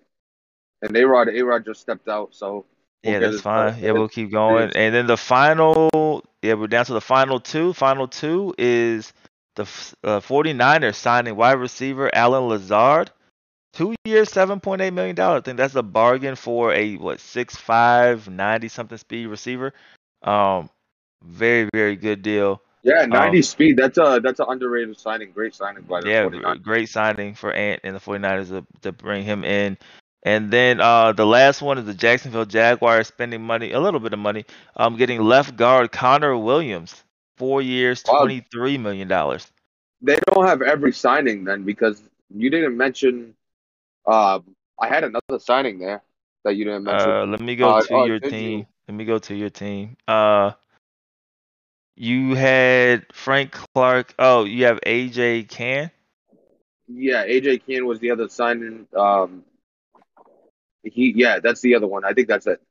and 0.81 0.95
A 0.95 1.07
Rod 1.07 1.29
A 1.29 1.41
Rod 1.41 1.63
just 1.63 1.79
stepped 1.79 2.09
out, 2.09 2.35
so 2.35 2.65
we'll 3.05 3.13
yeah, 3.13 3.19
that's 3.19 3.41
fine. 3.41 3.77
Yeah, 3.81 3.91
we'll 3.91 4.07
keep 4.09 4.31
going. 4.31 4.71
And 4.75 4.93
then 4.93 5.07
the 5.07 5.17
final, 5.17 6.23
yeah, 6.41 6.53
we're 6.55 6.67
down 6.67 6.85
to 6.85 6.93
the 6.93 7.01
final 7.01 7.39
two. 7.39 7.73
Final 7.73 8.07
two 8.07 8.53
is 8.57 9.13
the 9.55 9.63
uh, 10.03 10.19
49ers 10.19 10.95
signing 10.95 11.35
wide 11.35 11.53
receiver 11.59 12.09
Allen 12.13 12.49
Lazard. 12.49 13.11
Two 13.73 13.93
years, 14.05 14.29
$7.8 14.29 14.93
million. 14.93 15.19
I 15.19 15.41
think 15.41 15.57
that's 15.57 15.75
a 15.75 15.83
bargain 15.83 16.35
for 16.35 16.71
a, 16.73 16.95
what, 16.95 17.17
6'5, 17.17 18.29
90 18.29 18.67
something 18.69 18.97
speed 18.97 19.27
receiver. 19.27 19.73
Um, 20.23 20.69
Very, 21.23 21.69
very 21.73 21.95
good 21.97 22.21
deal. 22.21 22.61
Yeah, 22.83 23.05
90 23.05 23.37
Um, 23.37 23.41
speed. 23.43 23.77
That's 23.77 23.97
a 23.97 24.19
that's 24.23 24.39
an 24.39 24.45
underrated 24.47 24.97
signing. 24.99 25.31
Great 25.31 25.55
signing 25.55 25.83
by 25.83 26.01
the 26.01 26.09
Yeah, 26.09 26.25
49ers. 26.25 26.61
great 26.61 26.87
signing 26.89 27.33
for 27.33 27.51
Ant 27.51 27.81
and 27.83 27.95
the 27.95 27.99
49ers 27.99 28.49
to, 28.49 28.65
to 28.83 28.91
bring 28.91 29.23
him 29.23 29.43
in. 29.43 29.77
And 30.25 30.51
then 30.51 30.81
uh, 30.81 31.13
the 31.13 31.25
last 31.25 31.61
one 31.61 31.77
is 31.77 31.85
the 31.85 31.93
Jacksonville 31.93 32.45
Jaguars 32.45 33.07
spending 33.07 33.43
money, 33.43 33.71
a 33.73 33.79
little 33.79 33.99
bit 33.99 34.11
of 34.13 34.19
money, 34.19 34.45
um, 34.75 34.97
getting 34.97 35.21
left 35.21 35.55
guard 35.55 35.91
Connor 35.91 36.35
Williams, 36.37 37.03
four 37.37 37.61
years. 37.61 38.03
$23 38.03 38.79
million. 38.79 39.07
They 40.01 40.17
don't 40.33 40.47
have 40.47 40.61
every 40.63 40.91
signing 40.93 41.43
then 41.45 41.63
because 41.63 42.01
you 42.35 42.49
didn't 42.49 42.75
mention. 42.75 43.35
Uh, 44.05 44.39
I 44.79 44.87
had 44.87 45.03
another 45.03 45.39
signing 45.39 45.79
there 45.79 46.01
that 46.43 46.55
you 46.55 46.65
didn't 46.65 46.83
mention. 46.83 47.09
Uh, 47.09 47.25
let 47.27 47.39
me 47.39 47.55
go 47.55 47.69
Uh, 47.69 47.81
to 47.83 47.93
oh, 47.93 48.05
your 48.05 48.19
team. 48.19 48.59
you? 48.59 48.65
Let 48.87 48.95
me 48.95 49.05
go 49.05 49.19
to 49.19 49.35
your 49.35 49.49
team. 49.51 49.95
Uh, 50.07 50.51
you 51.95 52.35
had 52.35 53.05
Frank 53.13 53.51
Clark. 53.51 54.13
Oh, 54.19 54.43
you 54.43 54.65
have 54.65 54.79
AJ 54.85 55.49
Cann. 55.49 55.91
yeah, 56.87 57.25
AJ 57.25 57.65
Cann 57.65 57.85
was 57.85 57.99
the 57.99 58.11
other 58.11 58.27
signing. 58.27 58.87
Um, 58.95 59.43
he 60.85 61.13
yeah, 61.15 61.39
that's 61.39 61.61
the 61.61 61.75
other 61.75 61.87
one. 61.87 62.05
I 62.05 62.13
think 62.13 62.27
that's 62.27 62.47
it. 62.47 62.61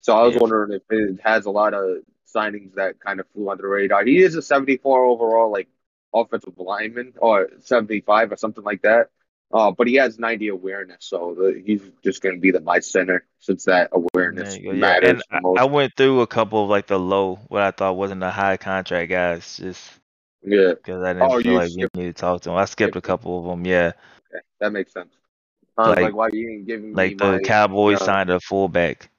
So 0.00 0.16
I 0.16 0.22
was 0.24 0.34
Yeah. 0.34 0.40
wondering 0.40 0.72
if 0.72 0.82
it 0.90 1.20
has 1.22 1.46
a 1.46 1.50
lot 1.50 1.74
of 1.74 1.98
signings 2.32 2.74
that 2.74 3.00
kind 3.00 3.18
of 3.20 3.26
flew 3.34 3.48
under 3.50 3.62
the 3.62 3.68
radar. 3.68 4.04
He 4.04 4.18
is 4.22 4.34
a 4.34 4.42
74 4.42 5.04
overall, 5.04 5.50
like 5.50 5.68
offensive 6.14 6.54
lineman, 6.58 7.14
or 7.18 7.48
75 7.60 8.32
or 8.32 8.36
something 8.36 8.64
like 8.64 8.82
that. 8.82 9.08
Uh, 9.52 9.70
but 9.70 9.86
he 9.86 9.94
has 9.94 10.18
90 10.18 10.48
awareness, 10.48 10.98
so 11.04 11.34
the, 11.38 11.62
he's 11.64 11.80
just 12.02 12.20
going 12.20 12.34
to 12.34 12.40
be 12.40 12.50
the 12.50 12.60
my 12.60 12.80
center 12.80 13.24
since 13.38 13.64
that 13.66 13.90
awareness 13.92 14.54
There 14.54 14.60
you 14.60 14.68
go. 14.70 14.74
Yeah, 14.74 14.80
matters 14.80 15.10
and 15.10 15.22
I, 15.30 15.40
most. 15.40 15.60
I 15.60 15.64
went 15.66 15.92
through 15.96 16.20
a 16.20 16.26
couple 16.26 16.64
of 16.64 16.68
like 16.68 16.88
the 16.88 16.98
low, 16.98 17.36
what 17.46 17.62
I 17.62 17.70
thought 17.70 17.96
wasn't 17.96 18.24
a 18.24 18.30
high 18.30 18.56
contract 18.56 19.08
guys, 19.08 19.56
just 19.56 20.00
yeah, 20.42 20.74
because 20.74 21.00
I 21.04 21.12
didn't 21.12 21.30
Oh, 21.30 21.40
feel 21.40 21.54
like 21.54 21.70
skipped- 21.70 21.96
we 21.96 22.00
needed 22.02 22.16
to 22.16 22.20
talk 22.20 22.40
to 22.42 22.48
them. 22.48 22.58
I 22.58 22.64
skipped 22.64 22.96
a 22.96 23.00
couple 23.00 23.38
of 23.38 23.44
them. 23.46 23.64
Yeah, 23.64 23.92
okay, 24.34 24.40
that 24.58 24.72
makes 24.72 24.92
sense. 24.92 25.14
Like- 25.78 25.98
like, 25.98 26.14
why 26.14 26.28
you 26.32 26.50
ain't 26.50 26.66
giving 26.66 26.90
me 26.90 26.94
like 26.94 27.18
the 27.18 27.32
my 27.32 27.38
Cowboys 27.40 28.00
uh, 28.00 28.06
signed 28.06 28.30
a 28.30 28.40
fullback 28.40 29.10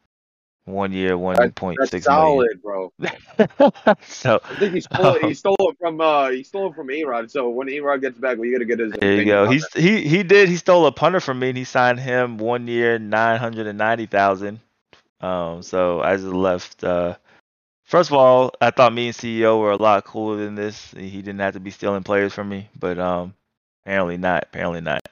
one 0.65 0.91
year, 0.91 1.17
one 1.17 1.51
point 1.51 1.77
six 1.83 2.05
million. 2.07 2.49
solid, 2.59 2.61
bro. 2.61 2.91
so 4.03 4.39
I 4.43 4.55
think 4.55 4.73
he 4.73 4.81
stole 4.81 5.15
it. 5.15 5.21
Oh. 5.23 5.27
He 5.27 5.33
stole 5.33 5.55
it 5.59 5.77
from 5.79 6.01
uh 6.01 6.29
he 6.29 6.43
stole 6.43 6.71
it 6.71 6.75
from 6.75 6.89
A 6.89 7.03
Rod. 7.05 7.31
So 7.31 7.49
when 7.49 7.69
A 7.69 7.79
Rod 7.79 8.01
gets 8.01 8.17
back, 8.17 8.37
we 8.37 8.51
gotta 8.51 8.65
get 8.65 8.79
his. 8.79 8.91
there 8.93 9.15
you 9.15 9.25
go. 9.25 9.49
He's 9.49 9.67
that. 9.69 9.81
he 9.81 10.07
he 10.07 10.23
did 10.23 10.49
he 10.49 10.57
stole 10.57 10.85
a 10.85 10.91
punter 10.91 11.19
from 11.19 11.39
me 11.39 11.49
and 11.49 11.57
he 11.57 11.63
signed 11.63 11.99
him 11.99 12.37
one 12.37 12.67
year, 12.67 12.99
nine 12.99 13.39
hundred 13.39 13.67
and 13.67 13.77
ninety 13.77 14.07
thousand. 14.07 14.59
Um, 15.21 15.63
so 15.63 16.01
I 16.01 16.15
just 16.17 16.27
left. 16.27 16.83
Uh, 16.83 17.15
first 17.85 18.09
of 18.09 18.17
all, 18.17 18.51
I 18.61 18.71
thought 18.71 18.93
me 18.93 19.07
and 19.07 19.15
CEO 19.15 19.59
were 19.59 19.71
a 19.71 19.77
lot 19.77 20.03
cooler 20.05 20.37
than 20.37 20.55
this. 20.55 20.91
He 20.91 21.21
didn't 21.21 21.39
have 21.39 21.53
to 21.53 21.59
be 21.59 21.71
stealing 21.71 22.03
players 22.03 22.33
from 22.33 22.49
me, 22.49 22.69
but 22.77 22.99
um, 22.99 23.33
apparently 23.85 24.17
not. 24.17 24.43
Apparently 24.43 24.81
not. 24.81 25.07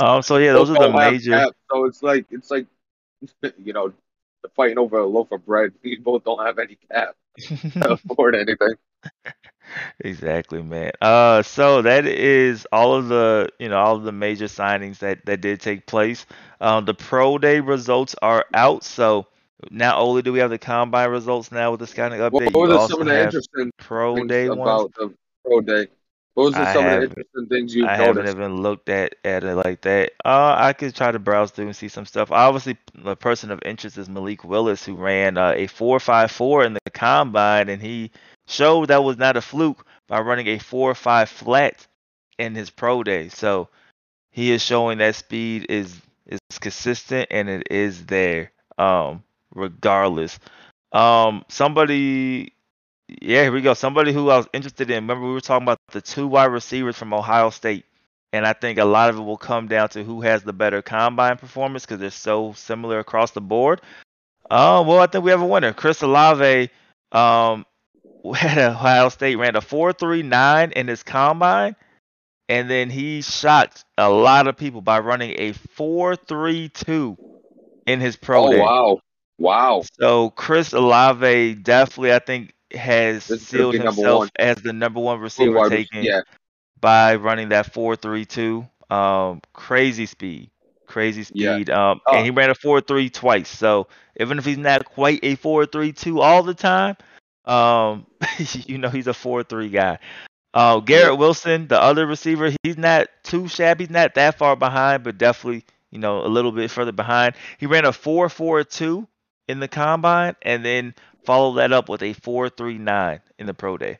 Um, 0.00 0.22
so 0.22 0.36
yeah, 0.36 0.52
those 0.52 0.70
are 0.70 0.78
the 0.78 0.92
major. 0.92 1.32
cap, 1.32 1.52
so 1.70 1.84
it's 1.86 2.02
like 2.02 2.26
it's 2.30 2.50
like 2.50 2.66
you 3.62 3.72
know 3.72 3.92
fighting 4.54 4.78
over 4.78 4.98
a 4.98 5.06
loaf 5.06 5.32
of 5.32 5.44
bread. 5.44 5.72
We 5.82 5.96
both 5.96 6.24
don't 6.24 6.44
have 6.44 6.58
any 6.58 6.76
cap 6.90 7.16
to 7.38 7.92
afford 7.92 8.34
anything. 8.34 8.74
Exactly, 10.00 10.62
man. 10.62 10.92
Uh, 11.00 11.42
so 11.42 11.82
that 11.82 12.06
is 12.06 12.66
all 12.72 12.94
of 12.94 13.08
the, 13.08 13.50
you 13.58 13.68
know, 13.68 13.78
all 13.78 13.96
of 13.96 14.04
the 14.04 14.12
major 14.12 14.46
signings 14.46 14.98
that 14.98 15.24
that 15.26 15.40
did 15.40 15.60
take 15.60 15.86
place. 15.86 16.26
Um, 16.60 16.84
the 16.84 16.94
pro 16.94 17.38
day 17.38 17.60
results 17.60 18.14
are 18.22 18.44
out, 18.54 18.84
so 18.84 19.26
not 19.70 19.98
only 19.98 20.22
do 20.22 20.32
we 20.32 20.38
have 20.38 20.50
the 20.50 20.58
combine 20.58 21.10
results 21.10 21.50
now 21.52 21.70
with 21.72 21.80
the 21.80 21.86
scouting 21.86 22.20
What 22.20 22.32
update, 22.32 22.54
were 22.54 22.66
you 22.66 22.72
the, 22.72 22.78
also 22.78 22.94
some 22.94 23.00
of 23.02 23.06
the 23.08 23.22
interesting 23.22 23.70
pro 23.78 24.24
day 24.24 24.48
ones. 24.48 24.60
about 24.60 24.94
the 24.94 25.14
pro 25.44 25.60
day? 25.60 25.88
What 26.38 26.44
was 26.44 26.54
I 26.54 26.72
some 26.72 26.86
of 26.86 27.00
the 27.00 27.06
interesting 27.06 27.46
things 27.48 27.74
you 27.74 27.84
I 27.84 27.96
haven't 27.96 28.28
even 28.28 28.62
looked 28.62 28.88
at 28.88 29.16
at 29.24 29.42
it 29.42 29.56
like 29.56 29.80
that. 29.80 30.12
Uh, 30.24 30.54
I 30.56 30.72
could 30.72 30.94
try 30.94 31.10
to 31.10 31.18
browse 31.18 31.50
through 31.50 31.66
and 31.66 31.74
see 31.74 31.88
some 31.88 32.06
stuff. 32.06 32.30
Obviously, 32.30 32.76
the 32.94 33.16
person 33.16 33.50
of 33.50 33.58
interest 33.64 33.98
is 33.98 34.08
Malik 34.08 34.44
Willis, 34.44 34.84
who 34.84 34.94
ran 34.94 35.36
uh, 35.36 35.54
a 35.56 35.66
4.54 35.66 36.66
in 36.66 36.74
the 36.74 36.90
combine, 36.92 37.68
and 37.68 37.82
he 37.82 38.12
showed 38.46 38.86
that 38.86 39.02
was 39.02 39.16
not 39.16 39.36
a 39.36 39.40
fluke 39.40 39.84
by 40.06 40.20
running 40.20 40.46
a 40.46 40.58
4.5 40.58 41.26
flat 41.26 41.84
in 42.38 42.54
his 42.54 42.70
pro 42.70 43.02
day. 43.02 43.30
So 43.30 43.68
he 44.30 44.52
is 44.52 44.62
showing 44.62 44.98
that 44.98 45.16
speed 45.16 45.66
is 45.68 46.00
is 46.26 46.38
consistent 46.60 47.26
and 47.32 47.48
it 47.48 47.66
is 47.68 48.06
there. 48.06 48.52
Um, 48.78 49.24
regardless. 49.52 50.38
Um, 50.92 51.44
somebody 51.48 52.52
yeah, 53.08 53.42
here 53.42 53.52
we 53.52 53.62
go. 53.62 53.74
Somebody 53.74 54.12
who 54.12 54.30
I 54.30 54.36
was 54.36 54.48
interested 54.52 54.90
in. 54.90 54.96
Remember, 54.96 55.26
we 55.26 55.32
were 55.32 55.40
talking 55.40 55.64
about 55.64 55.78
the 55.92 56.00
two 56.00 56.26
wide 56.26 56.46
receivers 56.46 56.96
from 56.96 57.14
Ohio 57.14 57.50
State, 57.50 57.86
and 58.32 58.46
I 58.46 58.52
think 58.52 58.78
a 58.78 58.84
lot 58.84 59.08
of 59.08 59.16
it 59.16 59.22
will 59.22 59.38
come 59.38 59.66
down 59.66 59.88
to 59.90 60.04
who 60.04 60.20
has 60.20 60.42
the 60.42 60.52
better 60.52 60.82
combine 60.82 61.38
performance 61.38 61.86
because 61.86 62.00
they're 62.00 62.10
so 62.10 62.52
similar 62.52 62.98
across 62.98 63.30
the 63.30 63.40
board. 63.40 63.80
Oh, 64.50 64.82
well, 64.82 64.98
I 64.98 65.06
think 65.06 65.24
we 65.24 65.30
have 65.30 65.40
a 65.40 65.46
winner. 65.46 65.72
Chris 65.72 66.02
Olave 66.02 66.70
um, 67.12 67.66
at 68.42 68.58
Ohio 68.58 69.08
State 69.08 69.36
ran 69.36 69.56
a 69.56 69.60
4.39 69.60 70.72
in 70.72 70.88
his 70.88 71.02
combine, 71.02 71.76
and 72.48 72.68
then 72.68 72.90
he 72.90 73.22
shocked 73.22 73.84
a 73.96 74.10
lot 74.10 74.48
of 74.48 74.56
people 74.56 74.82
by 74.82 74.98
running 74.98 75.34
a 75.38 75.52
4.32 75.52 77.16
in 77.86 78.00
his 78.00 78.16
pro 78.16 78.46
oh 78.46 78.50
day. 78.50 78.60
wow, 78.60 78.98
wow! 79.38 79.82
So 79.98 80.28
Chris 80.30 80.74
Olave 80.74 81.54
definitely, 81.54 82.12
I 82.12 82.18
think, 82.18 82.52
has 82.72 83.26
This 83.26 83.42
sealed 83.42 83.74
himself 83.74 84.30
as 84.38 84.56
the 84.56 84.72
number 84.72 85.00
one 85.00 85.20
receiver 85.20 85.54
rec- 85.54 85.70
taken 85.70 86.04
Yeah, 86.04 86.20
by 86.80 87.16
running 87.16 87.50
that 87.50 87.72
four 87.72 87.96
three 87.96 88.24
two. 88.24 88.66
Um, 88.90 89.42
crazy 89.52 90.06
speed, 90.06 90.50
crazy 90.86 91.24
Yeah. 91.32 91.56
speed. 91.56 91.70
Um, 91.70 92.00
Oh. 92.06 92.16
and 92.16 92.24
he 92.24 92.30
ran 92.30 92.50
a 92.50 92.54
four 92.54 92.80
three 92.80 93.10
twice. 93.10 93.48
So 93.48 93.88
even 94.18 94.38
if 94.38 94.44
he's 94.44 94.58
not 94.58 94.84
quite 94.84 95.20
a 95.22 95.34
four 95.36 95.66
three 95.66 95.92
two 95.92 96.20
all 96.20 96.42
the 96.42 96.54
time, 96.54 96.96
um, 97.44 98.06
you 98.52 98.78
know 98.78 98.88
he's 98.88 99.06
a 99.06 99.14
four 99.14 99.42
three 99.42 99.68
guy. 99.68 99.98
Uh, 100.54 100.80
Garrett 100.80 101.18
Wilson, 101.18 101.68
the 101.68 101.80
other 101.80 102.06
receiver, 102.06 102.50
he's 102.62 102.78
not 102.78 103.08
too 103.22 103.48
shabby. 103.48 103.84
He's 103.84 103.90
not 103.90 104.14
that 104.14 104.38
far 104.38 104.56
behind, 104.56 105.04
but 105.04 105.18
definitely 105.18 105.64
you 105.90 105.98
know 105.98 106.24
a 106.24 106.28
little 106.28 106.52
bit 106.52 106.70
further 106.70 106.92
behind. 106.92 107.34
He 107.58 107.66
ran 107.66 107.84
a 107.84 107.92
four 107.92 108.28
four 108.28 108.64
two 108.64 109.06
in 109.48 109.60
the 109.60 109.68
combine, 109.68 110.36
and 110.42 110.64
then 110.64 110.94
followed 111.28 111.56
that 111.56 111.72
up 111.72 111.90
with 111.90 112.02
a 112.02 112.14
four 112.14 112.48
three 112.48 112.78
nine 112.78 113.20
in 113.38 113.46
the 113.46 113.52
pro 113.52 113.76
day. 113.76 113.98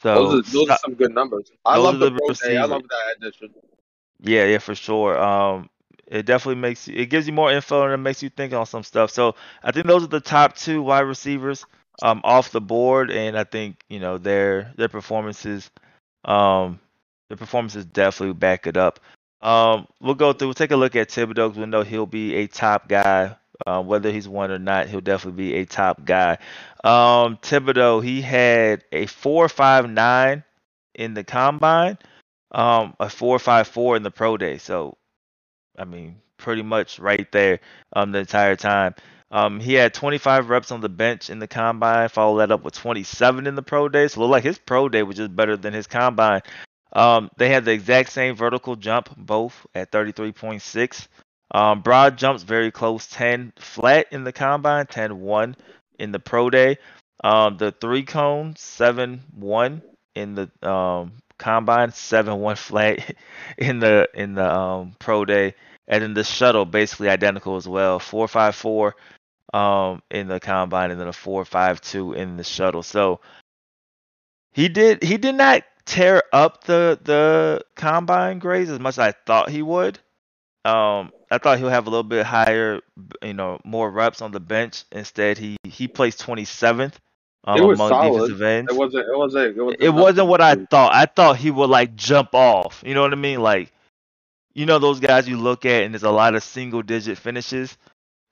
So 0.00 0.14
those 0.14 0.48
are 0.48 0.52
those 0.52 0.70
are 0.70 0.78
some 0.78 0.94
good 0.94 1.12
numbers. 1.14 1.52
I 1.66 1.76
love 1.76 1.98
the 1.98 2.10
pro 2.10 2.32
day. 2.32 2.56
I 2.56 2.64
love 2.64 2.80
that 2.88 3.16
addition. 3.18 3.52
Yeah, 4.22 4.46
yeah, 4.46 4.56
for 4.56 4.74
sure. 4.74 5.22
Um, 5.22 5.68
it 6.06 6.24
definitely 6.24 6.62
makes 6.62 6.88
you, 6.88 6.94
it 6.96 7.10
gives 7.10 7.26
you 7.26 7.34
more 7.34 7.52
info 7.52 7.84
and 7.84 7.92
it 7.92 7.98
makes 7.98 8.22
you 8.22 8.30
think 8.30 8.54
on 8.54 8.64
some 8.64 8.82
stuff. 8.82 9.10
So 9.10 9.34
I 9.62 9.70
think 9.70 9.86
those 9.86 10.02
are 10.02 10.06
the 10.06 10.18
top 10.18 10.56
two 10.56 10.80
wide 10.80 11.00
receivers 11.00 11.66
um 12.00 12.22
off 12.24 12.50
the 12.50 12.62
board, 12.62 13.10
and 13.10 13.36
I 13.36 13.44
think 13.44 13.84
you 13.90 14.00
know 14.00 14.16
their 14.16 14.72
their 14.78 14.88
performances, 14.88 15.70
um, 16.24 16.80
their 17.28 17.36
performances 17.36 17.84
definitely 17.84 18.32
back 18.32 18.66
it 18.66 18.78
up. 18.78 18.98
Um, 19.42 19.86
we'll 20.00 20.14
go 20.14 20.32
through, 20.32 20.48
we'll 20.48 20.54
take 20.54 20.70
a 20.70 20.76
look 20.76 20.96
at 20.96 21.10
Thibodeaux. 21.10 21.54
We 21.54 21.66
know 21.66 21.82
he'll 21.82 22.06
be 22.06 22.36
a 22.36 22.46
top 22.46 22.88
guy. 22.88 23.36
Uh, 23.66 23.82
whether 23.82 24.10
he's 24.10 24.28
one 24.28 24.50
or 24.50 24.58
not, 24.58 24.88
he'll 24.88 25.00
definitely 25.00 25.44
be 25.44 25.54
a 25.56 25.66
top 25.66 26.04
guy. 26.04 26.38
Um, 26.84 27.36
Thibodeaux, 27.38 28.02
he 28.02 28.22
had 28.22 28.84
a 28.92 29.06
four 29.06 29.48
five 29.48 29.88
nine 29.90 30.44
in 30.94 31.14
the 31.14 31.24
combine 31.24 31.98
um 32.52 32.94
a 33.00 33.08
four 33.08 33.38
five 33.38 33.68
four 33.68 33.96
in 33.96 34.02
the 34.02 34.10
pro 34.10 34.36
day. 34.36 34.58
So 34.58 34.96
I 35.78 35.84
mean, 35.84 36.16
pretty 36.38 36.62
much 36.62 36.98
right 36.98 37.30
there 37.32 37.60
um 37.94 38.12
the 38.12 38.20
entire 38.20 38.56
time. 38.56 38.94
Um 39.30 39.60
he 39.60 39.74
had 39.74 39.94
25 39.94 40.50
reps 40.50 40.72
on 40.72 40.80
the 40.80 40.88
bench 40.88 41.30
in 41.30 41.38
the 41.38 41.48
combine, 41.48 42.08
followed 42.08 42.38
that 42.40 42.52
up 42.52 42.64
with 42.64 42.74
27 42.74 43.46
in 43.46 43.54
the 43.54 43.62
pro 43.62 43.88
day. 43.88 44.08
So 44.08 44.18
it 44.18 44.22
looked 44.22 44.32
like 44.32 44.44
his 44.44 44.58
pro 44.58 44.88
day 44.88 45.02
was 45.02 45.16
just 45.16 45.34
better 45.36 45.56
than 45.56 45.74
his 45.74 45.86
combine. 45.86 46.42
Um 46.92 47.30
they 47.36 47.50
had 47.50 47.64
the 47.64 47.72
exact 47.72 48.10
same 48.12 48.36
vertical 48.36 48.76
jump 48.76 49.10
both 49.16 49.66
at 49.74 49.92
33.6. 49.92 51.08
Um 51.50 51.82
broad 51.82 52.16
jumps 52.16 52.42
very 52.42 52.70
close 52.70 53.06
10 53.08 53.52
flat 53.58 54.06
in 54.12 54.24
the 54.24 54.32
combine, 54.32 54.86
10 54.86 55.20
1 55.20 55.56
in 55.98 56.12
the 56.12 56.20
pro 56.20 56.50
day. 56.50 56.78
Um 57.22 57.56
the 57.56 57.72
three 57.72 58.04
cone 58.04 58.54
7 58.56 59.22
1 59.34 59.82
in 60.14 60.34
the 60.34 60.68
um 60.68 61.12
combine, 61.40 61.90
seven 61.90 62.38
one 62.38 62.56
flat 62.68 63.16
in 63.58 63.80
the 63.80 64.08
in 64.14 64.34
the 64.34 64.54
um 64.54 64.94
pro 65.00 65.24
day, 65.24 65.54
and 65.88 66.02
then 66.02 66.14
the 66.14 66.22
shuttle 66.22 66.64
basically 66.64 67.08
identical 67.08 67.56
as 67.56 67.66
well, 67.66 67.98
four 67.98 68.28
five 68.28 68.54
four 68.54 68.94
um 69.52 70.02
in 70.10 70.28
the 70.28 70.38
combine, 70.38 70.92
and 70.92 71.00
then 71.00 71.08
a 71.08 71.12
4 71.12 71.44
5 71.44 71.80
2 71.80 72.12
in 72.12 72.36
the 72.36 72.44
shuttle. 72.44 72.84
So 72.84 73.20
he 74.52 74.68
did 74.68 75.02
he 75.02 75.16
did 75.16 75.34
not 75.34 75.64
tear 75.86 76.22
up 76.32 76.64
the 76.64 76.98
the 77.02 77.64
combine 77.74 78.38
grades 78.38 78.70
as 78.70 78.78
much 78.78 78.94
as 78.94 78.98
I 79.00 79.12
thought 79.12 79.50
he 79.50 79.62
would. 79.62 79.98
Um, 80.64 81.12
I 81.30 81.38
thought 81.38 81.58
he'll 81.58 81.68
have 81.70 81.86
a 81.86 81.90
little 81.90 82.02
bit 82.04 82.26
higher, 82.26 82.80
you 83.22 83.34
know, 83.34 83.60
more 83.64 83.90
reps 83.90 84.20
on 84.20 84.32
the 84.32 84.40
bench. 84.40 84.84
Instead, 84.92 85.38
he 85.38 85.56
he 85.64 85.88
placed 85.88 86.20
27th 86.20 86.94
um, 87.44 87.58
It 87.58 87.62
was 87.64 87.78
among 87.78 87.88
solid. 87.88 88.28
defensive 88.28 88.42
ends 88.42 88.72
It 88.72 88.76
wasn't. 88.76 89.08
It 89.08 89.16
wasn't. 89.16 89.56
It, 89.56 89.62
wasn't 89.62 89.82
it 89.82 89.90
wasn't 89.90 90.28
what 90.28 90.40
I 90.40 90.56
thought. 90.56 90.92
I 90.94 91.06
thought 91.06 91.36
he 91.38 91.50
would 91.50 91.70
like 91.70 91.94
jump 91.96 92.34
off. 92.34 92.82
You 92.84 92.94
know 92.94 93.02
what 93.02 93.12
I 93.12 93.16
mean? 93.16 93.40
Like, 93.40 93.72
you 94.52 94.66
know 94.66 94.78
those 94.78 95.00
guys 95.00 95.28
you 95.28 95.38
look 95.38 95.64
at 95.64 95.84
and 95.84 95.94
there's 95.94 96.02
a 96.02 96.10
lot 96.10 96.34
of 96.34 96.42
single 96.42 96.82
digit 96.82 97.16
finishes. 97.16 97.76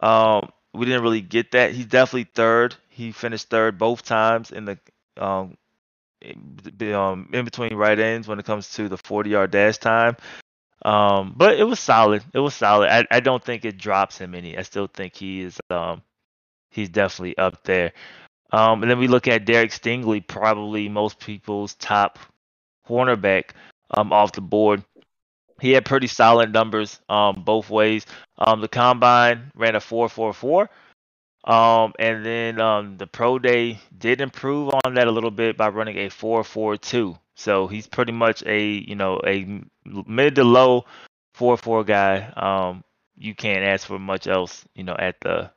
Um, 0.01 0.51
we 0.75 0.85
didn't 0.85 1.03
really 1.03 1.23
get 1.23 1.53
that. 1.53 1.73
He's 1.73 1.87
definitely 1.87 2.29
third. 2.35 2.77
He 2.91 3.13
finished 3.13 3.49
third 3.49 3.79
both 3.79 4.03
times 4.03 4.51
in 4.51 4.67
the 4.67 4.79
um, 5.17 5.57
in, 6.21 6.93
um 6.95 7.29
in 7.33 7.45
between 7.45 7.75
right 7.75 7.99
ends 7.99 8.29
when 8.29 8.39
it 8.39 8.45
comes 8.45 8.75
to 8.75 8.89
the 8.89 8.99
40 8.99 9.31
yard 9.31 9.51
dash 9.51 9.79
time. 9.79 10.17
Um, 10.85 11.35
but 11.37 11.59
it 11.59 11.65
was 11.65 11.81
solid. 11.81 12.23
It 12.33 12.39
was 12.39 12.55
solid. 12.55 12.89
I, 12.91 13.07
I 13.11 13.21
don't 13.21 13.43
think 13.43 13.65
it 13.65 13.79
drops 13.79 14.19
him 14.19 14.35
any. 14.35 14.57
I 14.57 14.63
still 14.63 14.87
think 14.87 15.17
he 15.17 15.43
is 15.43 15.61
um 15.71 16.03
he's 16.71 16.89
definitely 16.89 17.37
up 17.39 17.65
there. 17.65 17.93
Um, 18.53 18.83
and 18.83 18.91
then 18.91 18.99
we 18.99 19.09
look 19.09 19.29
at 19.29 19.45
Derek 19.45 19.71
Stingley, 19.71 20.27
probably 20.27 20.89
most 20.89 21.21
people's 21.21 21.75
top 21.75 22.19
cornerback 22.89 23.51
um, 23.91 24.13
off 24.13 24.33
the 24.33 24.41
board. 24.41 24.83
He 25.61 25.73
had 25.73 25.85
pretty 25.85 26.07
solid 26.07 26.53
numbers 26.53 27.01
um, 27.09 27.43
both 27.45 27.69
ways. 27.69 28.07
Um, 28.39 28.61
the 28.61 28.69
combine 28.69 29.51
ran 29.55 29.75
a 29.75 29.81
4.44, 29.81 30.69
um, 31.53 31.93
and 31.99 32.25
then 32.25 32.61
um, 32.61 32.97
the 32.97 33.07
pro 33.07 33.39
day 33.39 33.81
did 33.97 34.21
improve 34.21 34.73
on 34.85 34.95
that 34.95 35.09
a 35.09 35.11
little 35.11 35.33
bit 35.33 35.57
by 35.57 35.69
running 35.69 35.99
a 35.99 36.09
4.42. 36.09 37.19
So 37.39 37.69
he's 37.69 37.87
pretty 37.87 38.11
much 38.11 38.43
a 38.47 38.69
you 38.69 38.97
know 38.97 39.21
a 39.25 39.63
mid 39.85 40.35
to 40.35 40.45
low 40.45 40.87
four 41.35 41.57
four 41.57 41.85
guy. 41.85 42.33
Um, 42.37 42.83
you 43.17 43.35
can't 43.35 43.65
ask 43.65 43.87
for 43.87 43.99
much 43.99 44.27
else 44.27 44.65
you 44.75 44.83
know 44.83 44.97
at 44.99 45.21
the 45.21 45.53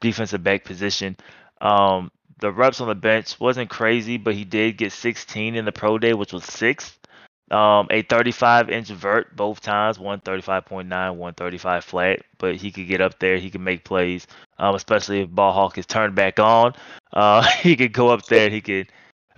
defensive 0.00 0.42
back 0.42 0.64
position. 0.64 1.16
Um, 1.60 2.10
the 2.40 2.50
reps 2.50 2.80
on 2.80 2.88
the 2.88 2.94
bench 2.94 3.38
wasn't 3.38 3.68
crazy, 3.68 4.16
but 4.16 4.34
he 4.34 4.44
did 4.44 4.78
get 4.78 4.92
16 4.92 5.54
in 5.54 5.64
the 5.66 5.72
pro 5.72 5.98
day, 5.98 6.14
which 6.14 6.32
was 6.32 6.44
sixth. 6.44 6.98
Um, 7.50 7.86
a 7.90 8.00
35 8.02 8.70
inch 8.70 8.88
vert 8.88 9.36
both 9.36 9.60
times, 9.60 9.98
one 9.98 10.20
35.9, 10.20 11.16
one 11.16 11.34
35 11.34 11.84
flat, 11.84 12.20
but 12.38 12.56
he 12.56 12.72
could 12.72 12.88
get 12.88 13.02
up 13.02 13.18
there. 13.18 13.36
He 13.36 13.50
could 13.50 13.60
make 13.60 13.84
plays, 13.84 14.26
um, 14.58 14.74
especially 14.74 15.20
if 15.20 15.28
ball 15.28 15.52
hawk 15.52 15.76
is 15.76 15.84
turned 15.84 16.14
back 16.14 16.40
on. 16.40 16.72
Uh, 17.12 17.42
he 17.60 17.76
could 17.76 17.92
go 17.92 18.08
up 18.08 18.24
there. 18.26 18.48
He 18.48 18.62
could. 18.62 18.90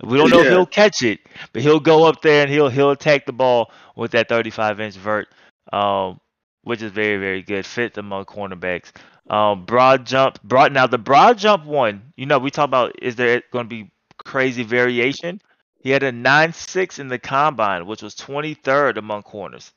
We 0.03 0.17
don't 0.17 0.29
know 0.29 0.41
if 0.41 0.47
he'll 0.47 0.65
catch 0.65 1.01
it, 1.03 1.19
but 1.53 1.61
he'll 1.61 1.79
go 1.79 2.05
up 2.05 2.21
there 2.21 2.43
and 2.43 2.51
he'll 2.51 2.69
he'll 2.69 2.91
attack 2.91 3.25
the 3.25 3.33
ball 3.33 3.71
with 3.95 4.11
that 4.11 4.29
35 4.29 4.79
inch 4.79 4.95
vert, 4.95 5.27
um, 5.73 6.19
which 6.63 6.81
is 6.81 6.91
very 6.91 7.17
very 7.17 7.41
good. 7.41 7.65
Fit 7.65 7.97
among 7.97 8.25
cornerbacks. 8.25 8.91
Um, 9.29 9.65
broad 9.65 10.05
jump, 10.05 10.41
broad. 10.43 10.71
Now 10.73 10.87
the 10.87 10.97
broad 10.99 11.37
jump 11.37 11.65
one, 11.65 12.13
you 12.15 12.25
know, 12.25 12.39
we 12.39 12.51
talk 12.51 12.65
about 12.65 12.93
is 13.01 13.15
there 13.15 13.41
going 13.51 13.65
to 13.65 13.69
be 13.69 13.91
crazy 14.17 14.63
variation? 14.63 15.41
He 15.79 15.89
had 15.91 16.03
a 16.03 16.11
9.6 16.11 16.99
in 16.99 17.07
the 17.07 17.19
combine, 17.19 17.85
which 17.87 18.01
was 18.03 18.15
23rd 18.15 18.97
among 18.97 19.23
corners. 19.23 19.73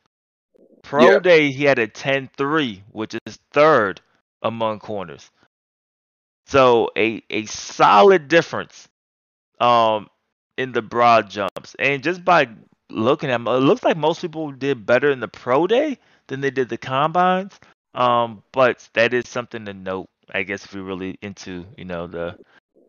Pro 0.82 1.14
Yeah. 1.14 1.18
day, 1.18 1.50
he 1.52 1.64
had 1.64 1.78
a 1.78 1.88
10.3, 1.88 2.82
which 2.92 3.14
is 3.26 3.38
third 3.52 4.00
among 4.42 4.80
corners. 4.80 5.30
So 6.46 6.90
a 6.98 7.22
a 7.30 7.46
solid 7.46 8.28
difference 8.28 8.89
um 9.61 10.08
in 10.56 10.72
the 10.72 10.82
broad 10.82 11.30
jumps. 11.30 11.74
And 11.78 12.02
just 12.02 12.24
by 12.24 12.48
looking 12.90 13.30
at 13.30 13.34
'em, 13.34 13.46
it 13.48 13.50
looks 13.61 13.82
like 13.84 13.96
most 13.96 14.20
people 14.22 14.52
did 14.52 14.86
better 14.86 15.11
in 15.11 15.20
the 15.20 15.28
pro 15.28 15.66
day 15.66 15.98
than 16.28 16.40
they 16.40 16.50
did 16.50 16.68
the 16.68 16.78
combines. 16.78 17.58
Um, 17.94 18.42
but 18.52 18.88
that 18.94 19.14
is 19.14 19.28
something 19.28 19.64
to 19.66 19.74
note, 19.74 20.08
I 20.32 20.42
guess, 20.44 20.64
if 20.64 20.74
you're 20.74 20.84
really 20.84 21.18
into, 21.22 21.66
you 21.76 21.84
know, 21.84 22.06
the 22.06 22.38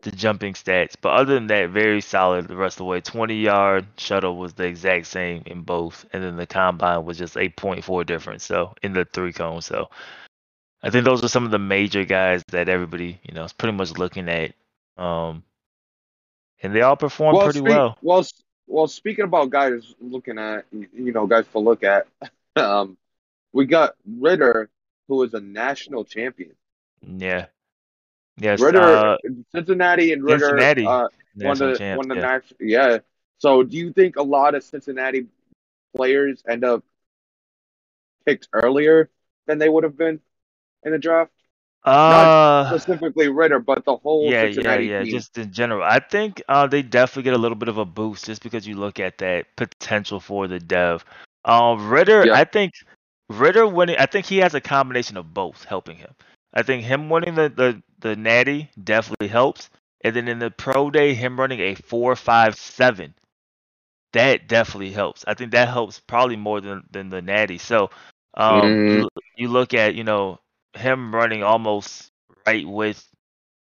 the 0.02 0.10
jumping 0.12 0.54
stats. 0.54 0.94
But 1.00 1.12
other 1.14 1.34
than 1.34 1.46
that, 1.48 1.70
very 1.70 2.00
solid 2.00 2.48
the 2.48 2.56
rest 2.56 2.74
of 2.74 2.78
the 2.78 2.84
way. 2.86 3.00
20 3.00 3.36
yard 3.36 3.86
shuttle 3.96 4.36
was 4.36 4.54
the 4.54 4.64
exact 4.64 5.06
same 5.06 5.42
in 5.46 5.62
both, 5.62 6.04
and 6.12 6.22
then 6.24 6.36
the 6.36 6.46
combine 6.46 7.04
was 7.04 7.18
just 7.18 7.36
8.4 7.36 8.04
difference. 8.04 8.44
So 8.44 8.74
in 8.82 8.92
the 8.92 9.04
three 9.04 9.32
cone. 9.32 9.62
So 9.62 9.90
I 10.82 10.90
think 10.90 11.04
those 11.04 11.24
are 11.24 11.28
some 11.28 11.44
of 11.44 11.50
the 11.52 11.58
major 11.58 12.04
guys 12.04 12.42
that 12.48 12.68
everybody, 12.68 13.20
you 13.24 13.34
know, 13.34 13.44
is 13.44 13.52
pretty 13.52 13.76
much 13.76 13.92
looking 13.98 14.28
at. 14.28 14.54
Um, 14.96 15.44
and 16.62 16.74
they 16.74 16.80
all 16.80 16.96
performed 16.96 17.40
pretty 17.40 17.58
speak- 17.58 17.68
well. 17.68 17.98
Well, 18.00 18.24
well, 18.66 18.86
speaking 18.86 19.24
about 19.24 19.50
guys 19.50 19.94
looking 20.00 20.38
at, 20.38 20.64
you 20.72 21.12
know, 21.12 21.26
guys 21.26 21.46
to 21.48 21.58
look 21.58 21.82
at, 21.82 22.06
um, 22.56 22.96
we 23.52 23.66
got 23.66 23.94
Ridder, 24.06 24.70
who 25.08 25.22
is 25.24 25.34
a 25.34 25.40
national 25.40 26.04
champion. 26.04 26.54
Yeah. 27.02 27.46
Yes. 28.38 28.60
Ridder, 28.60 28.80
uh, 28.80 29.16
Cincinnati, 29.54 30.12
and 30.12 30.24
Ridder 30.24 30.50
Cincinnati, 30.50 30.86
uh, 30.86 31.08
won 31.36 31.58
the 31.58 31.76
champs, 31.76 31.98
won 31.98 32.08
the 32.08 32.14
yeah. 32.14 32.20
national. 32.20 32.56
Yeah. 32.60 32.98
So, 33.38 33.62
do 33.62 33.76
you 33.76 33.92
think 33.92 34.16
a 34.16 34.22
lot 34.22 34.54
of 34.54 34.62
Cincinnati 34.62 35.26
players 35.94 36.42
end 36.48 36.64
up 36.64 36.82
picked 38.24 38.48
earlier 38.52 39.10
than 39.46 39.58
they 39.58 39.68
would 39.68 39.84
have 39.84 39.98
been 39.98 40.20
in 40.82 40.92
the 40.92 40.98
draft? 40.98 41.32
Uh, 41.84 42.68
Specifically 42.68 43.28
Ridder, 43.28 43.58
but 43.58 43.84
the 43.84 43.96
whole 43.96 44.30
yeah, 44.30 44.44
yeah, 44.44 44.52
Cincinnati 44.52 44.86
yeah. 44.86 45.02
team. 45.02 45.10
Just 45.12 45.36
in 45.38 45.52
general, 45.52 45.82
I 45.82 45.98
think 45.98 46.42
uh, 46.48 46.66
they 46.66 46.82
definitely 46.82 47.24
get 47.24 47.34
a 47.34 47.38
little 47.38 47.56
bit 47.56 47.68
of 47.68 47.78
a 47.78 47.84
boost 47.84 48.26
just 48.26 48.42
because 48.42 48.66
you 48.66 48.76
look 48.76 49.00
at 49.00 49.18
that 49.18 49.46
potential 49.56 50.20
for 50.20 50.46
the 50.46 50.60
dev. 50.60 51.04
Um, 51.44 51.88
Ridder, 51.88 52.26
Yeah. 52.26 52.34
I 52.34 52.44
think 52.44 52.72
Ridder 53.28 53.66
winning. 53.66 53.96
I 53.98 54.06
think 54.06 54.26
he 54.26 54.38
has 54.38 54.54
a 54.54 54.60
combination 54.60 55.16
of 55.16 55.34
both 55.34 55.64
helping 55.64 55.96
him. 55.96 56.14
I 56.54 56.62
think 56.62 56.84
him 56.84 57.08
winning 57.08 57.34
the 57.34 57.48
the 57.48 57.82
the 57.98 58.14
Natty 58.14 58.70
definitely 58.84 59.28
helps, 59.28 59.70
and 60.02 60.14
then 60.14 60.28
in 60.28 60.38
the 60.38 60.50
pro 60.50 60.90
day, 60.90 61.14
him 61.14 61.38
running 61.40 61.60
a 61.60 61.74
four 61.74 62.14
five 62.14 62.54
seven, 62.56 63.14
that 64.12 64.46
definitely 64.48 64.92
helps. 64.92 65.24
I 65.26 65.34
think 65.34 65.50
that 65.52 65.68
helps 65.68 65.98
probably 65.98 66.36
more 66.36 66.60
than 66.60 66.84
than 66.92 67.08
the 67.08 67.22
Natty. 67.22 67.58
So, 67.58 67.90
um, 68.34 68.62
Mm. 68.62 68.94
you, 68.94 69.08
you 69.36 69.48
look 69.48 69.74
at 69.74 69.94
you 69.94 70.04
know 70.04 70.38
him 70.74 71.14
running 71.14 71.42
almost 71.42 72.10
right 72.46 72.66
with 72.66 73.06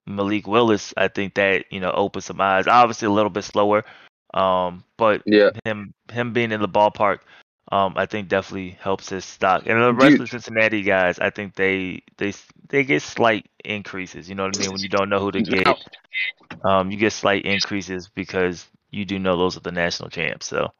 Malik 0.06 0.48
Willis, 0.48 0.94
I 0.98 1.08
think 1.08 1.36
that 1.36 1.66
you 1.72 1.80
know 1.80 1.92
opens 1.92 2.26
some 2.26 2.42
eyes. 2.42 2.68
Obviously, 2.68 3.08
a 3.08 3.12
little 3.12 3.30
bit 3.30 3.44
slower, 3.44 3.84
um, 4.34 4.84
but 4.98 5.24
yeah. 5.26 5.52
him 5.66 5.94
him 6.12 6.34
being 6.34 6.52
in 6.52 6.62
the 6.62 6.68
ballpark, 6.68 7.20
um, 7.72 7.94
I 7.98 8.06
think 8.06 8.28
definitely 8.30 8.72
helps 8.82 9.10
his 9.10 9.26
stock. 9.26 9.64
And 9.68 9.82
the 9.82 9.94
rest 9.94 10.14
you- 10.14 10.20
of 10.20 10.26
the 10.26 10.28
Cincinnati 10.40 10.84
guys, 10.84 11.20
I 11.20 11.30
think 11.30 11.56
they 11.56 12.04
they 12.18 12.34
they 12.70 12.84
get 12.84 13.02
slight 13.02 13.48
increases. 13.64 14.30
You 14.30 14.36
know 14.36 14.44
what 14.44 14.52
I 14.52 14.56
mean? 14.56 14.72
When 14.72 14.84
you 14.84 14.90
don't 14.90 15.10
know 15.10 15.20
who 15.20 15.32
to 15.32 15.44
get, 15.44 15.70
um, 16.64 16.92
you 16.92 16.98
get 16.98 17.14
slight 17.14 17.46
increases 17.46 18.10
because 18.10 18.68
you 18.92 19.06
do 19.06 19.20
know 19.20 19.38
those 19.38 19.58
are 19.58 19.62
the 19.62 19.72
national 19.72 20.10
champs. 20.10 20.48
So 20.48 20.72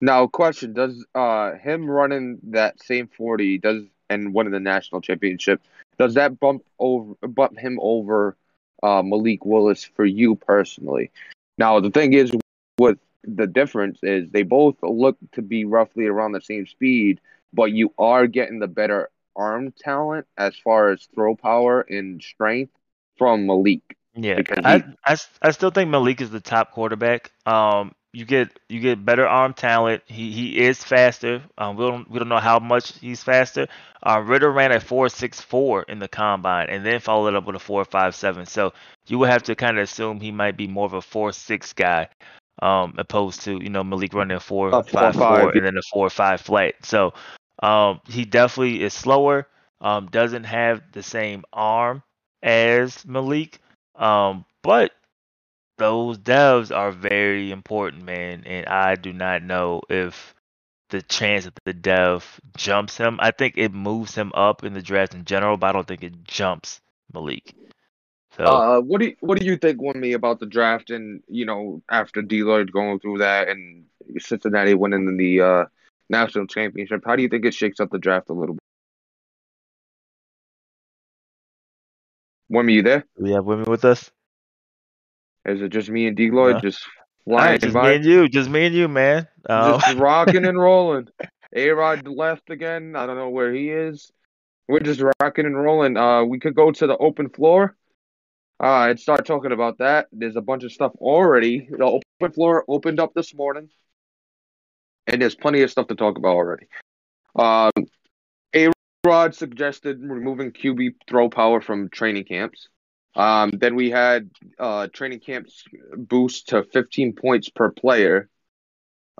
Now, 0.00 0.26
question: 0.26 0.72
Does 0.74 1.04
uh 1.14 1.52
him 1.54 1.88
running 1.88 2.38
that 2.50 2.80
same 2.80 3.08
forty 3.08 3.58
does 3.58 3.84
and 4.10 4.32
winning 4.34 4.52
the 4.52 4.60
national 4.60 5.00
championship 5.00 5.60
does 5.98 6.14
that 6.14 6.38
bump 6.38 6.62
over 6.78 7.14
bump 7.26 7.58
him 7.58 7.78
over 7.82 8.36
uh, 8.82 9.02
Malik 9.02 9.44
Willis 9.44 9.84
for 9.84 10.04
you 10.04 10.34
personally? 10.36 11.10
Now, 11.58 11.80
the 11.80 11.90
thing 11.90 12.12
is, 12.12 12.30
with 12.78 12.98
the 13.24 13.46
difference 13.46 13.98
is, 14.02 14.30
they 14.30 14.42
both 14.42 14.76
look 14.82 15.16
to 15.32 15.42
be 15.42 15.64
roughly 15.64 16.06
around 16.06 16.32
the 16.32 16.40
same 16.40 16.66
speed, 16.66 17.20
but 17.52 17.72
you 17.72 17.92
are 17.98 18.26
getting 18.26 18.58
the 18.58 18.66
better 18.68 19.10
arm 19.36 19.72
talent 19.78 20.26
as 20.36 20.56
far 20.56 20.90
as 20.90 21.06
throw 21.14 21.34
power 21.34 21.80
and 21.80 22.22
strength 22.22 22.72
from 23.16 23.46
Malik. 23.46 23.96
yeah, 24.14 24.40
I, 24.62 24.76
he- 24.76 24.84
I 25.04 25.12
s- 25.12 25.28
I 25.42 25.50
still 25.50 25.70
think 25.70 25.90
Malik 25.90 26.20
is 26.20 26.30
the 26.30 26.40
top 26.40 26.72
quarterback. 26.72 27.30
Um, 27.46 27.92
you 28.12 28.24
get 28.24 28.58
you 28.68 28.80
get 28.80 29.04
better 29.04 29.26
arm 29.26 29.52
talent. 29.54 30.02
He 30.06 30.32
he 30.32 30.58
is 30.58 30.82
faster. 30.82 31.42
Um, 31.58 31.76
we 31.76 31.86
don't 31.86 32.10
we 32.10 32.18
don't 32.18 32.28
know 32.28 32.38
how 32.38 32.58
much 32.58 32.98
he's 32.98 33.22
faster. 33.22 33.68
Uh, 34.02 34.22
Ridder 34.24 34.50
ran 34.50 34.72
a 34.72 34.80
four 34.80 35.08
six 35.08 35.40
four 35.40 35.82
in 35.82 35.98
the 35.98 36.08
combine, 36.08 36.70
and 36.70 36.84
then 36.84 37.00
followed 37.00 37.34
up 37.34 37.46
with 37.46 37.56
a 37.56 37.60
four 37.60 37.84
five 37.84 38.14
seven. 38.14 38.46
So 38.46 38.72
you 39.08 39.18
would 39.18 39.30
have 39.30 39.42
to 39.44 39.54
kind 39.54 39.78
of 39.78 39.84
assume 39.84 40.20
he 40.20 40.32
might 40.32 40.56
be 40.56 40.66
more 40.66 40.86
of 40.86 40.94
a 40.94 41.02
four 41.02 41.32
six 41.32 41.72
guy, 41.72 42.08
um, 42.62 42.94
opposed 42.96 43.42
to 43.42 43.62
you 43.62 43.68
know 43.68 43.84
Malik 43.84 44.14
running 44.14 44.36
a 44.36 44.40
four 44.40 44.70
A 44.70 44.82
five 44.82 45.14
four 45.14 45.50
and 45.50 45.66
then 45.66 45.76
a 45.76 45.82
four 45.92 46.08
five 46.08 46.40
flat. 46.40 46.74
So 46.82 47.12
um, 47.62 48.00
he 48.06 48.24
definitely 48.24 48.82
is 48.82 48.94
slower. 48.94 49.46
Um, 49.80 50.08
doesn't 50.10 50.44
have 50.44 50.82
the 50.92 51.02
same 51.02 51.44
arm 51.52 52.02
as 52.42 53.04
Malik. 53.06 53.60
Um, 53.94 54.44
but 54.62 54.92
those 55.78 56.18
devs 56.18 56.74
are 56.74 56.92
very 56.92 57.50
important, 57.50 58.04
man, 58.04 58.44
and 58.46 58.66
I 58.66 58.96
do 58.96 59.12
not 59.12 59.42
know 59.42 59.82
if 59.88 60.34
the 60.90 61.02
chance 61.02 61.44
that 61.44 61.58
the 61.64 61.72
dev 61.72 62.40
jumps 62.56 62.96
him. 62.96 63.18
I 63.20 63.30
think 63.30 63.54
it 63.56 63.72
moves 63.72 64.14
him 64.14 64.32
up 64.34 64.64
in 64.64 64.74
the 64.74 64.82
draft 64.82 65.14
in 65.14 65.24
general, 65.24 65.56
but 65.56 65.68
I 65.68 65.72
don't 65.72 65.86
think 65.86 66.02
it 66.02 66.24
jumps 66.24 66.80
Malik. 67.12 67.54
So 68.36 68.44
Uh, 68.44 68.80
what 68.80 69.00
do 69.00 69.06
you, 69.08 69.16
what 69.20 69.38
do 69.38 69.46
you 69.46 69.56
think, 69.56 69.80
Wimmy, 69.80 70.14
about 70.14 70.40
the 70.40 70.46
draft 70.46 70.90
and 70.90 71.22
you 71.28 71.44
know 71.46 71.82
after 71.90 72.22
D 72.22 72.42
Lloyd 72.42 72.72
going 72.72 73.00
through 73.00 73.18
that 73.18 73.48
and 73.48 73.86
Cincinnati 74.18 74.74
winning 74.74 75.16
the 75.16 75.40
uh, 75.40 75.64
national 76.08 76.46
championship? 76.46 77.02
How 77.04 77.16
do 77.16 77.22
you 77.22 77.28
think 77.28 77.44
it 77.44 77.54
shakes 77.54 77.80
up 77.80 77.90
the 77.90 77.98
draft 77.98 78.30
a 78.30 78.32
little 78.32 78.54
bit? 78.54 78.62
Wimmy, 82.52 82.74
you 82.74 82.82
there? 82.82 83.04
we 83.18 83.32
have 83.32 83.44
women 83.44 83.70
with 83.70 83.84
us. 83.84 84.10
Is 85.46 85.62
it 85.62 85.70
just 85.70 85.88
me 85.88 86.06
and 86.06 86.16
D 86.16 86.30
Lloyd 86.30 86.56
No. 86.56 86.60
just 86.60 86.86
All 87.26 87.34
flying 87.36 87.52
right, 87.52 87.60
just 87.60 87.74
by, 87.74 87.90
me 87.90 87.96
and 87.96 88.04
you, 88.04 88.28
just 88.28 88.50
me 88.50 88.66
and 88.66 88.74
you, 88.74 88.88
man. 88.88 89.26
Um, 89.48 89.80
just 89.80 89.96
rocking 89.96 90.44
and 90.44 90.58
rolling? 90.60 91.08
A 91.54 91.70
Rod 91.70 92.06
left 92.06 92.50
again. 92.50 92.94
I 92.94 93.06
don't 93.06 93.16
know 93.16 93.30
where 93.30 93.52
he 93.52 93.70
is. 93.70 94.10
We're 94.68 94.80
just 94.80 95.02
rocking 95.20 95.46
and 95.46 95.56
rolling. 95.56 95.96
Uh, 95.96 96.24
we 96.24 96.38
could 96.38 96.54
go 96.54 96.70
to 96.70 96.86
the 96.86 96.96
open 96.98 97.30
floor. 97.30 97.74
Uh, 98.60 98.88
and 98.90 98.98
start 98.98 99.24
talking 99.24 99.52
about 99.52 99.78
that. 99.78 100.08
There's 100.10 100.34
a 100.34 100.40
bunch 100.40 100.64
of 100.64 100.72
stuff 100.72 100.92
already. 100.98 101.68
The 101.70 101.84
open 101.84 102.32
floor 102.34 102.64
opened 102.66 102.98
up 102.98 103.14
this 103.14 103.32
morning, 103.32 103.68
and 105.06 105.22
there's 105.22 105.36
plenty 105.36 105.62
of 105.62 105.70
stuff 105.70 105.86
to 105.86 105.94
talk 105.94 106.18
about 106.18 106.34
already. 106.34 106.66
Um, 107.36 107.70
A 108.56 108.70
Rod 109.06 109.36
suggested 109.36 110.00
removing 110.02 110.50
QB 110.50 110.96
throw 111.08 111.30
power 111.30 111.60
from 111.60 111.88
training 111.88 112.24
camps. 112.24 112.68
Um, 113.18 113.50
then 113.50 113.74
we 113.74 113.90
had 113.90 114.30
uh, 114.60 114.86
training 114.92 115.18
camps 115.18 115.64
boost 115.96 116.50
to 116.50 116.62
15 116.62 117.14
points 117.14 117.48
per 117.48 117.70
player. 117.70 118.30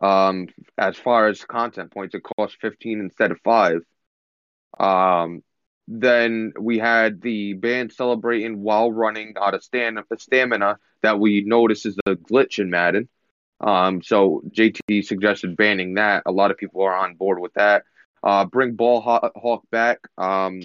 Um, 0.00 0.46
as 0.78 0.96
far 0.96 1.26
as 1.26 1.44
content 1.44 1.90
points, 1.90 2.14
it 2.14 2.22
cost 2.22 2.56
15 2.60 3.00
instead 3.00 3.32
of 3.32 3.40
five. 3.42 3.80
Um, 4.78 5.42
then 5.88 6.52
we 6.60 6.78
had 6.78 7.20
the 7.20 7.54
band 7.54 7.92
celebrating 7.92 8.62
while 8.62 8.92
running 8.92 9.34
out 9.40 9.54
of 9.54 9.64
stam- 9.64 10.04
stamina 10.16 10.78
that 11.02 11.18
we 11.18 11.40
notice 11.40 11.84
is 11.84 11.98
a 12.06 12.14
glitch 12.14 12.60
in 12.60 12.70
Madden. 12.70 13.08
Um, 13.60 14.00
so 14.02 14.42
JT 14.50 15.04
suggested 15.04 15.56
banning 15.56 15.94
that. 15.94 16.22
A 16.26 16.30
lot 16.30 16.52
of 16.52 16.56
people 16.56 16.82
are 16.82 16.96
on 16.96 17.16
board 17.16 17.40
with 17.40 17.54
that. 17.54 17.82
Uh, 18.22 18.44
bring 18.44 18.74
ball 18.74 19.00
haw- 19.00 19.30
hawk 19.34 19.64
back. 19.70 19.98
Um, 20.16 20.60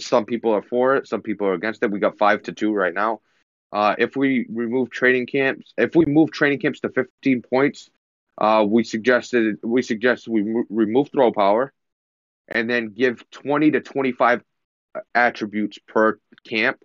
some 0.00 0.24
people 0.26 0.52
are 0.52 0.62
for 0.62 0.96
it. 0.96 1.06
Some 1.08 1.22
people 1.22 1.46
are 1.48 1.54
against 1.54 1.82
it. 1.82 1.90
We 1.90 2.00
got 2.00 2.18
five 2.18 2.42
to 2.44 2.52
two 2.52 2.72
right 2.72 2.94
now. 2.94 3.20
Uh, 3.72 3.94
if 3.98 4.16
we 4.16 4.46
remove 4.48 4.90
training 4.90 5.26
camps, 5.26 5.72
if 5.76 5.94
we 5.96 6.04
move 6.06 6.30
training 6.30 6.60
camps 6.60 6.80
to 6.80 6.88
15 6.90 7.42
points, 7.42 7.90
Uh, 8.38 8.64
we 8.68 8.84
suggested 8.84 9.56
we 9.62 9.82
suggested 9.82 10.30
we 10.30 10.42
mo- 10.42 10.66
remove 10.68 11.08
throw 11.10 11.32
power, 11.32 11.72
and 12.48 12.68
then 12.68 12.92
give 12.92 13.24
twenty 13.30 13.70
to 13.70 13.80
twenty 13.80 14.12
five 14.12 14.42
attributes 15.14 15.78
per 15.88 16.18
camp, 16.44 16.76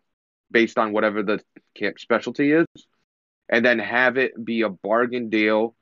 based 0.50 0.78
on 0.78 0.94
whatever 0.94 1.24
the 1.24 1.44
camp 1.76 2.00
specialty 2.00 2.54
is, 2.54 2.68
and 3.50 3.66
then 3.66 3.80
have 3.80 4.18
it 4.18 4.32
be 4.44 4.62
a 4.62 4.70
bargain 4.70 5.30
deal, 5.30 5.76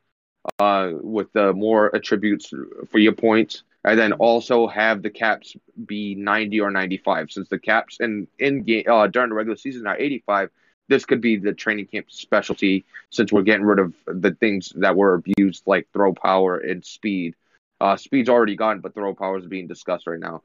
uh, 0.60 0.90
with 0.94 1.32
the 1.34 1.54
more 1.54 1.96
attributes 1.96 2.52
for 2.92 2.98
your 3.00 3.14
points, 3.14 3.64
and 3.90 4.00
then 4.00 4.14
also 4.14 4.68
have 4.68 5.02
the 5.02 5.10
caps 5.10 5.56
be 5.86 6.14
ninety 6.16 6.60
or 6.60 6.70
ninety 6.70 6.98
five. 6.98 7.32
Since 7.32 7.50
the 7.50 7.60
caps 7.60 7.98
in 8.00 8.28
in 8.38 8.64
game 8.64 8.86
uh, 8.88 9.08
during 9.08 9.30
the 9.30 9.36
regular 9.36 9.58
season 9.58 9.88
are 9.88 9.98
eighty 9.98 10.24
five, 10.26 10.50
this 10.90 11.06
could 11.06 11.22
be 11.22 11.38
the 11.38 11.54
training 11.54 11.88
camp 11.88 12.12
specialty 12.12 12.86
since 13.10 13.32
we're 13.32 13.42
getting 13.42 13.66
rid 13.66 13.80
of 13.80 13.96
the 14.06 14.32
things 14.32 14.72
that 14.76 14.96
were 14.96 15.16
abused 15.16 15.64
like 15.66 15.88
throw 15.92 16.14
power 16.14 16.58
and 16.58 16.86
speed. 16.86 17.36
Uh, 17.82 17.96
speed's 17.96 18.30
already 18.30 18.56
gone, 18.56 18.80
but 18.80 18.94
throw 18.94 19.16
power 19.16 19.40
is 19.40 19.48
being 19.48 19.68
discussed 19.68 20.06
right 20.06 20.20
now. 20.20 20.44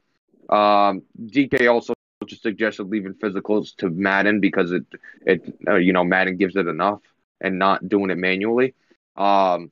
Um, 0.49 1.03
DK 1.21 1.71
also 1.71 1.93
just 2.25 2.41
suggested 2.41 2.85
leaving 2.85 3.13
physicals 3.13 3.75
to 3.77 3.89
Madden 3.89 4.39
because 4.39 4.71
it 4.71 4.85
it 5.25 5.53
uh, 5.67 5.75
you 5.75 5.93
know 5.93 6.03
Madden 6.03 6.37
gives 6.37 6.55
it 6.55 6.65
enough 6.67 7.01
and 7.41 7.59
not 7.59 7.87
doing 7.87 8.09
it 8.09 8.17
manually. 8.17 8.73
Um, 9.15 9.71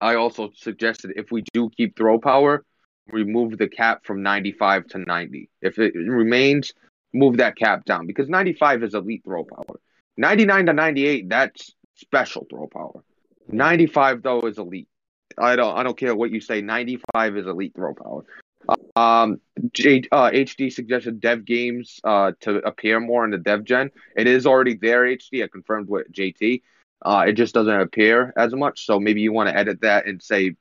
I 0.00 0.16
also 0.16 0.50
suggested 0.54 1.12
if 1.16 1.30
we 1.30 1.42
do 1.52 1.70
keep 1.70 1.96
throw 1.96 2.18
power, 2.18 2.64
remove 3.10 3.58
the 3.58 3.68
cap 3.68 4.04
from 4.04 4.22
95 4.22 4.86
to 4.88 4.98
90. 4.98 5.48
If 5.62 5.78
it 5.78 5.94
remains, 5.94 6.72
move 7.12 7.38
that 7.38 7.56
cap 7.56 7.84
down 7.84 8.06
because 8.06 8.28
95 8.28 8.82
is 8.82 8.94
elite 8.94 9.22
throw 9.24 9.44
power. 9.44 9.80
99 10.16 10.66
to 10.66 10.72
98, 10.72 11.28
that's 11.28 11.72
special 11.94 12.46
throw 12.48 12.66
power. 12.66 13.02
95 13.48 14.22
though 14.22 14.40
is 14.40 14.58
elite. 14.58 14.88
I 15.38 15.56
don't 15.56 15.76
I 15.76 15.82
don't 15.82 15.96
care 15.96 16.14
what 16.14 16.30
you 16.30 16.40
say. 16.40 16.60
95 16.60 17.36
is 17.36 17.46
elite 17.46 17.74
throw 17.74 17.94
power. 17.94 18.24
Um, 18.96 19.40
J, 19.72 20.02
uh, 20.10 20.30
HD 20.30 20.72
suggested 20.72 21.20
dev 21.20 21.44
games 21.44 22.00
uh, 22.02 22.32
to 22.40 22.56
appear 22.66 22.98
more 22.98 23.24
in 23.24 23.30
the 23.30 23.38
dev 23.38 23.64
gen. 23.64 23.90
It 24.16 24.26
is 24.26 24.46
already 24.46 24.74
there. 24.74 25.04
HD, 25.04 25.44
I 25.44 25.48
confirmed 25.48 25.88
with 25.88 26.10
JT. 26.10 26.62
Uh, 27.02 27.24
it 27.28 27.32
just 27.32 27.54
doesn't 27.54 27.80
appear 27.80 28.32
as 28.36 28.54
much. 28.54 28.86
So 28.86 28.98
maybe 28.98 29.20
you 29.20 29.32
want 29.32 29.48
to 29.50 29.56
edit 29.56 29.82
that 29.82 30.06
and 30.06 30.20
say, 30.20 30.56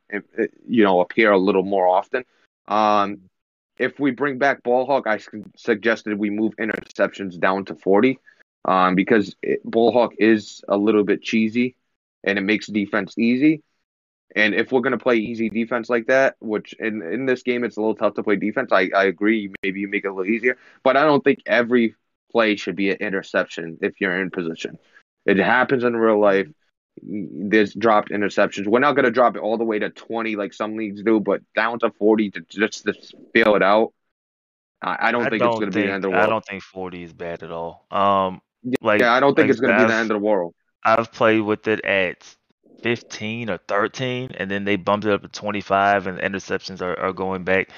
you 0.67 0.83
know, 0.83 0.99
appear 0.99 1.31
a 1.31 1.37
little 1.37 1.63
more 1.63 1.87
often. 1.87 2.25
Um, 2.67 3.21
if 3.77 3.99
we 3.99 4.11
bring 4.11 4.37
back 4.37 4.63
ball 4.63 4.85
hawk, 4.85 5.05
I 5.07 5.19
suggested 5.57 6.17
we 6.17 6.29
move 6.29 6.53
interceptions 6.57 7.39
down 7.39 7.65
to 7.65 7.75
40 7.75 8.19
um, 8.65 8.95
because 8.95 9.35
it, 9.41 9.63
ball 9.63 9.91
hawk 9.91 10.13
is 10.17 10.63
a 10.67 10.77
little 10.77 11.03
bit 11.03 11.21
cheesy 11.21 11.75
and 12.23 12.37
it 12.37 12.41
makes 12.41 12.67
defense 12.67 13.17
easy. 13.17 13.63
And 14.35 14.53
if 14.53 14.71
we're 14.71 14.81
gonna 14.81 14.97
play 14.97 15.17
easy 15.17 15.49
defense 15.49 15.89
like 15.89 16.07
that, 16.07 16.35
which 16.39 16.73
in 16.73 17.01
in 17.01 17.25
this 17.25 17.43
game 17.43 17.63
it's 17.63 17.77
a 17.77 17.79
little 17.79 17.95
tough 17.95 18.15
to 18.15 18.23
play 18.23 18.35
defense, 18.35 18.71
I, 18.71 18.89
I 18.95 19.05
agree. 19.05 19.51
Maybe 19.63 19.81
you 19.81 19.87
make 19.87 20.03
it 20.03 20.09
a 20.09 20.13
little 20.13 20.31
easier, 20.31 20.57
but 20.83 20.97
I 20.97 21.03
don't 21.03 21.23
think 21.23 21.39
every 21.45 21.95
play 22.31 22.55
should 22.55 22.75
be 22.75 22.89
an 22.89 22.97
interception 22.97 23.77
if 23.81 24.01
you're 24.01 24.19
in 24.21 24.31
position. 24.31 24.77
It 25.25 25.37
happens 25.37 25.83
in 25.83 25.95
real 25.95 26.19
life. 26.19 26.47
There's 27.01 27.73
dropped 27.73 28.09
interceptions. 28.09 28.67
We're 28.67 28.79
not 28.79 28.93
gonna 28.93 29.11
drop 29.11 29.35
it 29.35 29.39
all 29.39 29.57
the 29.57 29.63
way 29.63 29.79
to 29.79 29.89
20 29.89 30.35
like 30.35 30.53
some 30.53 30.77
leagues 30.77 31.03
do, 31.03 31.19
but 31.19 31.41
down 31.53 31.79
to 31.79 31.91
40 31.91 32.31
to 32.31 32.41
just 32.41 32.85
to 32.85 32.93
feel 33.33 33.55
it 33.55 33.63
out. 33.63 33.93
I, 34.81 35.07
I 35.07 35.11
don't 35.11 35.25
I 35.25 35.29
think 35.29 35.41
don't 35.41 35.51
it's 35.51 35.59
gonna 35.59 35.71
be 35.71 35.81
the 35.83 35.93
end 35.93 36.05
of 36.05 36.11
the 36.11 36.17
I 36.17 36.27
don't 36.27 36.45
think 36.45 36.63
40 36.63 37.03
is 37.03 37.13
bad 37.13 37.43
at 37.43 37.51
all. 37.51 37.85
Um, 37.91 38.41
like 38.81 39.01
yeah, 39.01 39.13
I 39.13 39.19
don't 39.19 39.35
think 39.35 39.47
like 39.47 39.51
it's 39.51 39.59
gonna 39.59 39.77
be 39.77 39.85
the 39.85 39.93
end 39.93 40.11
of 40.11 40.15
the 40.15 40.25
world. 40.25 40.53
I've 40.83 41.11
played 41.11 41.41
with 41.41 41.67
it 41.67 41.83
at 41.83 42.23
15 42.83 43.49
or 43.49 43.57
13, 43.67 44.31
and 44.37 44.51
then 44.51 44.63
they 44.63 44.75
bumped 44.75 45.07
it 45.07 45.11
up 45.11 45.23
to 45.23 45.27
25, 45.27 46.05
and 46.05 46.17
the 46.19 46.21
interceptions 46.21 46.81
are, 46.81 46.97
are 46.99 47.13
going 47.13 47.43
back. 47.43 47.69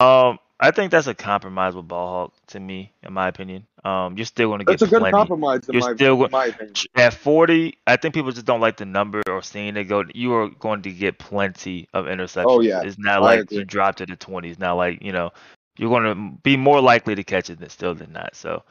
Um, 0.00 0.38
I 0.60 0.70
think 0.70 0.92
that's 0.92 1.08
a 1.08 1.14
compromise 1.14 1.74
with 1.74 1.88
ball 1.88 2.08
hawk 2.08 2.34
to 2.48 2.60
me, 2.60 2.92
in 3.02 3.12
my 3.12 3.28
opinion. 3.28 3.66
Um, 3.84 4.16
you're 4.16 4.24
still 4.24 4.48
going 4.48 4.60
to 4.60 4.64
get 4.64 4.74
It's 4.74 4.82
a 4.82 4.86
good 4.86 5.10
compromise 5.10 5.68
in 5.68 5.74
You're 5.74 5.82
my, 5.82 5.94
still 5.94 6.16
go- 6.16 6.24
in 6.26 6.30
my 6.30 6.46
opinion. 6.46 6.74
At 6.94 7.14
40, 7.14 7.76
I 7.86 7.96
think 7.96 8.14
people 8.14 8.30
just 8.30 8.46
don't 8.46 8.60
like 8.60 8.76
the 8.76 8.86
number 8.86 9.22
or 9.28 9.42
seeing 9.42 9.76
it 9.76 9.84
go. 9.84 10.04
You 10.14 10.32
are 10.34 10.48
going 10.48 10.82
to 10.82 10.92
get 10.92 11.18
plenty 11.18 11.88
of 11.92 12.06
interceptions. 12.06 12.44
Oh, 12.46 12.60
yeah. 12.60 12.82
It's 12.82 12.98
not 12.98 13.16
I 13.16 13.18
like 13.18 13.40
agree. 13.40 13.58
you 13.58 13.64
dropped 13.64 13.98
to 13.98 14.06
20. 14.06 14.48
It's 14.48 14.58
not 14.58 14.74
like, 14.74 15.02
you 15.02 15.12
know, 15.12 15.32
you're 15.76 15.90
going 15.90 16.04
to 16.04 16.40
be 16.42 16.56
more 16.56 16.80
likely 16.80 17.14
to 17.16 17.24
catch 17.24 17.50
it 17.50 17.58
than 17.58 17.68
still 17.68 17.94
than 17.94 18.12
not. 18.12 18.36
So, 18.36 18.62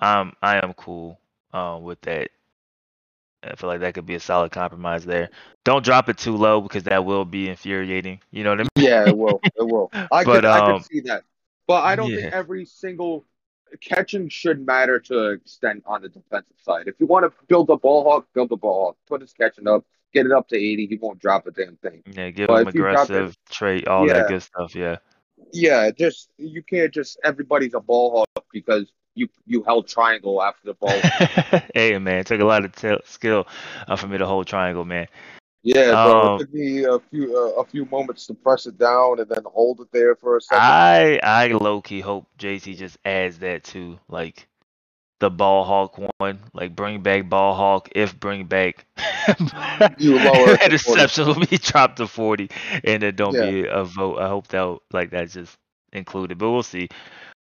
um, 0.00 0.34
I 0.42 0.56
am 0.56 0.74
cool 0.74 1.20
uh, 1.52 1.78
with 1.80 2.00
that. 2.02 2.30
I 3.44 3.56
feel 3.56 3.68
like 3.68 3.80
that 3.80 3.94
could 3.94 4.06
be 4.06 4.14
a 4.14 4.20
solid 4.20 4.52
compromise 4.52 5.04
there. 5.04 5.30
Don't 5.64 5.84
drop 5.84 6.08
it 6.08 6.18
too 6.18 6.36
low 6.36 6.60
because 6.60 6.84
that 6.84 7.04
will 7.04 7.24
be 7.24 7.48
infuriating. 7.48 8.20
You 8.30 8.44
know 8.44 8.50
what 8.50 8.60
I 8.60 8.62
mean? 8.62 8.68
Yeah, 8.88 9.08
it 9.08 9.16
will. 9.16 9.40
It 9.44 9.52
will. 9.66 9.90
I 9.92 10.06
But, 10.10 10.24
could, 10.24 10.44
I 10.44 10.58
um, 10.58 10.78
could 10.78 10.86
see 10.86 11.00
that. 11.00 11.24
But 11.66 11.82
I 11.84 11.96
don't 11.96 12.10
yeah. 12.10 12.20
think 12.22 12.32
every 12.34 12.64
single 12.64 13.24
catching 13.80 14.28
should 14.28 14.64
matter 14.64 14.98
to 15.00 15.28
an 15.30 15.34
extent 15.36 15.82
on 15.86 16.02
the 16.02 16.08
defensive 16.08 16.56
side. 16.62 16.86
If 16.88 16.96
you 17.00 17.06
want 17.06 17.24
to 17.24 17.32
build 17.48 17.70
a 17.70 17.76
ball 17.76 18.04
hawk, 18.04 18.28
build 18.34 18.52
a 18.52 18.56
ball 18.56 18.86
hawk. 18.86 18.96
Put 19.08 19.20
his 19.22 19.32
catching 19.32 19.66
up, 19.66 19.84
get 20.12 20.26
it 20.26 20.32
up 20.32 20.48
to 20.48 20.56
80. 20.56 20.86
He 20.86 20.96
won't 20.96 21.18
drop 21.18 21.46
a 21.46 21.50
damn 21.50 21.76
thing. 21.76 22.02
Yeah, 22.06 22.30
give 22.30 22.48
But 22.48 22.68
it- 22.68 22.74
aggressive 22.74 23.36
trait, 23.50 23.88
all 23.88 24.06
Yeah. 24.06 24.14
that 24.14 24.28
good 24.28 24.42
stuff. 24.42 24.74
Yeah. 24.74 24.96
Yeah, 25.52 25.90
just 25.90 26.30
you 26.38 26.62
can't 26.62 26.92
just 26.94 27.18
everybody's 27.24 27.74
a 27.74 27.80
ball 27.80 28.24
hawk 28.36 28.44
because 28.52 28.92
you 29.14 29.28
you 29.46 29.62
held 29.62 29.88
triangle 29.88 30.42
after 30.42 30.66
the 30.66 30.74
ball. 30.74 31.08
hey 31.74 31.98
man, 31.98 32.18
it 32.18 32.26
took 32.26 32.40
a 32.40 32.44
lot 32.44 32.64
of 32.64 32.74
t- 32.74 32.96
skill 33.04 33.46
uh, 33.88 33.96
for 33.96 34.06
me 34.08 34.18
to 34.18 34.26
hold 34.26 34.46
triangle, 34.46 34.84
man. 34.84 35.06
Yeah, 35.62 35.94
bro. 35.96 36.12
Um, 36.14 36.26
it 36.26 36.36
took 36.38 36.52
me 36.52 36.84
a 36.84 36.98
few 37.10 37.36
uh, 37.36 37.60
a 37.60 37.64
few 37.64 37.84
moments 37.86 38.26
to 38.26 38.34
press 38.34 38.66
it 38.66 38.78
down 38.78 39.20
and 39.20 39.28
then 39.28 39.42
hold 39.46 39.80
it 39.80 39.88
there 39.92 40.14
for 40.16 40.36
a 40.36 40.40
second. 40.40 40.76
I 40.80 41.20
I 41.22 41.48
low 41.48 41.80
key 41.80 42.00
hope 42.00 42.26
JT 42.38 42.74
just 42.74 42.98
adds 43.04 43.38
that 43.40 43.64
to 43.64 43.98
like 44.08 44.46
the 45.20 45.30
ball 45.30 45.64
hawk 45.64 45.98
one, 46.18 46.40
like 46.52 46.74
bring 46.74 47.02
back 47.02 47.28
ball 47.28 47.54
hawk 47.54 47.88
if 47.94 48.18
bring 48.18 48.46
back 48.46 48.86
You 49.96 50.18
lower 50.18 50.56
it 50.56 50.60
to 50.64 50.72
40. 50.84 51.06
interceptions 51.06 51.26
will 51.36 51.46
be 51.46 51.58
dropped 51.58 51.96
to 51.98 52.06
forty, 52.06 52.50
and 52.84 53.02
it 53.02 53.16
don't 53.16 53.36
Yeah. 53.36 53.40
be 53.40 53.66
a 53.66 53.84
vote. 53.84 54.18
I 54.18 54.28
hope 54.28 54.48
that 54.48 54.78
like 54.92 55.10
that's 55.10 55.34
just 55.34 55.56
included, 55.92 56.38
but 56.38 56.50
we'll 56.50 56.62
see. 56.62 56.88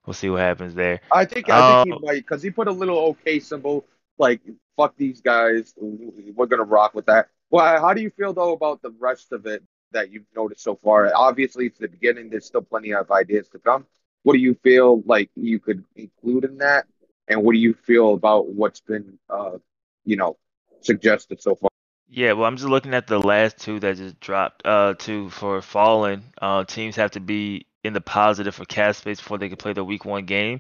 We'll 0.10 0.16
see 0.16 0.32
what 0.32 0.39
happens 0.39 0.74
there. 0.74 1.01
I 1.12 1.26
think 1.26 1.51
I 1.51 1.84
think 1.84 1.93
Um, 1.93 1.99
he 2.01 2.07
might 2.07 2.16
because 2.26 2.41
he 2.41 2.49
put 2.49 2.68
a 2.68 2.72
little 2.72 2.97
okay 3.10 3.39
symbol 3.39 3.86
like 4.18 4.41
fuck 4.76 4.97
these 4.97 5.22
guys. 5.22 5.76
We're 5.78 6.47
gonna 6.47 6.64
rock 6.64 6.95
with 6.95 7.05
that. 7.05 7.28
Well, 7.51 7.80
how 7.80 7.93
do 7.93 8.01
you 8.01 8.10
feel 8.10 8.34
though 8.34 8.53
about 8.53 8.82
the 8.82 8.89
rest 8.97 9.32
of 9.34 9.45
it 9.45 9.62
that 9.91 10.12
you've 10.12 10.26
noticed 10.36 10.64
so 10.64 10.80
far? 10.84 11.12
Obviously, 11.14 11.68
it's 11.68 11.78
the 11.78 11.88
beginning. 11.88 12.32
There's 12.32 12.47
still 12.47 12.64
plenty 12.64 12.91
of 12.91 13.12
ideas 13.12 13.49
to 13.49 13.60
come. 13.60 13.86
What 14.24 14.34
do 14.34 14.39
you 14.39 14.55
feel 14.64 15.03
like 15.05 15.30
you 15.36 15.60
could 15.60 15.84
include 15.95 16.43
in 16.43 16.57
that? 16.57 16.88
And 17.28 17.43
what 17.43 17.53
do 17.53 17.60
you 17.60 17.76
feel 17.76 18.16
about 18.16 18.49
what's 18.49 18.80
been, 18.80 19.20
uh, 19.30 19.60
you 20.05 20.16
know, 20.18 20.38
suggested 20.82 21.39
so 21.39 21.53
far? 21.53 21.70
Yeah, 22.07 22.34
well, 22.34 22.45
I'm 22.47 22.57
just 22.57 22.68
looking 22.68 22.95
at 22.95 23.05
the 23.05 23.20
last 23.20 23.60
two 23.60 23.80
that 23.82 23.97
just 23.97 24.20
dropped. 24.20 24.66
Uh, 24.66 24.95
two 24.97 25.30
for 25.30 25.62
Fallen. 25.62 26.24
Uh, 26.41 26.64
teams 26.64 26.95
have 26.95 27.12
to 27.12 27.20
be 27.20 27.68
in 27.84 27.93
the 27.93 28.01
positive 28.01 28.55
for 28.55 28.65
cap 28.65 28.95
space 28.95 29.19
before 29.19 29.38
they 29.38 29.47
can 29.47 29.57
play 29.57 29.73
the 29.73 29.84
week 29.84 30.05
one 30.05 30.25
game. 30.25 30.59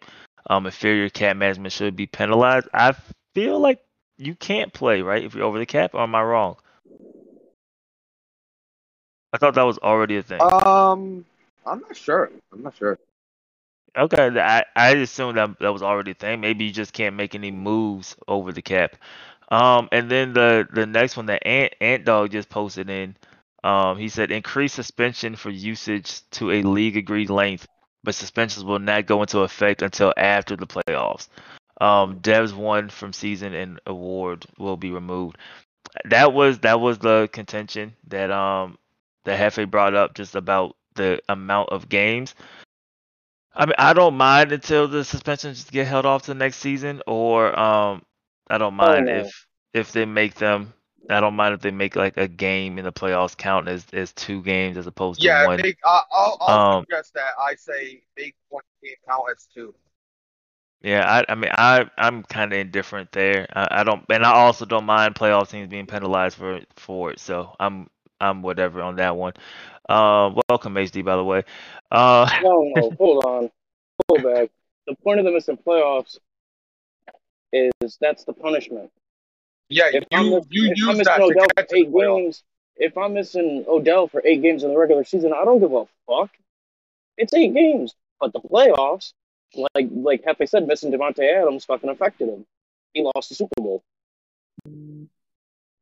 Um, 0.49 0.65
inferior 0.65 1.09
cap 1.09 1.37
management 1.37 1.73
should 1.73 1.95
be 1.95 2.07
penalized. 2.07 2.67
I 2.73 2.95
feel 3.35 3.59
like 3.59 3.79
you 4.17 4.35
can't 4.35 4.73
play 4.73 5.01
right 5.01 5.23
if 5.23 5.35
you're 5.35 5.43
over 5.43 5.59
the 5.59 5.65
cap. 5.65 5.93
Or 5.93 6.01
am 6.01 6.15
I 6.15 6.23
wrong? 6.23 6.55
I 9.31 9.37
thought 9.37 9.53
that 9.55 9.63
was 9.63 9.77
already 9.77 10.17
a 10.17 10.23
thing. 10.23 10.41
Um, 10.41 11.25
I'm 11.65 11.81
not 11.81 11.95
sure. 11.95 12.31
I'm 12.51 12.63
not 12.63 12.75
sure. 12.75 12.97
Okay, 13.97 14.39
I 14.39 14.63
I 14.75 14.91
assumed 14.91 15.37
that 15.37 15.59
that 15.59 15.73
was 15.73 15.83
already 15.83 16.11
a 16.11 16.15
thing. 16.15 16.41
Maybe 16.41 16.65
you 16.65 16.71
just 16.71 16.93
can't 16.93 17.15
make 17.15 17.35
any 17.35 17.51
moves 17.51 18.15
over 18.27 18.51
the 18.51 18.61
cap. 18.61 18.95
Um, 19.49 19.89
and 19.91 20.09
then 20.09 20.33
the 20.33 20.67
the 20.71 20.85
next 20.85 21.17
one 21.17 21.25
that 21.27 21.45
Ant 21.45 21.73
Ant 21.81 22.05
Dog 22.05 22.31
just 22.31 22.49
posted 22.49 22.89
in, 22.89 23.15
um, 23.63 23.97
he 23.97 24.09
said 24.09 24.31
increase 24.31 24.73
suspension 24.73 25.35
for 25.35 25.49
usage 25.49 26.21
to 26.31 26.51
a 26.51 26.61
league 26.63 26.97
agreed 26.97 27.29
length, 27.29 27.65
but 28.03 28.15
suspensions 28.15 28.63
will 28.63 28.79
not 28.79 29.05
go 29.05 29.21
into 29.21 29.39
effect 29.39 29.81
until 29.81 30.13
after 30.17 30.55
the 30.55 30.67
playoffs. 30.67 31.27
Um, 31.81 32.19
devs 32.19 32.53
one 32.53 32.89
from 32.89 33.13
season 33.13 33.53
and 33.53 33.79
award 33.85 34.45
will 34.57 34.77
be 34.77 34.91
removed. 34.91 35.37
That 36.05 36.33
was 36.33 36.59
that 36.59 36.79
was 36.79 36.99
the 36.99 37.29
contention 37.31 37.95
that 38.07 38.31
um 38.31 38.77
that 39.25 39.39
Hefe 39.39 39.69
brought 39.69 39.95
up 39.95 40.13
just 40.13 40.35
about 40.35 40.75
the 40.95 41.21
amount 41.29 41.69
of 41.69 41.89
games. 41.89 42.35
I 43.53 43.65
mean, 43.65 43.75
I 43.77 43.93
don't 43.93 44.15
mind 44.15 44.51
until 44.51 44.87
the 44.87 45.03
suspensions 45.03 45.69
get 45.69 45.87
held 45.87 46.05
off 46.05 46.23
to 46.23 46.33
next 46.33 46.57
season, 46.57 47.01
or 47.07 47.57
um, 47.59 48.03
I 48.49 48.57
don't 48.57 48.75
mind 48.75 49.09
Oh. 49.09 49.19
if 49.21 49.47
if 49.73 49.91
they 49.91 50.05
make 50.05 50.35
them. 50.35 50.73
I 51.09 51.19
don't 51.19 51.35
mind 51.35 51.53
if 51.53 51.61
they 51.61 51.71
make 51.71 51.95
like 51.95 52.17
a 52.17 52.27
game 52.27 52.77
in 52.77 52.85
the 52.85 52.91
playoffs 52.91 53.35
count 53.37 53.67
as 53.67 53.85
as 53.93 54.13
two 54.13 54.41
games 54.43 54.77
as 54.77 54.87
opposed 54.87 55.21
to 55.21 55.27
Yeah, 55.27 55.45
one. 55.45 55.57
make, 55.61 55.77
I 55.83 56.01
I'll, 56.11 56.37
I'll 56.39 56.75
Um, 56.77 56.83
suggest 56.83 57.13
that. 57.15 57.31
I 57.39 57.55
say 57.55 58.03
make 58.17 58.35
one 58.49 58.63
game 58.83 58.95
count 59.07 59.23
as 59.31 59.47
two. 59.53 59.73
Yeah, 60.81 61.03
I, 61.27 61.31
I 61.31 61.35
mean, 61.35 61.51
I, 61.53 61.89
I'm 61.97 62.23
kind 62.23 62.53
of 62.53 62.59
indifferent 62.59 63.11
there. 63.11 63.47
I, 63.53 63.81
I 63.81 63.83
don't, 63.83 64.05
and 64.09 64.23
I 64.25 64.31
also 64.31 64.65
don't 64.65 64.85
mind 64.85 65.13
playoff 65.15 65.49
teams 65.49 65.67
being 65.69 65.87
penalized 65.87 66.37
for 66.37 66.61
for 66.75 67.11
it. 67.11 67.19
So 67.19 67.53
I'm 67.59 67.89
I'm 68.21 68.41
whatever 68.41 68.81
on 68.81 68.95
that 68.97 69.15
one. 69.17 69.33
Uh, 69.89 70.31
welcome 70.49 70.75
HD 70.75 71.03
by 71.03 71.15
the 71.15 71.23
way. 71.23 71.43
Uh, 71.91 72.29
No, 72.41 72.61
no, 72.75 72.91
hold 72.97 73.25
on. 73.25 73.49
Hold 74.07 74.23
back. 74.23 74.49
The 74.87 74.95
point 75.03 75.19
of 75.19 75.25
the 75.25 75.31
missing 75.31 75.57
playoffs 75.57 76.17
is 77.51 77.97
that's 77.99 78.23
the 78.23 78.33
punishment. 78.33 78.91
Yeah, 79.69 79.89
If 79.93 80.03
I'm 80.11 80.25
you 80.25 80.35
miss- 80.35 80.45
you 80.49 80.63
if 80.65 80.69
I'm 80.71 80.75
use 80.75 80.87
missing 80.87 81.03
that 81.05 81.21
Odell 81.21 81.45
for 81.55 81.63
to 81.63 81.67
the 81.69 81.75
eight 81.77 81.91
playoffs. 81.91 82.17
games, 82.23 82.43
if 82.77 82.97
I'm 82.97 83.13
missing 83.13 83.65
Odell 83.67 84.07
for 84.07 84.21
eight 84.25 84.41
games 84.41 84.63
in 84.63 84.71
the 84.71 84.77
regular 84.77 85.03
season, 85.03 85.31
I 85.33 85.45
don't 85.45 85.59
give 85.59 85.73
a 85.73 85.85
fuck. 86.07 86.31
It's 87.17 87.33
eight 87.33 87.53
games, 87.53 87.93
but 88.19 88.33
the 88.33 88.39
playoffs, 88.39 89.13
like 89.75 89.89
like 89.91 90.23
Hefe 90.23 90.47
said, 90.49 90.65
missing 90.67 90.91
Davante 90.91 91.19
Adams 91.19 91.65
fucking 91.65 91.89
affected 91.89 92.29
him. 92.29 92.45
He 92.93 93.03
lost 93.03 93.29
the 93.29 93.35
Super 93.35 93.61
Bowl. 93.61 93.83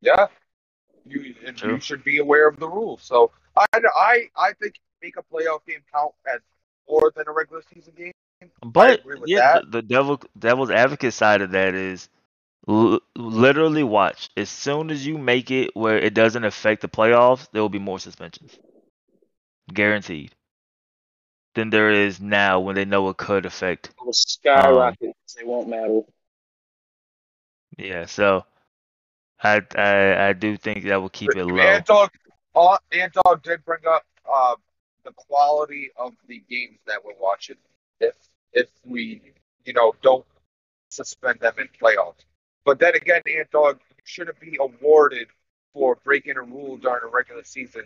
Yeah, 0.01 0.27
you 1.05 1.35
and 1.45 1.55
True. 1.57 1.75
you 1.75 1.79
should 1.79 2.03
be 2.03 2.17
aware 2.19 2.47
of 2.47 2.59
the 2.59 2.67
rules. 2.67 3.01
So 3.03 3.31
I 3.55 3.65
I 3.73 4.23
I 4.35 4.53
think 4.53 4.75
make 5.01 5.15
a 5.17 5.23
playoff 5.23 5.65
game 5.65 5.79
count 5.93 6.13
as 6.31 6.41
more 6.89 7.11
than 7.15 7.25
a 7.27 7.31
regular 7.31 7.61
season 7.73 7.93
game. 7.97 8.11
But 8.65 9.01
yeah, 9.25 9.53
that. 9.53 9.65
the, 9.71 9.77
the 9.77 9.81
devil 9.81 10.21
devil's 10.37 10.69
advocate 10.71 11.13
side 11.13 11.41
of 11.41 11.51
that 11.51 11.73
is 11.73 12.09
l- 12.67 12.99
literally 13.15 13.83
watch. 13.83 14.29
As 14.37 14.49
soon 14.49 14.89
as 14.91 15.05
you 15.05 15.17
make 15.17 15.51
it 15.51 15.75
where 15.75 15.97
it 15.97 16.13
doesn't 16.13 16.43
affect 16.43 16.81
the 16.81 16.89
playoffs, 16.89 17.49
there 17.51 17.61
will 17.61 17.69
be 17.69 17.79
more 17.79 17.99
suspensions, 17.99 18.57
guaranteed. 19.73 20.33
Than 21.55 21.71
there 21.71 21.89
is 21.89 22.19
now 22.19 22.59
when 22.59 22.75
they 22.75 22.85
know 22.85 23.09
it 23.09 23.17
could 23.17 23.45
affect. 23.45 23.87
It 23.87 23.95
will 24.05 24.13
skyrocket. 24.13 25.15
'cause 25.25 25.33
they 25.35 25.43
won't 25.43 25.67
matter. 25.67 26.01
Yeah, 27.77 28.05
so 28.05 28.45
I 29.43 29.61
I 29.75 30.27
I 30.29 30.33
do 30.33 30.57
think 30.57 30.85
that 30.85 30.97
will 31.01 31.09
keep 31.09 31.35
it 31.35 31.45
low. 31.45 31.59
Ant 31.59 31.85
Dog, 31.85 32.11
uh, 32.55 32.77
Ant 32.91 33.13
Dog 33.13 33.43
did 33.43 33.63
bring 33.65 33.85
up 33.87 34.05
uh, 34.31 34.55
the 35.03 35.11
quality 35.13 35.89
of 35.95 36.13
the 36.27 36.39
games 36.49 36.79
that 36.85 37.03
we're 37.03 37.17
watching. 37.19 37.57
If 37.99 38.15
if 38.53 38.69
we 38.85 39.21
you 39.65 39.73
know 39.73 39.95
don't 40.01 40.25
suspend 40.89 41.39
them 41.39 41.53
in 41.59 41.67
playoffs, 41.69 42.25
but 42.67 42.79
then 42.79 42.95
again, 42.95 43.21
Ant 43.37 43.49
Dog 43.49 43.79
you 43.89 43.95
shouldn't 44.03 44.39
be 44.41 44.57
awarded 44.59 45.29
for 45.73 45.97
breaking 46.03 46.35
a 46.35 46.41
rule 46.41 46.75
during 46.75 47.01
a 47.01 47.07
regular 47.07 47.45
season 47.45 47.83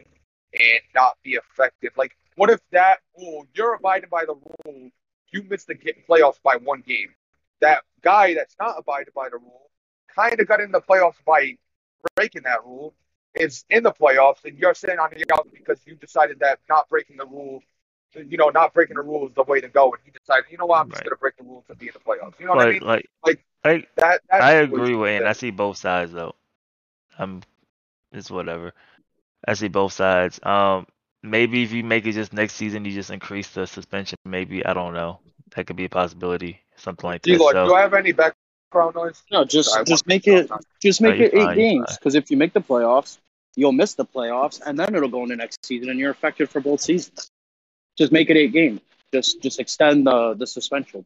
and 0.54 0.80
not 0.96 1.18
be 1.24 1.36
affected. 1.36 1.92
Like, 1.96 2.18
what 2.36 2.50
if 2.50 2.60
that 2.72 2.98
rule 3.16 3.46
you're 3.54 3.76
abiding 3.76 4.10
by 4.10 4.26
the 4.26 4.34
rule, 4.66 4.90
you 5.32 5.44
missed 5.44 5.68
the 5.68 5.76
playoffs 6.10 6.42
by 6.42 6.56
one 6.56 6.82
game? 6.82 7.10
That 7.60 7.84
guy 8.02 8.34
that's 8.34 8.56
not 8.60 8.74
abiding 8.80 9.14
by 9.16 9.30
the 9.30 9.38
rule 9.38 9.70
kind 10.16 10.40
of 10.40 10.48
got 10.48 10.60
in 10.60 10.72
the 10.72 10.82
playoffs 10.82 11.24
by 11.28 11.56
breaking 12.16 12.42
that 12.46 12.66
rule 12.66 12.96
is 13.36 13.64
in 13.70 13.84
the 13.84 13.92
playoffs, 13.92 14.44
and 14.46 14.58
you're 14.58 14.74
sitting 14.74 14.98
on 14.98 15.12
the 15.16 15.24
out 15.32 15.48
because 15.54 15.80
you 15.86 15.94
decided 15.94 16.40
that 16.40 16.58
not 16.68 16.90
breaking 16.90 17.18
the 17.18 17.26
rule, 17.28 17.62
you 18.16 18.36
know, 18.36 18.50
not 18.50 18.74
breaking 18.74 18.96
the 18.96 19.04
rule 19.04 19.28
is 19.28 19.34
the 19.36 19.44
way 19.44 19.62
to 19.62 19.70
go, 19.70 19.94
and 19.94 20.02
you 20.08 20.12
decided, 20.12 20.46
you 20.50 20.58
know 20.58 20.66
what, 20.66 20.80
I'm 20.80 20.90
just 20.90 21.04
Right. 21.04 21.12
gonna 21.12 21.18
break 21.18 21.38
the 21.38 21.44
rule 21.44 21.64
to 21.68 21.76
be 21.76 21.86
in 21.86 21.94
the 21.94 22.00
playoffs. 22.00 22.40
You 22.40 22.48
know 22.48 22.54
what 22.56 22.68
I 22.68 22.72
mean? 22.72 22.82
like 22.82 23.06
Like, 23.24 23.46
like 23.64 23.90
That, 23.96 24.22
that 24.30 24.42
I 24.42 24.54
agree 24.54 24.96
with, 24.96 25.22
and 25.22 25.28
I 25.28 25.34
see 25.34 25.52
both 25.52 25.78
sides 25.78 26.12
though. 26.12 26.36
I'm, 27.18 27.42
it's 28.12 28.32
whatever. 28.32 28.74
I 29.48 29.54
see 29.54 29.68
both 29.68 29.94
sides. 29.94 30.40
Um, 30.44 30.88
maybe 31.24 31.64
if 31.64 31.72
you 31.72 31.84
make 31.84 32.06
it 32.06 32.14
just 32.14 32.34
next 32.34 32.54
season, 32.56 32.86
you 32.86 32.92
just 32.92 33.10
increase 33.10 33.50
the 33.50 33.68
suspension. 33.68 34.18
Maybe 34.26 34.66
I 34.66 34.74
don't 34.74 34.94
know. 34.94 35.20
That 35.56 35.68
could 35.68 35.76
be 35.76 35.86
a 35.86 35.90
possibility. 35.90 36.62
Something 36.78 37.10
like 37.10 37.22
that. 37.22 37.38
So 37.38 37.68
do 37.68 37.74
I 37.74 37.82
have 37.82 37.94
any 37.94 38.12
background 38.12 38.96
noise? 38.96 39.22
No, 39.32 39.44
just 39.44 39.76
I 39.76 39.84
just 39.84 40.08
make 40.08 40.28
it 40.28 40.50
just 40.82 41.02
make 41.02 41.18
you're 41.18 41.28
it 41.28 41.34
eight 41.34 41.44
fine, 41.44 41.58
games. 41.58 41.98
Because 41.98 42.16
if 42.16 42.32
you 42.32 42.38
make 42.38 42.54
the 42.54 42.62
playoffs, 42.62 43.18
you'll 43.56 43.72
miss 43.72 43.94
the 43.94 44.06
playoffs, 44.06 44.62
and 44.66 44.80
then 44.80 44.96
it'll 44.96 45.10
go 45.10 45.24
into 45.24 45.36
next 45.36 45.66
season, 45.66 45.90
and 45.90 46.00
you're 46.00 46.12
affected 46.12 46.50
for 46.50 46.62
both 46.62 46.82
seasons. 46.82 47.30
Just 47.98 48.12
make 48.12 48.30
it 48.30 48.38
eight 48.38 48.54
games. 48.54 48.82
Just 49.14 49.42
just 49.42 49.60
extend 49.60 50.08
the 50.08 50.34
the 50.34 50.48
suspension. 50.48 51.06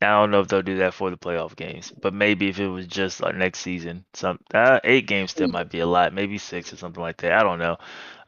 I 0.00 0.20
don't 0.20 0.30
know 0.30 0.40
if 0.40 0.48
they'll 0.48 0.62
do 0.62 0.78
that 0.78 0.94
for 0.94 1.10
the 1.10 1.16
playoff 1.16 1.56
games, 1.56 1.92
but 2.00 2.14
maybe 2.14 2.48
if 2.48 2.60
it 2.60 2.68
was 2.68 2.86
just 2.86 3.20
like 3.20 3.34
next 3.34 3.60
season, 3.60 4.04
some 4.14 4.38
uh, 4.54 4.78
eight 4.84 5.08
games 5.08 5.32
still 5.32 5.48
might 5.48 5.70
be 5.70 5.80
a 5.80 5.86
lot. 5.86 6.14
Maybe 6.14 6.38
six 6.38 6.72
or 6.72 6.76
something 6.76 7.02
like 7.02 7.16
that. 7.18 7.32
I 7.32 7.42
don't 7.42 7.58
know. 7.58 7.78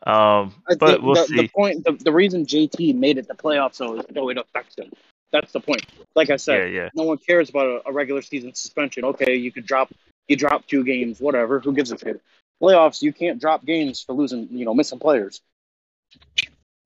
Um, 0.04 0.54
I 0.68 0.74
but 0.78 1.02
we'll 1.02 1.14
the, 1.14 1.24
see. 1.24 1.36
the 1.36 1.48
point 1.48 1.84
the, 1.84 1.92
the 1.92 2.12
reason 2.12 2.44
JT 2.44 2.96
made 2.96 3.18
it 3.18 3.28
the 3.28 3.34
playoffs 3.34 3.74
so 3.74 3.98
is 3.98 4.06
so 4.12 4.28
it 4.30 4.38
affects 4.38 4.76
him. 4.76 4.90
That's 5.30 5.52
the 5.52 5.60
point. 5.60 5.86
Like 6.16 6.30
I 6.30 6.32
yeah, 6.32 6.36
said, 6.38 6.72
yeah. 6.72 6.88
no 6.94 7.04
one 7.04 7.18
cares 7.18 7.50
about 7.50 7.66
a, 7.66 7.90
a 7.90 7.92
regular 7.92 8.22
season 8.22 8.52
suspension. 8.54 9.04
Okay, 9.04 9.36
you 9.36 9.52
could 9.52 9.66
drop 9.66 9.92
you 10.26 10.36
drop 10.36 10.66
two 10.66 10.82
games, 10.82 11.20
whatever. 11.20 11.60
Who 11.60 11.72
gives 11.72 11.92
a 11.92 11.98
shit? 11.98 12.20
Playoffs, 12.60 13.02
you 13.02 13.12
can't 13.12 13.40
drop 13.40 13.64
games 13.64 14.00
for 14.00 14.12
losing, 14.12 14.48
you 14.50 14.64
know, 14.64 14.74
missing 14.74 14.98
players. 14.98 15.40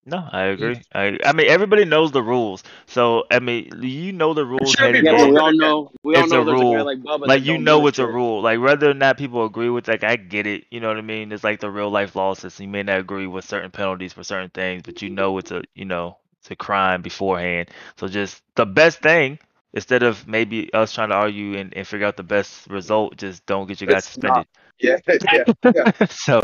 No, 0.06 0.28
I 0.32 0.44
agree. 0.44 0.82
I 0.94 1.18
I 1.24 1.32
mean 1.32 1.48
everybody 1.48 1.84
knows 1.84 2.12
the 2.12 2.22
rules. 2.22 2.62
So 2.86 3.24
I 3.30 3.38
mean 3.40 3.70
you 3.82 4.12
know 4.12 4.34
the 4.34 4.44
rules 4.44 4.76
should 4.76 4.92
be 4.92 5.02
headed 5.02 5.10
Yeah, 5.10 5.12
in. 5.12 5.30
we 5.30 5.36
all 5.38 5.52
know 5.54 5.90
we 6.02 6.14
all 6.16 6.26
It's 6.26 6.32
a 6.32 6.40
know 6.40 6.44
there's 6.44 6.60
a 6.60 6.66
guy 6.66 6.80
rule. 6.80 6.82
like 6.82 6.98
like 7.24 7.42
you 7.44 7.58
know 7.58 7.86
give 7.86 7.86
a 7.86 7.88
it's 7.88 7.98
a 7.98 8.06
shit. 8.06 8.16
rule. 8.18 8.42
Like 8.42 8.60
whether 8.60 8.90
or 8.90 8.94
not 8.94 9.18
people 9.18 9.44
agree 9.44 9.68
with 9.70 9.88
like 9.88 10.04
I 10.04 10.16
get 10.16 10.46
it, 10.46 10.64
you 10.70 10.80
know 10.80 10.88
what 10.88 10.98
I 10.98 11.02
mean? 11.02 11.32
It's 11.32 11.44
like 11.44 11.60
the 11.60 11.70
real 11.70 11.90
life 11.90 12.14
law 12.16 12.34
system. 12.34 12.64
You 12.64 12.70
may 12.70 12.82
not 12.82 13.00
agree 13.00 13.26
with 13.26 13.44
certain 13.44 13.70
penalties 13.70 14.12
for 14.12 14.22
certain 14.24 14.50
things, 14.50 14.82
but 14.84 15.02
you 15.02 15.10
know 15.10 15.38
it's 15.38 15.50
a 15.52 15.62
you 15.74 15.84
know, 15.84 16.18
it's 16.40 16.50
a 16.50 16.56
crime 16.56 17.02
beforehand. 17.02 17.70
So 17.96 18.08
just 18.08 18.42
the 18.56 18.66
best 18.66 19.00
thing, 19.00 19.38
instead 19.72 20.02
of 20.02 20.26
maybe 20.28 20.72
us 20.74 20.92
trying 20.92 21.10
to 21.10 21.14
argue 21.16 21.56
and, 21.58 21.72
and 21.76 21.86
figure 21.86 22.06
out 22.06 22.16
the 22.16 22.22
best 22.24 22.66
result, 22.68 23.16
just 23.16 23.46
don't 23.46 23.66
get 23.66 23.80
your 23.80 23.88
guys 23.88 24.04
It's 24.04 24.06
suspended. 24.06 24.46
Yeah, 24.80 24.98
yeah, 25.32 25.44
yeah. 25.74 26.06
so 26.10 26.42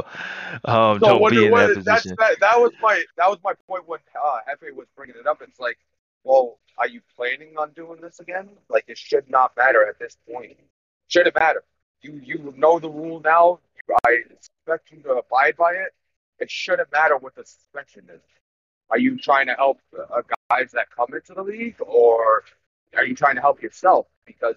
um 0.64 1.00
So 1.00 1.08
don't 1.08 1.20
what, 1.20 1.32
be 1.32 1.46
in 1.46 1.50
what, 1.50 1.74
that 1.74 1.84
that's 1.84 2.02
position. 2.02 2.16
that, 2.18 2.40
that 2.40 2.58
was 2.60 2.72
my 2.80 3.04
that 3.16 3.28
was 3.28 3.38
my 3.42 3.54
point 3.66 3.88
when 3.88 4.00
uh, 4.16 4.38
Hefe 4.48 4.74
was 4.74 4.86
bringing 4.96 5.16
it 5.18 5.26
up. 5.26 5.42
It's 5.42 5.58
like, 5.60 5.78
well, 6.24 6.58
are 6.78 6.88
you 6.88 7.00
planning 7.16 7.54
on 7.58 7.72
doing 7.72 8.00
this 8.00 8.20
again? 8.20 8.48
Like, 8.68 8.84
it 8.88 8.98
should 8.98 9.28
not 9.28 9.52
matter 9.56 9.86
at 9.86 9.98
this 9.98 10.16
point. 10.30 10.56
Shouldn't 11.08 11.34
matter. 11.34 11.64
You 12.02 12.20
you 12.24 12.54
know 12.56 12.78
the 12.78 12.88
rule 12.88 13.20
now. 13.20 13.60
I 14.06 14.18
expect 14.30 14.90
you 14.92 15.02
to 15.02 15.14
abide 15.14 15.56
by 15.56 15.72
it. 15.72 15.92
It 16.38 16.50
shouldn't 16.50 16.90
matter 16.92 17.16
what 17.16 17.34
the 17.34 17.44
suspension 17.44 18.04
is. 18.14 18.20
Are 18.90 18.98
you 18.98 19.18
trying 19.18 19.46
to 19.46 19.54
help 19.54 19.80
uh, 19.98 20.22
guys 20.50 20.70
that 20.72 20.88
come 20.90 21.12
into 21.14 21.34
the 21.34 21.42
league, 21.42 21.76
or 21.80 22.44
are 22.96 23.04
you 23.04 23.14
trying 23.14 23.34
to 23.36 23.40
help 23.40 23.62
yourself? 23.62 24.06
Because 24.26 24.56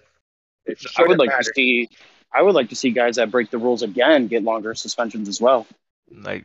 it 0.66 0.78
I 0.96 1.02
would 1.04 1.18
like 1.18 1.28
matter. 1.30 1.42
to 1.42 1.52
see 1.54 1.88
I 2.32 2.42
would 2.42 2.54
like 2.54 2.70
to 2.70 2.76
see 2.76 2.90
guys 2.90 3.16
that 3.16 3.30
break 3.30 3.50
the 3.50 3.58
rules 3.58 3.82
again 3.82 4.26
get 4.26 4.42
longer 4.42 4.74
suspensions 4.74 5.28
as 5.28 5.40
well. 5.40 5.66
Like 6.10 6.44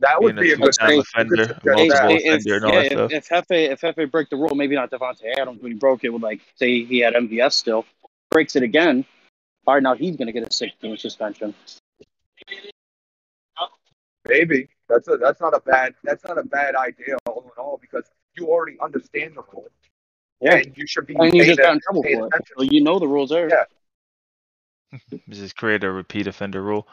that 0.00 0.22
would 0.22 0.36
be 0.36 0.50
a 0.50 0.54
a 0.54 0.56
good 0.56 0.72
two-time 0.72 0.88
thing. 0.88 1.00
offender, 1.00 1.36
You 1.36 1.46
could 1.46 1.56
suggest 1.56 1.78
Hey, 1.78 1.88
multiple 1.88 2.08
that. 2.08 2.46
if, 2.46 2.46
and 2.46 2.64
all 2.64 2.72
yeah, 2.72 3.04
if, 3.04 3.12
if 3.12 3.28
Hefe 3.28 3.70
if 3.70 3.80
Hefe 3.80 4.10
break 4.10 4.30
the 4.30 4.36
rule, 4.36 4.54
maybe 4.54 4.74
not 4.74 4.90
Davante 4.90 5.24
Adams 5.38 5.62
when 5.62 5.72
he 5.72 5.78
broke 5.78 6.04
it 6.04 6.10
with 6.10 6.22
like 6.22 6.40
say 6.56 6.84
he 6.84 6.98
had 6.98 7.14
MVS 7.14 7.52
still, 7.52 7.86
breaks 8.30 8.56
it 8.56 8.62
again. 8.62 9.04
All 9.66 9.74
right, 9.74 9.82
now 9.82 9.94
he's 9.94 10.16
gonna 10.16 10.32
get 10.32 10.46
a 10.46 10.52
six 10.52 10.72
game 10.80 10.96
suspension. 10.96 11.54
Maybe 14.28 14.68
that's 14.88 15.08
a 15.08 15.16
that's 15.16 15.40
not 15.40 15.54
a 15.54 15.60
bad 15.60 15.94
that's 16.04 16.24
not 16.24 16.38
a 16.38 16.44
bad 16.44 16.74
idea 16.74 17.16
all 17.26 17.42
in 17.42 17.62
all 17.62 17.78
because 17.80 18.04
you 18.36 18.48
already 18.48 18.76
understand 18.80 19.34
the 19.36 19.42
rule. 19.52 19.68
Yeah. 20.40 20.56
and 20.56 20.76
you 20.76 20.86
should 20.86 21.06
be. 21.06 21.14
And 21.16 21.32
you 21.32 21.44
just 21.44 21.58
got 21.58 21.74
in 21.74 21.80
trouble 21.80 22.02
for 22.02 22.08
it. 22.08 22.26
attention. 22.26 22.56
So 22.58 22.64
you 22.64 22.82
know 22.82 22.98
the 22.98 23.08
rules 23.08 23.30
are. 23.32 23.48
Yeah. 23.48 23.64
Just 25.28 25.56
create 25.56 25.84
a 25.84 25.90
repeat 25.90 26.26
offender 26.26 26.62
rule. 26.62 26.86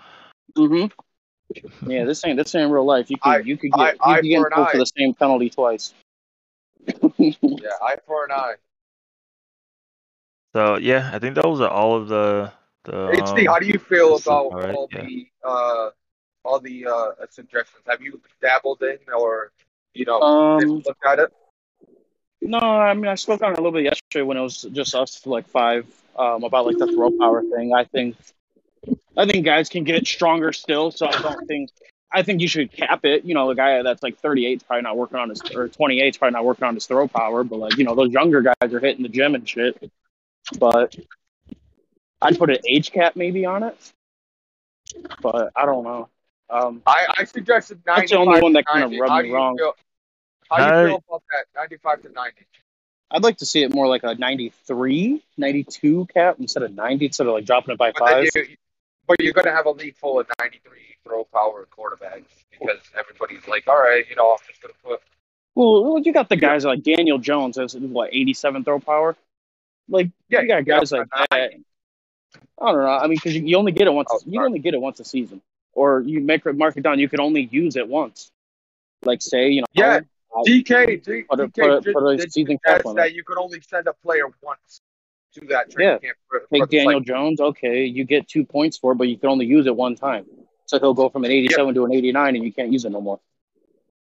Mm-hmm. 0.58 0.88
Yeah, 1.88 2.06
this 2.06 2.24
ain't 2.24 2.38
this 2.38 2.54
ain't 2.54 2.72
real 2.72 2.86
life. 2.86 3.10
You 3.10 3.18
could 3.18 3.30
Eye- 3.30 3.39
you 3.39 3.58
could 3.58 3.72
eye- 3.74 3.86
get 3.86 3.93
you 3.95 4.00
eye 4.04 4.16
could 4.18 4.24
get 4.26 4.38
in 4.38 4.43
for 4.43 4.66
for 4.72 4.78
the 4.78 4.86
same 4.86 5.14
penalty 5.16 5.50
twice. 5.50 5.95
Yeah, 7.18 7.70
eye 7.82 7.95
for 8.06 8.26
an 8.26 8.32
eye. 8.32 8.56
So 10.54 10.78
yeah, 10.78 11.10
I 11.12 11.18
think 11.18 11.36
those 11.36 11.60
are 11.62 11.70
all 11.70 11.95
of 11.95 12.08
the 12.08 12.52
the. 12.84 12.91
HD, 12.91 13.39
um, 13.39 13.45
how 13.47 13.60
do 13.60 13.66
you 13.66 13.80
feel 13.80 14.16
about 14.16 14.45
all 14.45 14.52
right, 14.52 14.76
all 14.76 14.89
yeah. 14.91 15.02
the 15.02 15.28
uh, 15.43 15.89
all 16.45 16.60
the 16.60 16.86
uh, 16.86 17.26
suggestions? 17.30 17.84
Have 17.88 18.02
you 18.02 18.22
dabbled 18.41 18.84
in 18.84 19.00
or 19.12 19.52
you 19.93 20.06
know 20.06 20.22
um, 20.22 20.84
looked 20.86 21.06
at 21.06 21.20
it? 21.20 21.34
no, 22.41 22.60
I 22.60 22.93
mean 22.93 23.08
I 23.08 23.16
spoke 23.16 23.41
on 23.41 23.54
it 23.54 23.60
a 23.60 23.62
little 23.62 23.72
bit 23.72 23.86
yesterday 23.86 24.22
when 24.22 24.38
it 24.38 24.41
was 24.41 24.62
just 24.72 24.95
us 24.95 25.16
for 25.16 25.32
like 25.32 25.47
five 25.47 25.86
um, 26.20 26.43
about 26.43 26.65
like 26.65 26.78
the 26.78 26.88
throw 26.88 27.09
power 27.17 27.41
thing. 27.41 27.74
I 27.74 27.86
think 27.86 28.17
I 29.17 29.26
think 29.26 29.45
guys 29.45 29.70
can 29.70 29.86
get 29.86 30.05
stronger 30.05 30.53
still, 30.53 30.91
so 30.91 31.07
I 31.07 31.22
don't 31.22 31.47
think 31.47 31.70
I 32.11 32.24
think 32.24 32.41
you 32.41 32.47
should 32.47 32.72
cap 32.72 33.05
it. 33.05 33.24
You 33.24 33.34
know, 33.34 33.47
the 33.47 33.55
guy 33.55 33.82
that's 33.82 34.03
like 34.03 34.20
38 34.20 34.57
is 34.57 34.63
probably 34.63 34.84
not 34.84 34.97
working 34.97 35.17
on 35.17 35.30
his 35.30 35.41
or 35.55 35.70
28 35.70 36.07
is 36.07 36.17
probably 36.17 36.34
not 36.34 36.45
working 36.45 36.65
on 36.65 36.76
his 36.76 36.86
throw 36.86 37.07
power, 37.07 37.43
but 37.43 37.57
like 37.57 37.78
you 37.78 37.86
know 37.86 37.95
those 37.95 38.11
younger 38.11 38.41
guys 38.41 38.74
are 38.74 38.80
hitting 38.80 39.01
the 39.01 39.09
gym 39.09 39.34
and 39.34 39.47
shit. 39.47 39.91
But 40.59 40.95
I'd 42.22 42.38
put 42.38 42.49
an 42.49 42.57
age 42.67 42.91
cap 42.91 43.15
maybe 43.15 43.45
on 43.45 43.63
it, 43.63 43.93
but 45.22 45.51
I 45.55 45.65
don't 45.65 45.86
know. 45.86 46.09
Um, 46.49 46.82
I, 46.86 47.05
I 47.17 47.24
suggested 47.24 47.80
ninety-five. 47.86 48.01
That's 48.01 48.11
the 48.11 48.17
only 48.17 48.41
one 48.41 48.53
that 48.53 48.65
kinda 48.67 48.99
rubbed 48.99 49.24
me 49.24 49.32
wrong. 49.32 49.57
Feel, 49.57 49.74
how 50.49 50.57
do 50.57 50.63
you 50.63 50.88
feel 50.88 51.03
about 51.07 51.24
that? 51.32 51.45
Ninety-five 51.55 52.01
to 52.01 52.09
ninety. 52.09 52.45
I'd 53.12 53.24
like 53.24 53.38
to 53.38 53.45
see 53.45 53.64
it 53.64 53.74
more 53.74 53.88
like 53.88 54.03
a 54.03 54.16
93, 54.16 55.24
92 55.38 56.07
cap 56.14 56.36
instead 56.39 56.64
of 56.64 56.74
90, 56.74 57.05
instead 57.05 57.28
of 57.28 57.34
like 57.34 57.45
dropping 57.45 57.74
it 57.74 57.78
by 57.78 57.91
But 57.91 57.99
five. 57.99 58.26
you, 58.36 58.57
But 59.07 59.18
you're 59.20 59.34
going 59.34 59.45
to 59.45 59.51
have 59.51 59.66
a 59.66 59.72
league 59.72 59.95
full 59.95 60.20
of 60.20 60.28
93 60.39 60.80
throw 61.03 61.24
power 61.26 61.68
quarterbacks 61.76 62.26
because 62.51 62.78
everybody's 62.97 63.47
like, 63.47 63.68
all 63.68 63.80
right, 63.80 64.05
you 64.10 64.16
know, 64.16 64.32
I'm 64.32 64.38
just 64.47 64.62
going 64.62 64.74
to 64.74 64.80
put. 64.84 65.01
Well, 65.55 65.99
you 66.03 66.14
got 66.14 66.30
the 66.30 66.36
guys 66.36 66.64
like 66.66 66.84
Daniel 66.84 67.18
Jones 67.18 67.57
has 67.57 67.76
what 67.76 68.14
87 68.14 68.64
throw 68.64 68.80
power. 68.80 69.16
Like 69.89 70.10
Yeah, 70.30 70.41
you 70.41 70.47
got 70.47 70.66
guys 70.66 70.91
yeah, 70.91 70.99
like 70.99 71.07
but 71.10 71.28
that. 71.32 71.51
I 72.62 72.72
don't 72.72 72.82
know. 72.82 72.88
I 72.88 73.07
mean, 73.07 73.16
because 73.16 73.36
you, 73.36 73.43
you 73.43 73.57
only 73.57 73.72
get 73.72 73.88
it 73.88 73.93
once. 73.93 74.10
Oh, 74.12 74.20
you 74.26 74.43
only 74.43 74.60
get 74.60 74.74
it 74.74 74.82
once 74.82 74.99
a 74.99 75.05
season, 75.05 75.41
or 75.74 76.01
you 76.01 76.20
make 76.20 76.45
it 76.45 76.55
mark 76.55 76.78
it 76.78 76.84
down. 76.84 76.99
You 76.99 77.10
can 77.10 77.20
only 77.20 77.49
use 77.51 77.76
it 77.76 77.88
once. 77.88 78.30
Like 79.03 79.22
say, 79.22 79.49
you 79.49 79.62
know, 79.62 79.68
Yeah, 79.74 80.01
DK, 80.45 81.01
DK 81.03 81.27
put 81.27 81.53
did- 81.84 81.93
put 81.93 82.17
did 82.17 82.32
season 82.32 82.59
that 82.95 83.13
you 83.13 83.23
could 83.23 83.38
only 83.38 83.61
send 83.61 83.88
a 83.88 83.93
player 83.93 84.25
once 84.41 84.82
to 85.34 85.45
that 85.47 85.69
training 85.71 85.99
camp. 85.99 86.17
For, 86.27 86.41
for 86.41 86.47
take 86.51 86.69
the 86.69 86.77
Daniel. 86.77 86.99
Jones. 86.99 87.41
Okay, 87.41 87.86
you 87.86 88.03
get 88.03 88.27
two 88.27 88.45
points 88.45 88.77
for, 88.77 88.91
it, 88.93 88.95
but 88.95 89.07
you 89.07 89.17
can 89.17 89.30
only 89.30 89.45
use 89.45 89.65
it 89.65 89.75
one 89.75 89.95
time. 89.95 90.25
So 90.65 90.80
he'll 90.80 90.93
go 90.93 91.09
from 91.09 91.25
an 91.25 91.32
87 91.32 91.73
to 91.75 91.86
an 91.86 91.91
89, 91.91 92.36
and 92.36 92.45
you 92.45 92.53
can't 92.53 92.71
use 92.71 92.86
it 92.86 92.91
no 92.91 93.01
more. 93.01 93.19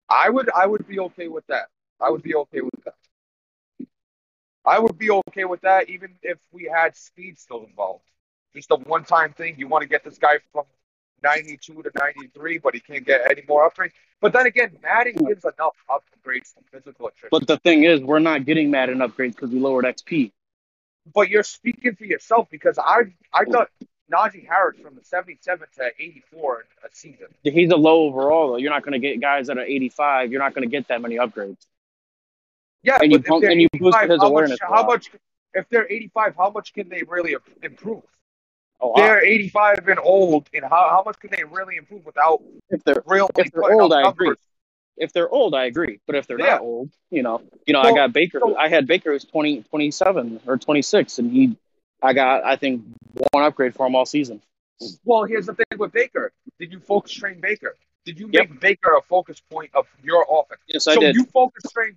I 0.10 0.30
would 0.30 0.50
I 0.52 0.68
would 0.68 0.88
be 0.88 1.00
okay 1.00 1.28
with 1.28 1.46
that. 1.48 1.68
I 2.00 2.10
would 2.10 2.22
be 2.22 2.36
okay 2.36 2.62
with 2.62 2.84
that. 2.86 3.88
I 4.66 4.80
would 4.80 4.98
be 4.98 5.10
okay 5.10 5.46
with 5.46 5.62
that 5.62 5.90
even 5.90 6.12
if 6.22 6.38
we 6.52 6.70
had 6.72 6.96
speed 6.96 7.40
still 7.40 7.66
involved. 7.66 8.06
Just 8.56 8.70
a 8.72 8.76
one 8.76 9.04
time 9.04 9.34
thing. 9.34 9.56
You 9.58 9.68
want 9.68 9.82
to 9.82 9.88
get 9.88 10.04
this 10.04 10.18
guy 10.18 10.40
from 10.52 10.66
92 11.24 11.84
to 11.84 11.92
93, 11.98 12.58
but 12.60 12.74
he 12.74 12.80
can't 12.80 13.06
get 13.06 13.30
any 13.30 13.44
more 13.48 13.70
upgrades. 13.70 13.92
But 14.22 14.34
then 14.34 14.46
again, 14.46 14.78
Madden 14.82 15.16
gives 15.26 15.44
enough 15.44 15.76
upgrades 15.90 16.54
from 16.54 16.64
physical 16.72 17.08
attrition. 17.08 17.30
But 17.32 17.48
the 17.48 17.58
thing 17.58 17.84
is, 17.84 18.02
we're 18.02 18.20
not 18.20 18.46
getting 18.46 18.72
Madden 18.72 19.00
upgrades 19.00 19.36
because 19.36 19.50
we 19.50 19.60
lowered 19.60 19.86
XP. 19.86 20.32
But 21.14 21.30
you're 21.30 21.44
speaking 21.44 21.96
for 21.96 22.06
yourself 22.06 22.48
because 22.50 22.78
I 22.78 23.14
I 23.34 23.44
oh. 23.48 23.52
thought 23.52 23.70
Najee 24.12 24.48
Harris 24.48 24.80
from 24.80 24.96
the 24.96 25.04
77 25.04 25.68
to 25.78 25.92
84 26.00 26.66
a 26.84 26.96
season. 26.96 27.28
He's 27.44 27.72
a 27.72 27.76
low 27.76 28.04
overall 28.04 28.52
though. 28.52 28.58
You're 28.58 28.72
not 28.72 28.84
going 28.84 28.94
to 28.94 29.00
get 29.00 29.20
guys 29.20 29.48
that 29.48 29.58
are 29.58 29.66
85. 29.66 30.32
You're 30.32 30.42
not 30.42 30.54
going 30.54 30.68
to 30.68 30.72
get 30.72 30.88
that 30.90 31.02
many 31.02 31.16
upgrades. 31.16 31.58
Yeah, 32.84 33.00
And 33.02 33.12
you 33.12 33.22
pump- 33.22 33.46
and 33.46 33.62
you 33.62 33.70
boosted 33.74 34.10
his 34.10 34.22
how 34.22 34.28
awareness 34.28 34.60
much, 34.62 34.70
how 34.70 34.86
much? 34.86 35.12
If 35.54 35.70
they're 35.70 35.90
85, 35.90 36.36
how 36.36 36.50
much 36.50 36.74
can 36.74 36.90
they 36.90 37.04
really 37.04 37.36
improve? 37.62 38.04
Oh, 38.86 38.92
They're 38.98 39.24
85 39.24 39.88
and 39.88 40.00
old, 40.04 40.50
and 40.54 40.64
how, 40.66 40.90
how 40.90 41.04
much 41.06 41.18
can 41.20 41.30
they 41.32 41.46
really 41.46 41.78
improve 41.78 42.06
without 42.06 42.42
if 42.70 42.84
they're 42.84 43.02
really 43.06 43.30
If 43.38 43.50
they're 43.54 43.72
old, 43.72 43.94
I 43.94 44.10
agree. 44.10 44.36
if 44.98 45.14
they're 45.14 45.30
old, 45.30 45.56
I 45.56 45.66
agree. 45.66 46.02
But 46.06 46.18
if 46.18 46.28
they're 46.28 46.38
Yeah. 46.38 46.56
not 46.56 46.62
old, 46.62 46.90
you 47.10 47.24
know, 47.24 47.42
you 47.66 47.72
know, 47.74 47.80
I 47.82 47.94
got 47.94 48.12
Baker. 48.12 48.40
so- 48.42 48.58
I 48.58 48.68
had 48.68 48.86
Baker 48.86 49.14
who's 49.14 49.24
20, 49.24 49.64
27 49.64 50.42
or 50.46 50.58
26, 50.58 51.18
and 51.20 51.32
he, 51.32 51.56
I 52.02 52.12
got, 52.12 52.44
I 52.44 52.58
think, 52.58 52.84
one 53.32 53.46
upgrade 53.46 53.74
for 53.74 53.88
him 53.88 53.96
all 53.96 54.06
season. 54.06 54.42
Well, 55.06 55.24
here's 55.24 55.46
the 55.46 55.54
thing 55.56 55.78
with 55.78 55.94
Baker. 55.94 56.34
Did 56.60 56.74
you 56.74 56.80
focus 56.82 57.14
train 57.14 57.40
Baker? 57.40 57.78
Did 58.04 58.20
you 58.20 58.30
Yep. 58.34 58.50
make 58.50 58.60
Baker 58.60 58.96
a 58.98 59.02
focus 59.02 59.40
point 59.50 59.72
of 59.74 59.88
your 60.04 60.26
offense? 60.30 60.60
Yes, 60.68 60.88
I 60.88 60.96
so 60.96 61.00
did 61.00 61.16
you 61.16 61.24
focus 61.24 61.64
train, 61.72 61.96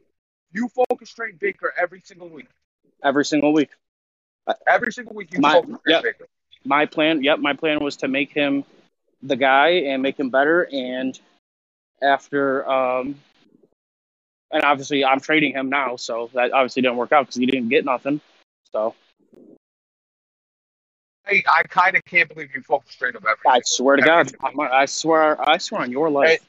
you 0.52 0.68
focus 0.68 1.12
train 1.12 1.36
Baker 1.40 1.74
every 1.76 2.00
single 2.04 2.28
week. 2.28 2.46
every 3.02 3.24
single 3.24 3.52
week. 3.52 3.70
Every 4.68 4.92
single 4.92 5.16
week 5.16 5.32
you 5.32 5.40
My- 5.40 5.54
focus 5.54 5.70
train 5.70 5.80
yep. 5.88 6.02
Baker. 6.04 6.28
My 6.66 6.86
plan, 6.86 7.22
yep, 7.22 7.38
my 7.38 7.52
plan 7.52 7.82
was 7.82 7.96
to 7.98 8.08
make 8.08 8.32
him 8.32 8.64
the 9.22 9.36
guy 9.36 9.68
and 9.68 10.02
make 10.02 10.18
him 10.18 10.30
better. 10.30 10.68
And 10.70 11.18
after, 12.02 12.68
um, 12.68 13.16
and 14.50 14.62
obviously, 14.62 15.04
I'm 15.04 15.20
trading 15.20 15.52
him 15.52 15.68
now, 15.68 15.96
so 15.96 16.30
that 16.34 16.52
obviously 16.52 16.82
didn't 16.82 16.96
work 16.96 17.12
out 17.12 17.26
because 17.26 17.36
he 17.36 17.46
didn't 17.46 17.68
get 17.68 17.84
nothing. 17.84 18.20
So 18.72 18.94
I, 21.26 21.42
I 21.48 21.62
kind 21.64 21.96
of 21.96 22.04
can't 22.04 22.28
believe 22.28 22.54
you 22.54 22.62
focus 22.62 22.94
train 22.94 23.14
him 23.14 23.22
every. 23.28 23.36
I 23.46 23.60
swear 23.64 23.96
to 23.96 24.02
God, 24.02 24.30
single. 24.30 24.60
I 24.60 24.86
swear, 24.86 25.48
I 25.48 25.58
swear 25.58 25.82
on 25.82 25.90
your 25.90 26.10
life. 26.10 26.40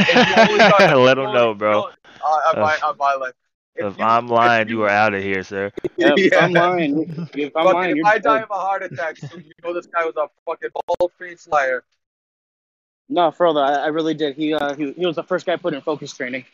If 0.00 0.28
you 0.28 0.34
only 0.42 0.58
Let 1.04 1.18
you 1.18 1.24
him 1.24 1.32
know, 1.32 1.54
bro. 1.54 1.82
Uh, 1.82 2.26
on 2.26 2.60
my 2.60 2.78
on 2.82 2.96
my 2.98 3.14
life. 3.14 3.34
If 3.78 3.94
If 3.94 4.00
I'm 4.00 4.26
lying, 4.26 4.68
you- 4.68 4.78
you 4.78 4.82
are 4.82 4.88
out 4.88 5.14
of 5.14 5.22
here, 5.22 5.42
sir. 5.44 5.70
Yep, 5.96 6.14
if 6.18 6.32
I'm 6.36 6.52
lying, 6.52 7.28
if 7.34 7.56
I'm 7.56 7.64
Fucking 7.64 7.72
lying, 7.72 7.96
if 7.98 8.04
I 8.06 8.18
die 8.18 8.38
dead. 8.38 8.42
of 8.44 8.50
a 8.50 8.54
heart 8.54 8.82
attack, 8.82 9.16
so 9.18 9.36
you 9.36 9.52
know 9.62 9.72
this 9.72 9.86
guy 9.86 10.04
was 10.04 10.16
a 10.16 10.28
fucking 10.44 10.70
bald 10.98 11.12
faced 11.18 11.48
liar. 11.48 11.84
No, 13.08 13.30
further, 13.30 13.60
I, 13.60 13.84
I 13.84 13.86
really 13.86 14.14
did. 14.14 14.34
He, 14.36 14.52
uh, 14.52 14.74
he 14.74 14.92
he 14.92 15.06
was 15.06 15.16
the 15.16 15.22
first 15.22 15.46
guy 15.46 15.56
put 15.56 15.74
in 15.74 15.80
focus 15.80 16.12
training. 16.12 16.44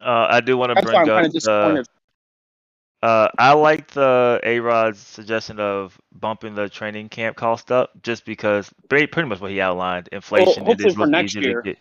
Uh, 0.00 0.26
I 0.30 0.40
do 0.40 0.56
want 0.56 0.70
to 0.70 0.74
That's 0.74 0.86
why 0.86 1.00
I'm 1.00 1.06
bring 1.06 1.76
up. 1.76 1.84
Uh, 3.02 3.06
uh, 3.06 3.28
I 3.36 3.52
like 3.54 3.88
the 3.88 4.40
A 4.44 4.60
Rod's 4.60 5.00
suggestion 5.00 5.58
of 5.58 6.00
bumping 6.12 6.54
the 6.54 6.68
training 6.68 7.08
camp 7.08 7.36
cost 7.36 7.72
up, 7.72 7.90
just 8.02 8.24
because 8.24 8.72
pretty, 8.88 9.08
pretty 9.08 9.28
much 9.28 9.40
what 9.40 9.50
he 9.50 9.60
outlined. 9.60 10.08
Inflation, 10.12 10.62
it 10.62 10.66
hopefully 10.66 10.88
is 10.88 10.94
for 10.94 11.06
next 11.08 11.36
easier 11.36 11.42
year, 11.50 11.62
to 11.62 11.70
get. 11.70 11.78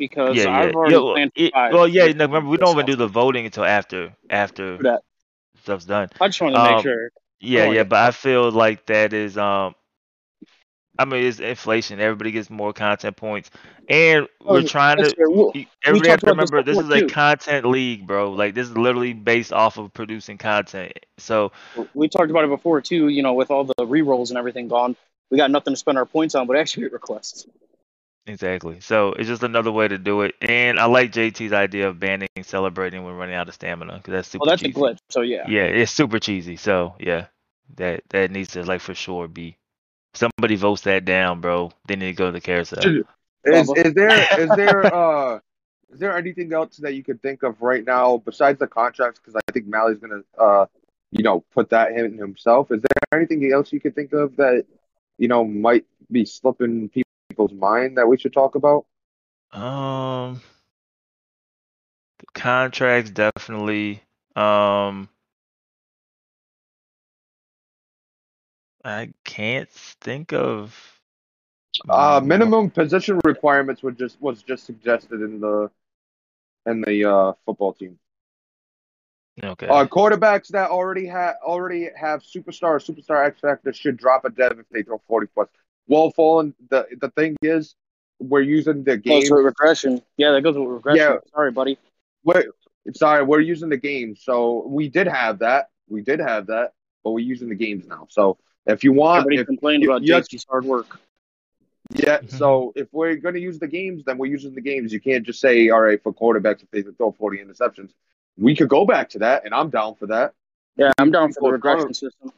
Because 0.00 0.36
Yeah, 0.36 0.44
yeah. 0.46 0.50
I've 0.68 0.74
already 0.74 0.94
Yeah, 0.94 1.00
well, 1.02 1.14
planned 1.14 1.32
it- 1.36 1.52
well, 1.72 1.88
yeah. 1.88 2.06
No, 2.12 2.26
remember, 2.26 2.48
we 2.50 2.56
don't 2.58 2.72
even 2.74 2.86
do 2.86 2.96
the 2.96 3.06
voting 3.08 3.44
until 3.46 3.64
after 3.64 4.12
after 4.30 4.78
that. 4.78 5.02
stuff's 5.62 5.84
done. 5.84 6.08
I 6.20 6.28
just 6.28 6.40
want 6.40 6.54
to 6.56 6.62
make 6.62 6.78
Um, 6.78 6.82
sure. 6.82 7.10
Yeah, 7.40 7.64
yeah, 7.66 7.84
but 7.84 7.98
I 8.00 8.10
feel 8.10 8.50
like 8.50 8.86
that 8.86 9.12
is 9.12 9.38
um 9.38 9.74
I 10.98 11.04
mean 11.04 11.24
it's 11.24 11.40
inflation. 11.40 12.00
Everybody 12.00 12.32
gets 12.32 12.50
more 12.50 12.72
content 12.72 13.16
points. 13.16 13.50
And 13.88 14.26
Oh, 14.44 14.52
we're 14.54 14.62
trying 14.62 14.98
to. 14.98 15.14
You- 15.54 15.66
everybody 15.84 16.10
have 16.10 16.20
to 16.20 16.30
remember 16.30 16.62
this 16.62 16.78
is 16.78 16.90
a 16.90 17.00
too. 17.00 17.06
content 17.08 17.66
league, 17.66 18.06
bro. 18.06 18.32
Like 18.32 18.54
this 18.54 18.68
is 18.68 18.76
literally 18.76 19.12
based 19.14 19.52
off 19.52 19.78
of 19.78 19.92
producing 19.92 20.38
content. 20.38 20.92
So 21.18 21.52
We 21.94 22.08
talked 22.08 22.30
about 22.30 22.44
it 22.44 22.48
before 22.50 22.80
too. 22.82 23.08
You 23.08 23.22
know, 23.22 23.34
with 23.34 23.50
all 23.50 23.64
the 23.64 23.86
re 23.86 24.02
rolls 24.02 24.30
and 24.30 24.38
everything 24.38 24.68
gone, 24.68 24.96
we 25.30 25.36
got 25.38 25.50
nothing 25.50 25.72
to 25.72 25.76
spend 25.76 25.98
our 25.98 26.06
points 26.06 26.34
on, 26.34 26.46
but 26.46 26.56
actually 26.56 26.88
requests. 26.88 27.46
Exactly. 28.26 28.80
So 28.80 29.12
it's 29.12 29.28
just 29.28 29.42
another 29.42 29.72
way 29.72 29.88
to 29.88 29.98
do 29.98 30.22
it. 30.22 30.34
And 30.40 30.78
I 30.78 30.86
like 30.86 31.12
JT's 31.12 31.52
idea 31.52 31.88
of 31.88 31.98
banning 32.00 32.28
celebrating 32.42 33.04
when 33.04 33.14
running 33.14 33.34
out 33.34 33.48
of 33.48 33.54
stamina 33.54 33.96
because 33.96 34.12
that's 34.12 34.28
super 34.28 34.42
Well, 34.44 34.50
that's 34.50 34.62
cheesy. 34.62 34.78
a 34.80 34.82
glitch. 34.82 34.98
So 35.10 35.20
yeah. 35.22 35.44
Yeah, 35.48 35.64
it's 35.64 35.92
super 35.92 36.18
cheesy. 36.18 36.56
So 36.56 36.94
yeah, 36.98 37.26
that 37.76 38.02
that 38.10 38.30
needs 38.30 38.50
to 38.52 38.64
like 38.64 38.80
for 38.80 38.94
sure 38.94 39.28
be. 39.28 39.56
Somebody 40.14 40.56
votes 40.56 40.82
that 40.82 41.04
down, 41.04 41.40
bro. 41.40 41.70
They 41.86 41.96
need 41.96 42.12
to 42.12 42.12
go 42.14 42.26
to 42.26 42.32
the 42.32 42.40
carousel. 42.40 42.82
Is 43.44 43.70
is 43.76 43.94
there 43.94 44.10
is 44.38 44.48
there 44.56 44.94
uh 44.94 45.38
is 45.92 45.98
there 45.98 46.16
anything 46.16 46.52
else 46.52 46.76
that 46.78 46.94
you 46.94 47.02
could 47.02 47.20
think 47.22 47.42
of 47.42 47.60
right 47.62 47.84
now 47.84 48.18
besides 48.18 48.58
the 48.58 48.66
contracts? 48.66 49.20
Because 49.20 49.36
I 49.36 49.52
think 49.52 49.66
Mally's 49.66 49.98
gonna 49.98 50.22
uh 50.38 50.66
you 51.10 51.22
know 51.22 51.44
put 51.52 51.70
that 51.70 51.92
in 51.92 52.18
himself. 52.18 52.70
Is 52.70 52.82
there 52.82 53.18
anything 53.18 53.50
else 53.52 53.72
you 53.72 53.80
could 53.80 53.94
think 53.94 54.12
of 54.12 54.36
that 54.36 54.66
you 55.18 55.28
know 55.28 55.44
might 55.44 55.84
be 56.10 56.24
slipping 56.24 56.88
people's 57.40 57.58
mind 57.58 57.96
that 57.96 58.06
we 58.06 58.18
should 58.18 58.32
talk 58.32 58.54
about? 58.54 58.86
Um, 59.52 60.40
the 62.18 62.26
contracts 62.34 63.10
definitely. 63.10 64.02
Um, 64.36 65.08
I 68.84 69.12
can't 69.24 69.70
think 69.70 70.32
of. 70.32 71.00
Uh, 71.88 72.20
minimum 72.22 72.70
position 72.70 73.20
requirements 73.24 73.82
were 73.82 73.92
just 73.92 74.20
was 74.20 74.42
just 74.42 74.66
suggested 74.66 75.22
in 75.22 75.40
the 75.40 75.70
in 76.66 76.80
the 76.82 77.04
uh 77.10 77.32
football 77.46 77.72
team. 77.72 77.98
Okay. 79.42 79.66
Uh, 79.66 79.86
quarterbacks 79.86 80.48
that 80.48 80.70
already 80.70 81.06
have 81.06 81.36
already 81.42 81.88
have 81.96 82.22
superstar 82.22 82.70
or 82.70 82.78
superstar 82.78 83.24
X 83.24 83.40
factor 83.40 83.72
should 83.72 83.96
drop 83.96 84.24
a 84.24 84.30
dev 84.30 84.58
if 84.58 84.68
they 84.70 84.82
throw 84.82 85.00
forty 85.06 85.28
plus. 85.32 85.48
Well, 85.90 86.10
fallen. 86.12 86.54
The 86.70 86.86
the 87.00 87.10
thing 87.10 87.36
is, 87.42 87.74
we're 88.20 88.42
using 88.42 88.84
the 88.84 88.96
game. 88.96 89.22
Goes 89.22 89.30
with 89.30 89.44
regression. 89.44 90.00
Yeah, 90.16 90.30
that 90.32 90.42
goes 90.42 90.56
with 90.56 90.68
regression. 90.68 90.98
Yeah. 91.00 91.16
Sorry, 91.34 91.50
buddy. 91.50 91.78
We're, 92.24 92.44
sorry, 92.94 93.24
we're 93.24 93.40
using 93.40 93.68
the 93.70 93.76
game. 93.76 94.14
So 94.14 94.64
we 94.68 94.88
did 94.88 95.08
have 95.08 95.40
that. 95.40 95.70
We 95.88 96.00
did 96.02 96.20
have 96.20 96.46
that, 96.46 96.74
but 97.02 97.10
we're 97.10 97.20
using 97.34 97.48
the 97.48 97.56
games 97.56 97.86
now. 97.88 98.06
So 98.08 98.38
if 98.66 98.84
you 98.84 98.92
want, 98.92 99.22
Everybody 99.22 99.40
if, 99.40 99.46
complained 99.48 99.82
you- 99.82 99.90
about 99.90 100.02
you- 100.02 100.14
JT's 100.14 100.46
hard 100.48 100.64
work. 100.64 101.00
yeah. 101.92 102.18
Mhm. 102.20 102.30
So 102.38 102.72
if 102.76 102.86
we're 102.92 103.16
going 103.16 103.34
to 103.34 103.40
use 103.40 103.58
the 103.58 103.66
games, 103.66 104.04
then 104.04 104.16
we're 104.16 104.30
using 104.30 104.54
the 104.54 104.60
games. 104.60 104.92
You 104.92 105.00
can't 105.00 105.24
just 105.26 105.40
say, 105.40 105.70
all 105.70 105.80
right, 105.80 106.00
for 106.00 106.12
quarterbacks 106.14 106.62
if 106.62 106.70
they 106.70 106.82
throw 106.82 107.10
forty 107.10 107.38
interceptions. 107.38 107.90
We 108.38 108.54
could 108.54 108.68
go 108.68 108.86
back 108.86 109.08
to 109.10 109.18
that, 109.20 109.44
and 109.44 109.52
I'm 109.52 109.70
down 109.70 109.96
for 109.96 110.06
that. 110.06 110.34
Yeah, 110.76 110.92
I'm 110.98 111.10
down 111.10 111.32
for 111.32 111.48
the 111.48 111.52
regression 111.54 111.92
system. 111.94 112.32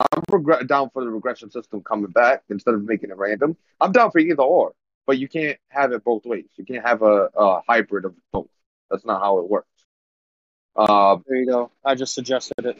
I'm 0.00 0.22
regret 0.30 0.66
down 0.66 0.90
for 0.90 1.04
the 1.04 1.10
regression 1.10 1.50
system 1.50 1.82
coming 1.82 2.10
back 2.10 2.42
instead 2.50 2.74
of 2.74 2.84
making 2.84 3.10
it 3.10 3.16
random. 3.16 3.56
I'm 3.80 3.92
down 3.92 4.10
for 4.10 4.18
either 4.18 4.42
or, 4.42 4.72
but 5.06 5.18
you 5.18 5.28
can't 5.28 5.58
have 5.68 5.92
it 5.92 6.04
both 6.04 6.24
ways. 6.24 6.46
You 6.56 6.64
can't 6.64 6.84
have 6.84 7.02
a, 7.02 7.28
a 7.36 7.62
hybrid 7.68 8.04
of 8.04 8.14
both. 8.32 8.48
That's 8.90 9.04
not 9.04 9.20
how 9.20 9.38
it 9.38 9.48
works. 9.48 9.68
Um, 10.76 11.24
There 11.26 11.38
you 11.38 11.46
go. 11.46 11.70
I 11.84 11.94
just 11.94 12.14
suggested 12.14 12.64
it. 12.64 12.78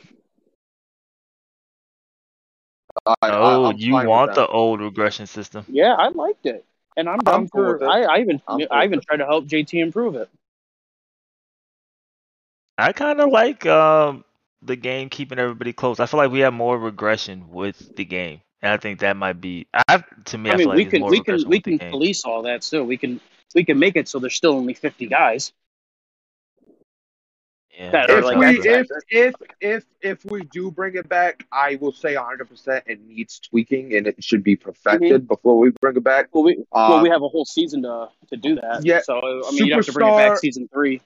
I, 3.07 3.15
I, 3.23 3.31
oh, 3.31 3.65
I'm 3.67 3.77
you 3.79 3.95
want 3.95 4.35
the 4.35 4.47
old 4.47 4.81
regression 4.81 5.27
system? 5.27 5.65
Yeah, 5.69 5.95
I 5.95 6.09
liked 6.09 6.47
it, 6.47 6.65
and 6.97 7.09
I'm 7.09 7.19
down 7.19 7.35
I'm 7.35 7.49
cool 7.49 7.65
for. 7.65 7.79
with. 7.79 7.83
I, 7.83 8.03
I 8.03 8.21
even 8.21 8.41
I'm 8.47 8.59
cool 8.61 8.69
I 8.71 8.85
even 8.85 8.99
it. 8.99 9.07
tried 9.07 9.17
to 9.19 9.27
help 9.27 9.47
JT 9.47 9.75
improve 9.81 10.15
it. 10.15 10.29
I 12.79 12.93
kind 12.93 13.21
of 13.21 13.31
like 13.31 13.67
um 13.67 14.25
the 14.63 14.77
game 14.77 15.09
keeping 15.09 15.39
everybody 15.39 15.73
close. 15.73 16.01
I 16.01 16.07
feel 16.07 16.19
like 16.19 16.31
we 16.31 16.41
have 16.41 16.55
more 16.55 16.79
regression 16.79 17.51
with 17.51 17.95
the 17.97 18.05
game, 18.05 18.41
and 18.63 18.73
I 18.73 18.77
think 18.77 19.01
that 19.01 19.17
might 19.17 19.41
be. 19.41 19.67
I 19.89 20.03
to 20.27 20.39
me, 20.39 20.51
I, 20.51 20.55
I 20.55 20.57
mean, 20.57 20.69
like 20.69 20.77
we 20.77 20.83
it's 20.83 20.91
can 20.91 21.01
more 21.01 21.11
we 21.11 21.21
can 21.21 21.37
we 21.49 21.57
with 21.57 21.65
the 21.65 21.79
can 21.79 21.91
police 21.91 22.25
all 22.25 22.43
that 22.43 22.63
still. 22.65 22.85
We 22.85 22.97
can 22.97 23.21
we 23.55 23.65
can 23.65 23.79
make 23.79 23.97
it 23.97 24.09
so 24.09 24.19
there's 24.19 24.35
still 24.37 24.53
only 24.53 24.75
50 24.75 25.07
guys. 25.07 25.53
Yeah, 27.79 28.05
If 28.07 28.25
like 28.25 28.37
we 28.37 28.61
if 28.71 28.87
if 29.09 29.35
if 29.61 29.85
if 30.03 30.25
we 30.27 30.43
do 30.45 30.71
bring 30.71 30.95
it 30.95 31.09
back, 31.09 31.47
I 31.51 31.77
will 31.77 31.93
say 31.93 32.15
100 32.17 32.47
percent 32.49 32.85
it 32.87 33.01
needs 33.01 33.41
tweaking 33.41 33.97
and 33.97 34.07
it 34.07 34.23
should 34.23 34.45
be 34.45 34.57
perfected 34.57 35.27
before 35.27 35.59
we 35.59 35.71
bring 35.81 35.97
it 35.97 36.05
back. 36.05 36.29
Well, 36.33 36.45
we 36.45 36.63
well 36.71 36.97
Um, 36.99 37.03
we 37.03 37.09
have 37.09 37.23
a 37.23 37.29
whole 37.29 37.47
season 37.47 37.83
to 37.83 38.09
to 38.29 38.37
do 38.37 38.57
that. 38.57 38.85
yeah, 38.85 39.01
So 39.01 39.19
I 39.19 39.51
mean, 39.53 39.67
you 39.67 39.75
have 39.75 39.87
to 39.87 39.93
bring 39.93 40.07
it 40.07 40.17
back 40.17 40.33
Superstar- 40.33 40.39
season 40.39 40.69
three. 40.73 41.01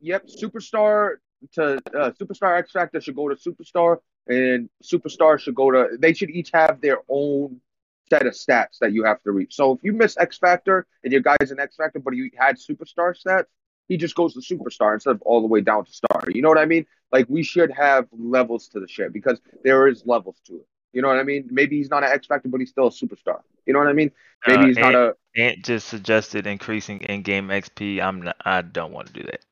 Yep, 0.00 0.28
superstar 0.28 1.16
to 1.52 1.74
uh, 1.94 2.10
superstar 2.12 2.58
X 2.58 2.72
Factor 2.72 3.00
should 3.00 3.16
go 3.16 3.28
to 3.28 3.34
superstar, 3.34 3.98
and 4.26 4.68
superstar 4.82 5.38
should 5.38 5.54
go 5.54 5.70
to. 5.70 5.96
They 5.98 6.12
should 6.12 6.30
each 6.30 6.50
have 6.52 6.80
their 6.80 6.98
own 7.08 7.60
set 8.08 8.26
of 8.26 8.34
stats 8.34 8.78
that 8.80 8.92
you 8.92 9.04
have 9.04 9.22
to 9.22 9.30
reach. 9.32 9.54
So 9.54 9.72
if 9.72 9.80
you 9.82 9.92
miss 9.92 10.16
X 10.18 10.38
Factor 10.38 10.86
and 11.04 11.12
your 11.12 11.22
guy's 11.22 11.50
an 11.50 11.60
X 11.60 11.76
Factor, 11.76 12.00
but 12.00 12.14
you 12.14 12.30
had 12.36 12.56
superstar 12.56 13.14
stats, 13.16 13.46
he 13.88 13.96
just 13.96 14.14
goes 14.14 14.34
to 14.34 14.40
superstar 14.40 14.94
instead 14.94 15.12
of 15.12 15.22
all 15.22 15.40
the 15.40 15.46
way 15.46 15.60
down 15.60 15.84
to 15.84 15.92
star. 15.92 16.22
You 16.28 16.42
know 16.42 16.48
what 16.48 16.58
I 16.58 16.66
mean? 16.66 16.86
Like 17.12 17.26
we 17.28 17.42
should 17.42 17.70
have 17.72 18.06
levels 18.12 18.68
to 18.68 18.80
the 18.80 18.88
shit 18.88 19.12
because 19.12 19.40
there 19.64 19.88
is 19.88 20.04
levels 20.06 20.36
to 20.46 20.56
it. 20.56 20.66
You 20.92 21.02
know 21.02 21.08
what 21.08 21.18
I 21.18 21.22
mean? 21.22 21.48
Maybe 21.50 21.76
he's 21.76 21.88
not 21.88 22.02
an 22.02 22.10
X 22.10 22.26
Factor, 22.26 22.48
but 22.48 22.58
he's 22.60 22.70
still 22.70 22.88
a 22.88 22.90
superstar. 22.90 23.40
You 23.66 23.72
know 23.72 23.78
what 23.78 23.88
I 23.88 23.92
mean? 23.92 24.10
Maybe 24.46 24.62
Uh, 24.62 24.66
he's 24.66 24.78
not 24.78 24.94
a. 24.94 25.16
Ant 25.36 25.64
just 25.64 25.88
suggested 25.88 26.48
increasing 26.48 27.00
in-game 27.02 27.48
XP. 27.48 28.00
I'm 28.02 28.22
not. 28.22 28.36
I 28.44 28.62
don't 28.62 28.92
want 28.92 29.06
to 29.06 29.12
do 29.12 29.22
that. 29.22 29.44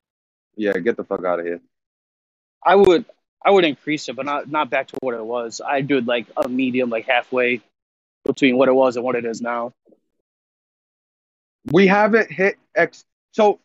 Yeah, 0.57 0.73
get 0.73 0.97
the 0.97 1.05
fuck 1.05 1.25
out 1.25 1.39
of 1.39 1.47
here. 1.47 1.61
I 2.65 2.75
would 2.77 3.07
I 3.45 3.51
would 3.51 3.65
increase 3.65 4.09
it, 4.09 4.17
but 4.17 4.27
not 4.27 4.51
not 4.51 4.71
back 4.71 4.89
to 4.89 4.97
what 5.01 5.15
it 5.15 5.25
was. 5.25 5.61
I'd 5.67 5.87
do 5.89 6.01
like 6.01 6.29
a 6.37 6.49
medium, 6.49 6.91
like 6.91 7.07
halfway 7.07 7.63
between 8.27 8.59
what 8.59 8.69
it 8.69 8.75
was 8.75 8.97
and 8.97 9.05
what 9.05 9.17
it 9.17 9.25
is 9.25 9.41
now. 9.41 9.73
we 11.73 11.87
haven't 11.87 12.31
hit 12.31 12.57
X. 12.75 13.05
So 13.33 13.61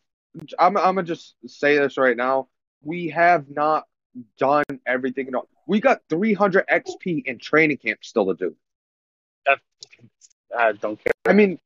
I'm 0.59 0.77
I'm 0.77 0.95
gonna 0.95 1.03
just 1.03 1.35
say 1.47 1.77
this 1.77 1.97
right 1.97 2.17
now. 2.17 2.47
We 2.81 3.09
have 3.09 3.49
not 3.49 3.85
done 4.37 4.63
everything. 4.85 5.29
No, 5.31 5.45
we 5.67 5.79
got 5.79 6.01
300 6.09 6.67
XP 6.67 7.23
in 7.25 7.39
training 7.39 7.77
camp 7.77 7.99
still 8.03 8.27
to 8.27 8.33
do. 8.35 8.55
I 10.57 10.73
don't 10.73 10.97
care. 11.03 11.13
I 11.25 11.33
mean, 11.33 11.59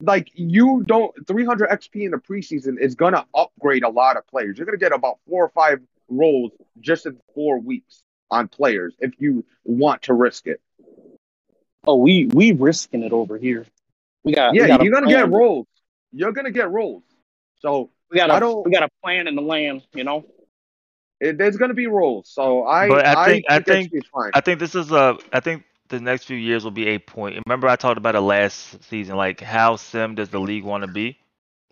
like 0.00 0.30
you 0.34 0.84
don't 0.86 1.12
300 1.26 1.70
XP 1.70 2.04
in 2.04 2.10
the 2.12 2.18
preseason 2.18 2.78
is 2.80 2.94
gonna 2.94 3.26
upgrade 3.34 3.84
a 3.84 3.88
lot 3.88 4.16
of 4.16 4.26
players. 4.26 4.58
You're 4.58 4.66
gonna 4.66 4.78
get 4.78 4.92
about 4.92 5.18
four 5.28 5.44
or 5.44 5.48
five 5.50 5.80
rolls 6.08 6.52
just 6.80 7.06
in 7.06 7.18
four 7.34 7.58
weeks 7.58 8.02
on 8.30 8.48
players 8.48 8.94
if 9.00 9.12
you 9.18 9.44
want 9.64 10.02
to 10.02 10.14
risk 10.14 10.46
it. 10.46 10.60
Oh, 11.86 11.96
we 11.96 12.26
we 12.26 12.52
risking 12.52 13.02
it 13.02 13.12
over 13.12 13.38
here. 13.38 13.66
We 14.24 14.32
got 14.34 14.52
we 14.52 14.60
Yeah, 14.60 14.66
got 14.68 14.82
you're 14.82 14.92
gonna 14.92 15.06
get 15.08 15.20
plan. 15.28 15.30
rolls. 15.32 15.66
You're 16.12 16.32
gonna 16.32 16.50
get 16.50 16.70
rolls. 16.70 17.04
So 17.60 17.90
We 18.10 18.16
got 18.18 18.30
I 18.30 18.36
a 18.38 18.40
don't- 18.40 18.64
we 18.64 18.70
got 18.70 18.82
a 18.82 18.88
plan 19.02 19.26
in 19.28 19.34
the 19.36 19.42
land. 19.42 19.82
You 19.94 20.04
know. 20.04 20.24
it, 21.20 21.36
there's 21.38 21.56
gonna 21.56 21.74
be 21.74 21.86
rolls. 21.86 22.28
So 22.30 22.64
I 22.64 22.88
But 22.88 23.06
I 23.06 23.24
think- 23.26 23.44
I 23.48 23.58
think- 23.60 23.92
XP 23.92 23.98
is 23.98 24.06
fine. 24.12 24.30
I 24.34 24.40
think 24.40 24.60
this 24.60 24.74
is 24.74 24.92
a. 24.92 25.16
I 25.32 25.40
think 25.40 25.64
the 25.88 26.00
next 26.00 26.24
few 26.24 26.36
years 26.36 26.64
will 26.64 26.70
be 26.70 26.88
a 26.88 26.98
point. 26.98 27.40
Remember, 27.46 27.66
I 27.68 27.76
talked 27.76 27.96
about 27.98 28.14
it 28.14 28.20
last 28.20 28.82
season. 28.84 29.16
Like, 29.16 29.40
how 29.40 29.76
sim 29.76 30.14
does 30.14 30.28
the 30.28 30.38
league 30.38 30.64
want 30.64 30.82
to 30.84 30.88
be? 30.92 31.16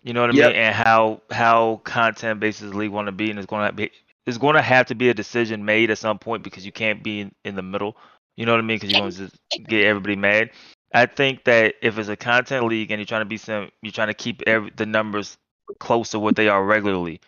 You 0.03 0.13
know 0.13 0.21
what 0.21 0.31
I 0.31 0.33
Yep. 0.33 0.47
mean? 0.51 0.55
And 0.61 0.75
how 0.75 1.21
how 1.29 1.81
content 1.83 2.39
based 2.39 2.61
does 2.61 2.71
the 2.71 2.77
league 2.77 2.91
want 2.91 3.07
to 3.07 3.11
be? 3.11 3.29
And 3.29 3.37
it's 3.39 3.45
going 3.45 3.67
to 3.67 3.73
be 3.73 3.91
it's 4.27 4.37
going 4.37 4.55
to 4.55 4.61
have 4.61 4.87
to 4.87 4.95
be 4.95 5.09
a 5.09 5.13
decision 5.13 5.65
made 5.65 5.89
at 5.89 5.97
some 5.97 6.19
point 6.19 6.43
because 6.43 6.65
you 6.65 6.71
can't 6.71 7.03
be 7.03 7.21
in, 7.21 7.31
in 7.45 7.55
the 7.55 7.63
middle. 7.63 7.97
You 8.35 8.45
know 8.45 8.51
what 8.51 8.59
I 8.59 8.63
mean? 8.63 8.75
Because 8.77 8.91
you're 8.91 9.01
going 9.01 9.11
to 9.11 9.17
just 9.17 9.35
get 9.67 9.85
everybody 9.85 10.15
mad. 10.15 10.51
I 10.93 11.05
think 11.07 11.45
that 11.45 11.75
if 11.81 11.97
it's 11.97 12.09
a 12.09 12.15
content 12.15 12.65
league 12.65 12.91
and 12.91 12.99
you're 12.99 13.05
trying 13.05 13.21
to 13.21 13.25
be 13.25 13.37
some, 13.37 13.69
you're 13.81 13.91
trying 13.93 14.09
to 14.09 14.13
keep 14.13 14.43
every, 14.45 14.71
the 14.75 14.85
numbers 14.85 15.37
close 15.79 16.11
to 16.11 16.19
what 16.19 16.35
they 16.35 16.49
are 16.49 16.63
regularly. 16.63 17.21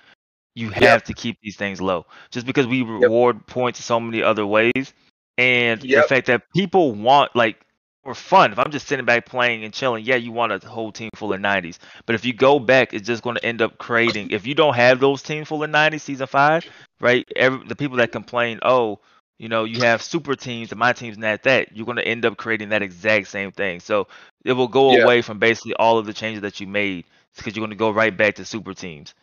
You 0.55 0.69
have 0.69 0.81
Yep. 0.81 1.03
to 1.05 1.13
keep 1.13 1.37
these 1.41 1.55
things 1.55 1.81
low, 1.81 2.05
just 2.31 2.45
because 2.45 2.67
we 2.67 2.81
reward 2.81 3.47
points 3.47 3.83
so 3.83 3.99
many 3.99 4.21
other 4.21 4.45
ways, 4.45 4.93
and 5.37 5.79
the 5.81 6.03
fact 6.03 6.27
that 6.27 6.43
people 6.53 6.93
want 6.93 7.35
like 7.35 7.61
for 8.09 8.15
fun. 8.15 8.51
If 8.51 8.57
I'm 8.59 8.71
just 8.71 8.87
sitting 8.87 9.05
back 9.05 9.25
playing 9.27 9.63
and 9.63 9.71
chilling, 9.73 10.03
yeah, 10.03 10.15
you 10.15 10.31
want 10.31 10.51
a 10.51 10.67
whole 10.67 10.91
team 10.91 11.09
full 11.15 11.31
of 11.31 11.39
90s. 11.39 11.77
But 12.07 12.15
if 12.15 12.25
you 12.25 12.33
go 12.33 12.59
back, 12.59 12.93
it's 12.93 13.05
just 13.05 13.21
going 13.21 13.35
to 13.35 13.45
end 13.45 13.61
up 13.61 13.77
creating. 13.77 14.31
If 14.31 14.47
you 14.47 14.55
don't 14.55 14.73
have 14.75 14.99
those 14.99 15.21
teams 15.21 15.47
full 15.47 15.63
of 15.63 15.69
90s, 15.69 16.01
season 16.01 16.25
five, 16.25 16.65
right? 16.99 17.27
Every 17.35 17.65
the 17.67 17.75
people 17.75 17.97
that 17.97 18.11
complain, 18.11 18.59
oh, 18.63 18.99
you 19.37 19.47
know, 19.47 19.63
you 19.63 19.81
have 19.81 20.01
super 20.01 20.35
teams 20.35 20.71
and 20.71 20.79
my 20.79 20.93
team's 20.93 21.17
not 21.17 21.43
that. 21.43 21.75
You're 21.75 21.85
going 21.85 21.97
to 21.97 22.07
end 22.07 22.25
up 22.25 22.35
creating 22.37 22.69
that 22.69 22.81
exact 22.81 23.27
same 23.27 23.51
thing. 23.51 23.79
So 23.79 24.07
it 24.43 24.53
will 24.53 24.67
go 24.67 24.89
Yeah. 24.89 25.03
away 25.03 25.21
from 25.21 25.37
basically 25.37 25.75
all 25.75 25.99
of 25.99 26.07
the 26.07 26.13
changes 26.13 26.41
that 26.41 26.59
you 26.59 26.65
made 26.67 27.05
because 27.37 27.55
you're 27.55 27.61
going 27.61 27.69
to 27.69 27.75
go 27.77 27.91
right 27.91 28.15
back 28.15 28.35
to 28.35 28.45
super 28.45 28.73
teams. 28.73 29.13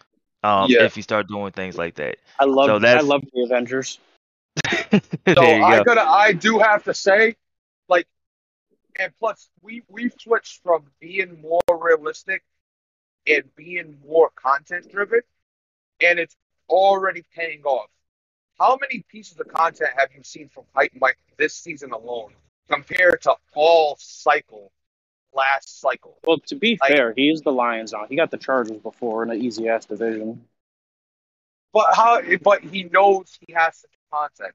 Um, 0.45 0.71
Yeah. 0.71 0.85
if 0.85 0.97
you 0.97 1.03
start 1.03 1.27
doing 1.29 1.51
things 1.53 1.77
like 1.77 1.97
that. 1.97 2.19
I 2.39 2.45
love 2.45 2.67
So 2.67 2.77
I 2.87 3.01
love 3.01 3.23
the 3.33 3.43
Avengers. 3.43 3.99
So 5.37 5.43
I 5.43 5.79
go. 5.79 5.85
gotta, 5.85 6.03
I 6.03 6.33
do 6.33 6.59
have 6.59 6.85
to 6.85 6.95
say, 6.95 7.27
like, 7.27 7.37
and 8.99 9.13
plus 9.19 9.49
we 9.63 9.83
we've 9.89 10.15
switched 10.21 10.63
from 10.63 10.85
being 11.01 11.41
more 11.41 11.61
realistic 11.81 12.43
and 13.27 13.43
being 13.57 13.99
more 14.07 14.31
content 14.35 14.91
driven, 14.91 15.21
and 16.01 16.19
it's 16.19 16.37
already 16.69 17.25
paying 17.35 17.63
off. 17.65 17.91
How 18.59 18.79
many 18.81 19.05
pieces 19.09 19.39
of 19.39 19.49
content 19.49 19.91
have 19.97 20.09
you 20.15 20.23
seen 20.23 20.49
from 20.49 20.65
Hype 20.75 20.93
Mike 21.01 21.19
this 21.37 21.55
season 21.55 21.93
alone 21.93 22.33
compared 22.69 23.23
to 23.23 23.35
all 23.55 23.97
cycle 23.99 24.73
last 25.33 25.81
cycle? 25.81 26.19
Well, 26.25 26.39
to 26.47 26.55
be 26.55 26.79
Like- 26.81 26.93
fair, 26.93 27.13
he 27.15 27.29
is 27.31 27.43
the 27.43 27.53
Lions 27.53 27.93
now. 27.93 28.07
He 28.07 28.17
got 28.17 28.31
the 28.31 28.39
Chargers 28.39 28.79
before 28.79 29.23
in 29.23 29.31
an 29.31 29.41
easy 29.43 29.69
ass 29.69 29.85
division. 29.87 30.49
But 31.73 31.95
how? 31.95 32.23
But 32.39 32.63
he 32.63 32.85
knows 32.85 33.37
he 33.47 33.53
has 33.53 33.83
to 33.83 33.89
do 33.89 33.99
content. 34.11 34.55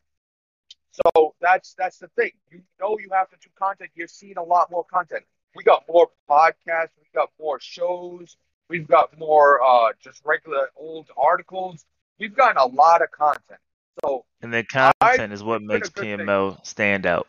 So 0.92 1.36
that's 1.42 1.74
that's 1.78 1.98
the 2.00 2.08
thing. 2.10 2.32
You 2.52 2.62
know 2.80 2.98
you 3.00 3.10
have 3.12 3.30
to 3.30 3.38
do 3.42 3.50
content. 3.56 3.92
You're 3.96 4.08
seeing 4.08 4.38
a 4.38 4.44
lot 4.44 4.70
more 4.72 4.84
content. 4.84 5.24
We 5.56 5.64
got 5.64 5.84
more 5.88 6.10
podcasts. 6.30 6.90
We 6.98 7.08
got 7.14 7.30
more 7.40 7.60
shows. 7.60 8.38
We've 8.70 8.88
got 8.88 9.18
more 9.18 9.62
uh, 9.64 9.94
just 10.02 10.22
regular 10.26 10.70
old 10.78 11.08
articles. 11.18 11.86
We've 12.20 12.36
gotten 12.36 12.58
a 12.58 12.66
lot 12.68 13.02
of 13.02 13.12
content. 13.12 13.60
So 14.04 14.26
And 14.42 14.54
the 14.54 14.66
I- 14.74 14.92
content 15.02 15.34
is 15.34 15.44
what 15.44 15.62
makes 15.62 15.90
good 15.90 16.20
thing. 16.20 16.58
Stand 16.64 17.06
out. 17.06 17.28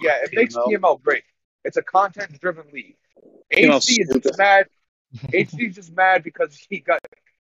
yeah, 0.00 0.16
it 0.22 0.30
makes 0.34 0.54
PML. 0.54 0.66
PML 0.80 1.02
great. 1.02 1.22
It's 1.64 1.76
a 1.78 1.82
content 1.82 2.38
driven 2.40 2.64
league. 2.72 2.96
PML 3.52 3.76
HD 3.80 4.00
is 4.02 4.20
just 4.22 4.38
mad. 4.38 4.66
HD 5.32 5.68
is 5.68 5.74
just 5.76 5.92
mad 5.96 6.22
because 6.22 6.54
he 6.68 6.80
got 6.80 7.00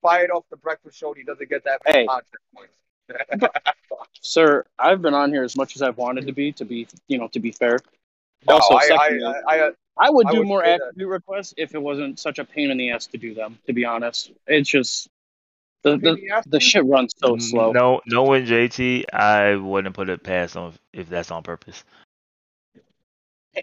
fired 0.01 0.29
off 0.29 0.43
the 0.51 0.57
breakfast 0.57 0.97
show 0.97 1.09
and 1.09 1.17
he 1.17 1.23
doesn't 1.23 1.49
get 1.49 1.63
that 1.63 1.81
many 1.85 1.99
Hey. 1.99 2.05
content 2.05 2.41
points. 2.55 2.73
Sir, 4.21 4.65
I've 4.77 5.01
been 5.01 5.13
on 5.13 5.31
here 5.31 5.43
as 5.43 5.55
much 5.55 5.75
as 5.75 5.81
I've 5.81 5.97
wanted 5.97 6.27
to 6.27 6.33
be. 6.33 6.51
To 6.53 6.65
be, 6.65 6.87
you 7.07 7.17
know, 7.17 7.27
to 7.29 7.39
be 7.39 7.51
fair. 7.51 7.79
No, 8.47 8.55
Also, 8.55 8.75
I, 8.75 8.87
secondly, 8.87 9.23
I, 9.25 9.55
I, 9.55 9.67
I, 9.67 9.71
I 9.99 10.09
would 10.09 10.27
I 10.27 10.31
do 10.31 10.37
would 10.39 10.47
more 10.47 10.63
say 10.63 10.77
that. 10.77 10.81
attribute 10.81 11.09
requests 11.09 11.53
if 11.57 11.73
it 11.73 11.81
wasn't 11.81 12.19
such 12.19 12.39
a 12.39 12.45
pain 12.45 12.69
in 12.71 12.77
the 12.77 12.91
ass 12.91 13.07
to 13.07 13.17
do 13.17 13.33
them. 13.33 13.57
To 13.67 13.73
be 13.73 13.85
honest, 13.85 14.31
it's 14.47 14.69
just 14.69 15.07
the 15.83 15.97
the, 15.97 16.15
the 16.15 16.29
ass 16.29 16.45
the 16.45 16.59
to 16.59 16.65
shit 16.65 16.85
runs 16.85 17.13
so 17.17 17.37
slow. 17.37 17.71
No, 17.71 18.01
knowing 18.05 18.45
JT, 18.45 19.05
I 19.13 19.55
wouldn't 19.55 19.95
put 19.95 20.09
it 20.09 20.23
past 20.23 20.55
him 20.55 20.73
if 20.93 21.09
that's 21.09 21.31
on 21.31 21.43
purpose. 21.43 21.83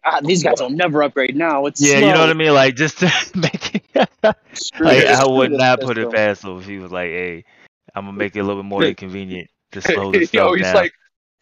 Ah, 0.05 0.21
these 0.23 0.43
guys 0.43 0.61
will 0.61 0.71
never 0.71 1.03
upgrade 1.05 1.37
now. 1.37 1.67
It's 1.67 1.81
Yeah, 1.81 1.99
slow. 1.99 2.09
you 2.09 2.15
know 2.15 2.21
what 2.21 2.31
I 2.31 2.35
mean. 2.35 2.53
Like 2.53 2.75
just 2.75 2.99
to 3.01 3.13
make 3.37 3.77
it. 3.95 4.09
Like, 4.81 5.07
I 5.07 5.25
would 5.25 5.53
not 5.53 5.81
put 5.81 5.99
it 5.99 6.03
system. 6.03 6.13
past 6.13 6.43
him 6.45 6.59
if 6.59 6.67
he 6.67 6.79
was 6.79 6.91
like, 6.91 7.11
"Hey, 7.11 7.45
I'm 7.95 8.07
gonna 8.07 8.17
make 8.17 8.35
it 8.37 8.41
a 8.41 8.43
little 8.43 8.63
bit 8.63 8.69
more 8.69 8.83
inconvenient 8.85 9.49
to 9.73 9.81
slow 9.81 10.11
this 10.13 10.33
Yo, 10.33 10.47
stuff 10.49 10.57
he's 10.57 10.65
down." 10.67 10.75
like, 10.75 10.93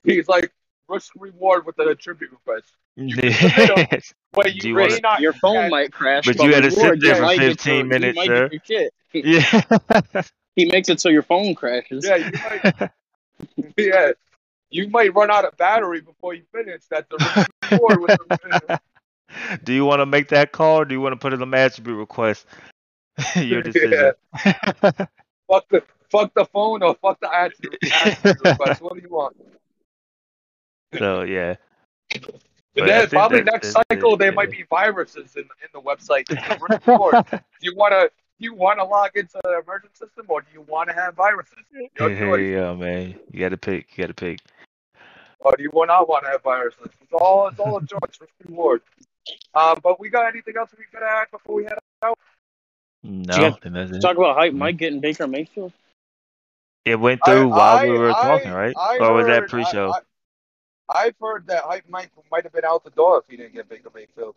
he's 0.05 0.29
like, 0.29 0.53
risk 0.89 1.13
reward 1.17 1.65
with 1.67 1.79
an 1.79 1.89
attribute 1.89 2.31
request. 2.33 2.73
Yes. 2.97 4.13
But 4.33 4.55
you, 4.55 4.61
Do 4.63 4.69
you 4.69 4.75
may 4.75 4.83
wanna- 4.89 5.01
not. 5.03 5.21
Your 5.21 5.33
phone 5.35 5.57
have- 5.57 5.71
might 5.71 5.93
crash, 5.93 6.25
But 6.27 6.39
you 6.43 6.53
had 6.55 6.63
to 6.65 6.71
sit 6.71 7.01
there 7.01 7.17
for 7.17 7.37
15 7.37 7.87
minutes, 7.89 8.19
sir. 8.25 8.49
get 8.49 8.69
your 8.71 8.81
shit. 8.81 8.95
He, 9.13 9.23
yeah. 9.41 10.23
he 10.57 10.65
makes 10.67 10.89
it 10.89 11.01
so 11.01 11.11
your 11.11 11.23
phone 11.23 11.55
crashes. 11.55 12.07
Yeah, 12.07 12.17
you 12.17 12.33
might. 12.33 12.91
yeah, 13.77 14.13
you 14.71 14.89
might 14.89 15.15
run 15.15 15.31
out 15.31 15.45
of 15.45 15.55
battery 15.59 16.01
before 16.01 16.33
you 16.33 16.45
finish. 16.51 16.83
That's 16.91 17.07
the 17.11 17.47
reward 17.71 18.01
with 18.01 18.19
the. 18.29 18.81
do 19.65 19.73
you 19.75 19.85
want 19.85 20.01
to 20.01 20.07
make 20.07 20.29
that 20.29 20.53
call 20.53 20.81
or 20.81 20.85
do 20.87 20.95
you 20.95 21.01
want 21.03 21.13
to 21.13 21.19
put 21.19 21.35
in 21.35 21.43
an 21.43 21.53
attribute 21.55 21.99
request? 21.99 22.47
Your 23.37 23.61
decision. 23.63 24.13
Fuck 24.43 25.69
the 25.69 25.83
fuck 26.13 26.33
the 26.35 26.45
phone 26.45 26.83
or 26.83 26.95
fuck 26.95 27.19
the 27.21 27.35
attribute, 27.35 27.83
attribute 28.05 28.45
request. 28.45 28.83
What 28.83 28.95
do 28.95 29.01
you 29.01 29.09
want? 29.09 29.37
so 30.99 31.23
yeah. 31.23 31.57
But 32.75 32.87
then 32.87 33.09
probably 33.09 33.39
that- 33.39 33.47
next 33.53 33.73
that's 33.73 33.85
it, 33.91 33.95
cycle 33.95 34.17
there 34.17 34.29
yeah. 34.29 34.35
might 34.35 34.51
be 34.51 34.65
viruses 34.71 35.35
in 35.37 35.43
in 35.43 35.69
the 35.73 35.81
website. 35.81 36.25
It's 36.31 36.47
the 36.49 36.67
risk 36.69 36.87
reward. 36.87 37.15
Do 37.31 37.41
you 37.61 37.75
want 37.75 37.93
to? 37.93 38.11
you 38.39 38.55
want 38.55 38.79
to 38.79 38.85
log 38.85 39.11
into 39.15 39.39
the 39.45 39.61
emergent 39.65 39.97
system 39.97 40.27
or 40.29 40.41
do 40.41 40.49
you 40.53 40.63
want 40.63 40.89
to 40.89 40.95
have 40.95 41.15
viruses? 41.15 41.55
Your 41.73 42.09
choice. 42.09 42.41
yeah, 42.41 42.75
man. 42.75 43.15
You 43.31 43.39
gotta 43.41 43.57
pick. 43.57 43.97
You 43.97 44.03
gotta 44.03 44.15
pick. 44.15 44.41
Or 45.39 45.55
do 45.57 45.63
you 45.63 45.71
not 45.73 46.09
want 46.09 46.25
to 46.25 46.31
have 46.31 46.43
viruses? 46.43 46.89
It's 47.01 47.13
all 47.13 47.49
it's 47.49 47.61
all 47.61 47.77
a 47.77 47.87
choice, 47.87 48.21
risk 48.21 48.33
reward. 48.49 48.83
Um, 49.55 49.79
but 49.83 50.01
we 50.01 50.09
got 50.09 50.27
anything 50.27 50.55
else 50.59 50.71
we 50.77 50.85
could 50.93 51.05
add 51.05 51.31
before 51.31 51.55
we 51.55 51.65
head 51.65 51.79
out? 52.03 52.19
No, 53.05 53.35
Yeah. 53.37 53.55
then 53.63 53.73
that's 53.75 53.93
it. 53.93 54.01
Talk 54.01 54.17
about 54.17 54.37
hype. 54.37 54.55
Mike 54.55 54.77
getting 54.77 55.01
Baker 55.01 55.27
Mayfield. 55.29 55.73
It 56.85 56.99
went 56.99 57.21
I- 57.25 57.31
through 57.33 57.49
while 57.49 57.79
I- 57.79 57.85
we 57.87 57.99
were 57.99 58.11
I- 58.11 58.23
talking, 58.23 58.53
right? 58.53 58.75
I 58.77 58.99
or 58.99 59.13
was 59.15 59.27
that 59.27 59.49
pre-show? 59.49 59.95
I, 60.89 61.05
have 61.07 61.15
heard 61.21 61.47
that 61.47 61.65
Hype 61.65 61.85
Mike 61.89 62.11
might 62.31 62.43
have 62.45 62.53
been 62.53 62.65
out 62.65 62.85
the 62.85 62.91
door 62.91 63.19
if 63.19 63.25
he 63.29 63.37
didn't 63.37 63.55
get 63.55 63.69
Baker 63.69 63.91
Mayfield. 63.95 64.37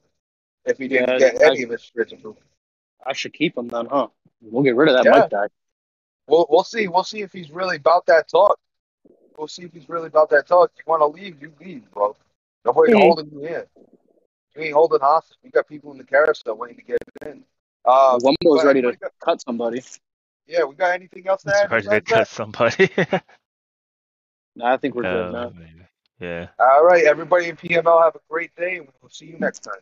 If 0.64 0.78
he 0.78 0.88
didn't 0.88 1.10
Yeah, 1.10 1.32
get 1.32 1.41
I- 1.41 1.48
any 1.48 1.64
of 1.64 1.70
his 1.70 1.84
trades 1.89 2.14
approved. 2.14 2.39
I 3.06 3.14
should 3.14 3.34
keep 3.34 3.58
him 3.58 3.68
then, 3.68 3.88
huh? 3.88 4.08
We'll 4.41 4.64
get 4.64 4.76
rid 4.76 4.89
of 4.89 4.96
that 4.96 5.06
Yeah. 5.06 5.20
Mike 5.22 5.30
guy. 5.32 5.48
We'll 6.28 6.48
we'll 6.50 6.64
see. 6.64 6.88
We'll 6.88 7.04
see 7.04 7.22
if 7.22 7.32
he's 7.32 7.52
really 7.52 7.76
about 7.78 8.06
that 8.08 8.28
talk. 8.30 8.60
We'll 9.38 9.48
see 9.48 9.64
if 9.64 9.74
he's 9.74 9.88
really 9.89 10.08
about 10.08 10.30
that 10.30 10.48
talk. 10.48 10.72
You 10.78 10.84
want 10.88 11.02
to 11.02 11.08
leave, 11.08 11.41
you 11.41 11.54
leave, 11.60 11.89
bro. 11.91 12.16
Nobody's 12.64 12.96
Mhm. 12.96 13.02
holding 13.02 13.32
you 13.32 13.39
in. 13.46 13.64
You 14.56 14.62
ain't 14.64 14.74
holding 14.74 15.00
hostage. 15.02 15.38
We 15.43 15.50
got 15.52 15.68
people 15.68 15.91
in 15.91 15.98
the 15.98 16.04
carousel 16.04 16.56
waiting 16.56 16.78
to 16.78 16.84
get 16.84 16.98
in. 17.22 17.43
Uh, 17.84 18.18
One 18.22 18.36
was 18.43 18.64
ready 18.64 18.82
to 18.82 18.93
got- 18.93 19.12
cut 19.20 19.41
somebody. 19.41 19.84
Yeah, 20.48 20.64
we 20.64 20.76
got 20.76 20.93
anything 20.93 21.28
else 21.28 21.43
to 21.43 21.50
It's 21.50 21.60
add? 21.62 21.70
hard 21.70 21.84
to 21.84 21.89
besides 21.89 22.10
cut 22.12 22.28
somebody. 22.28 22.89
Nah, 24.58 24.74
I 24.74 24.78
think 24.78 24.96
we're 24.96 25.04
good 25.04 25.36
Oh, 25.36 25.50
man. 25.50 25.88
Yeah. 26.20 26.48
All 26.60 26.86
right, 26.86 27.04
everybody 27.04 27.50
in 27.50 27.58
PML 27.58 28.02
have 28.04 28.16
a 28.16 28.22
great 28.30 28.56
day, 28.56 28.78
and 28.78 28.88
we'll 29.02 29.10
see 29.10 29.26
you 29.26 29.38
next 29.38 29.60
time. 29.60 29.82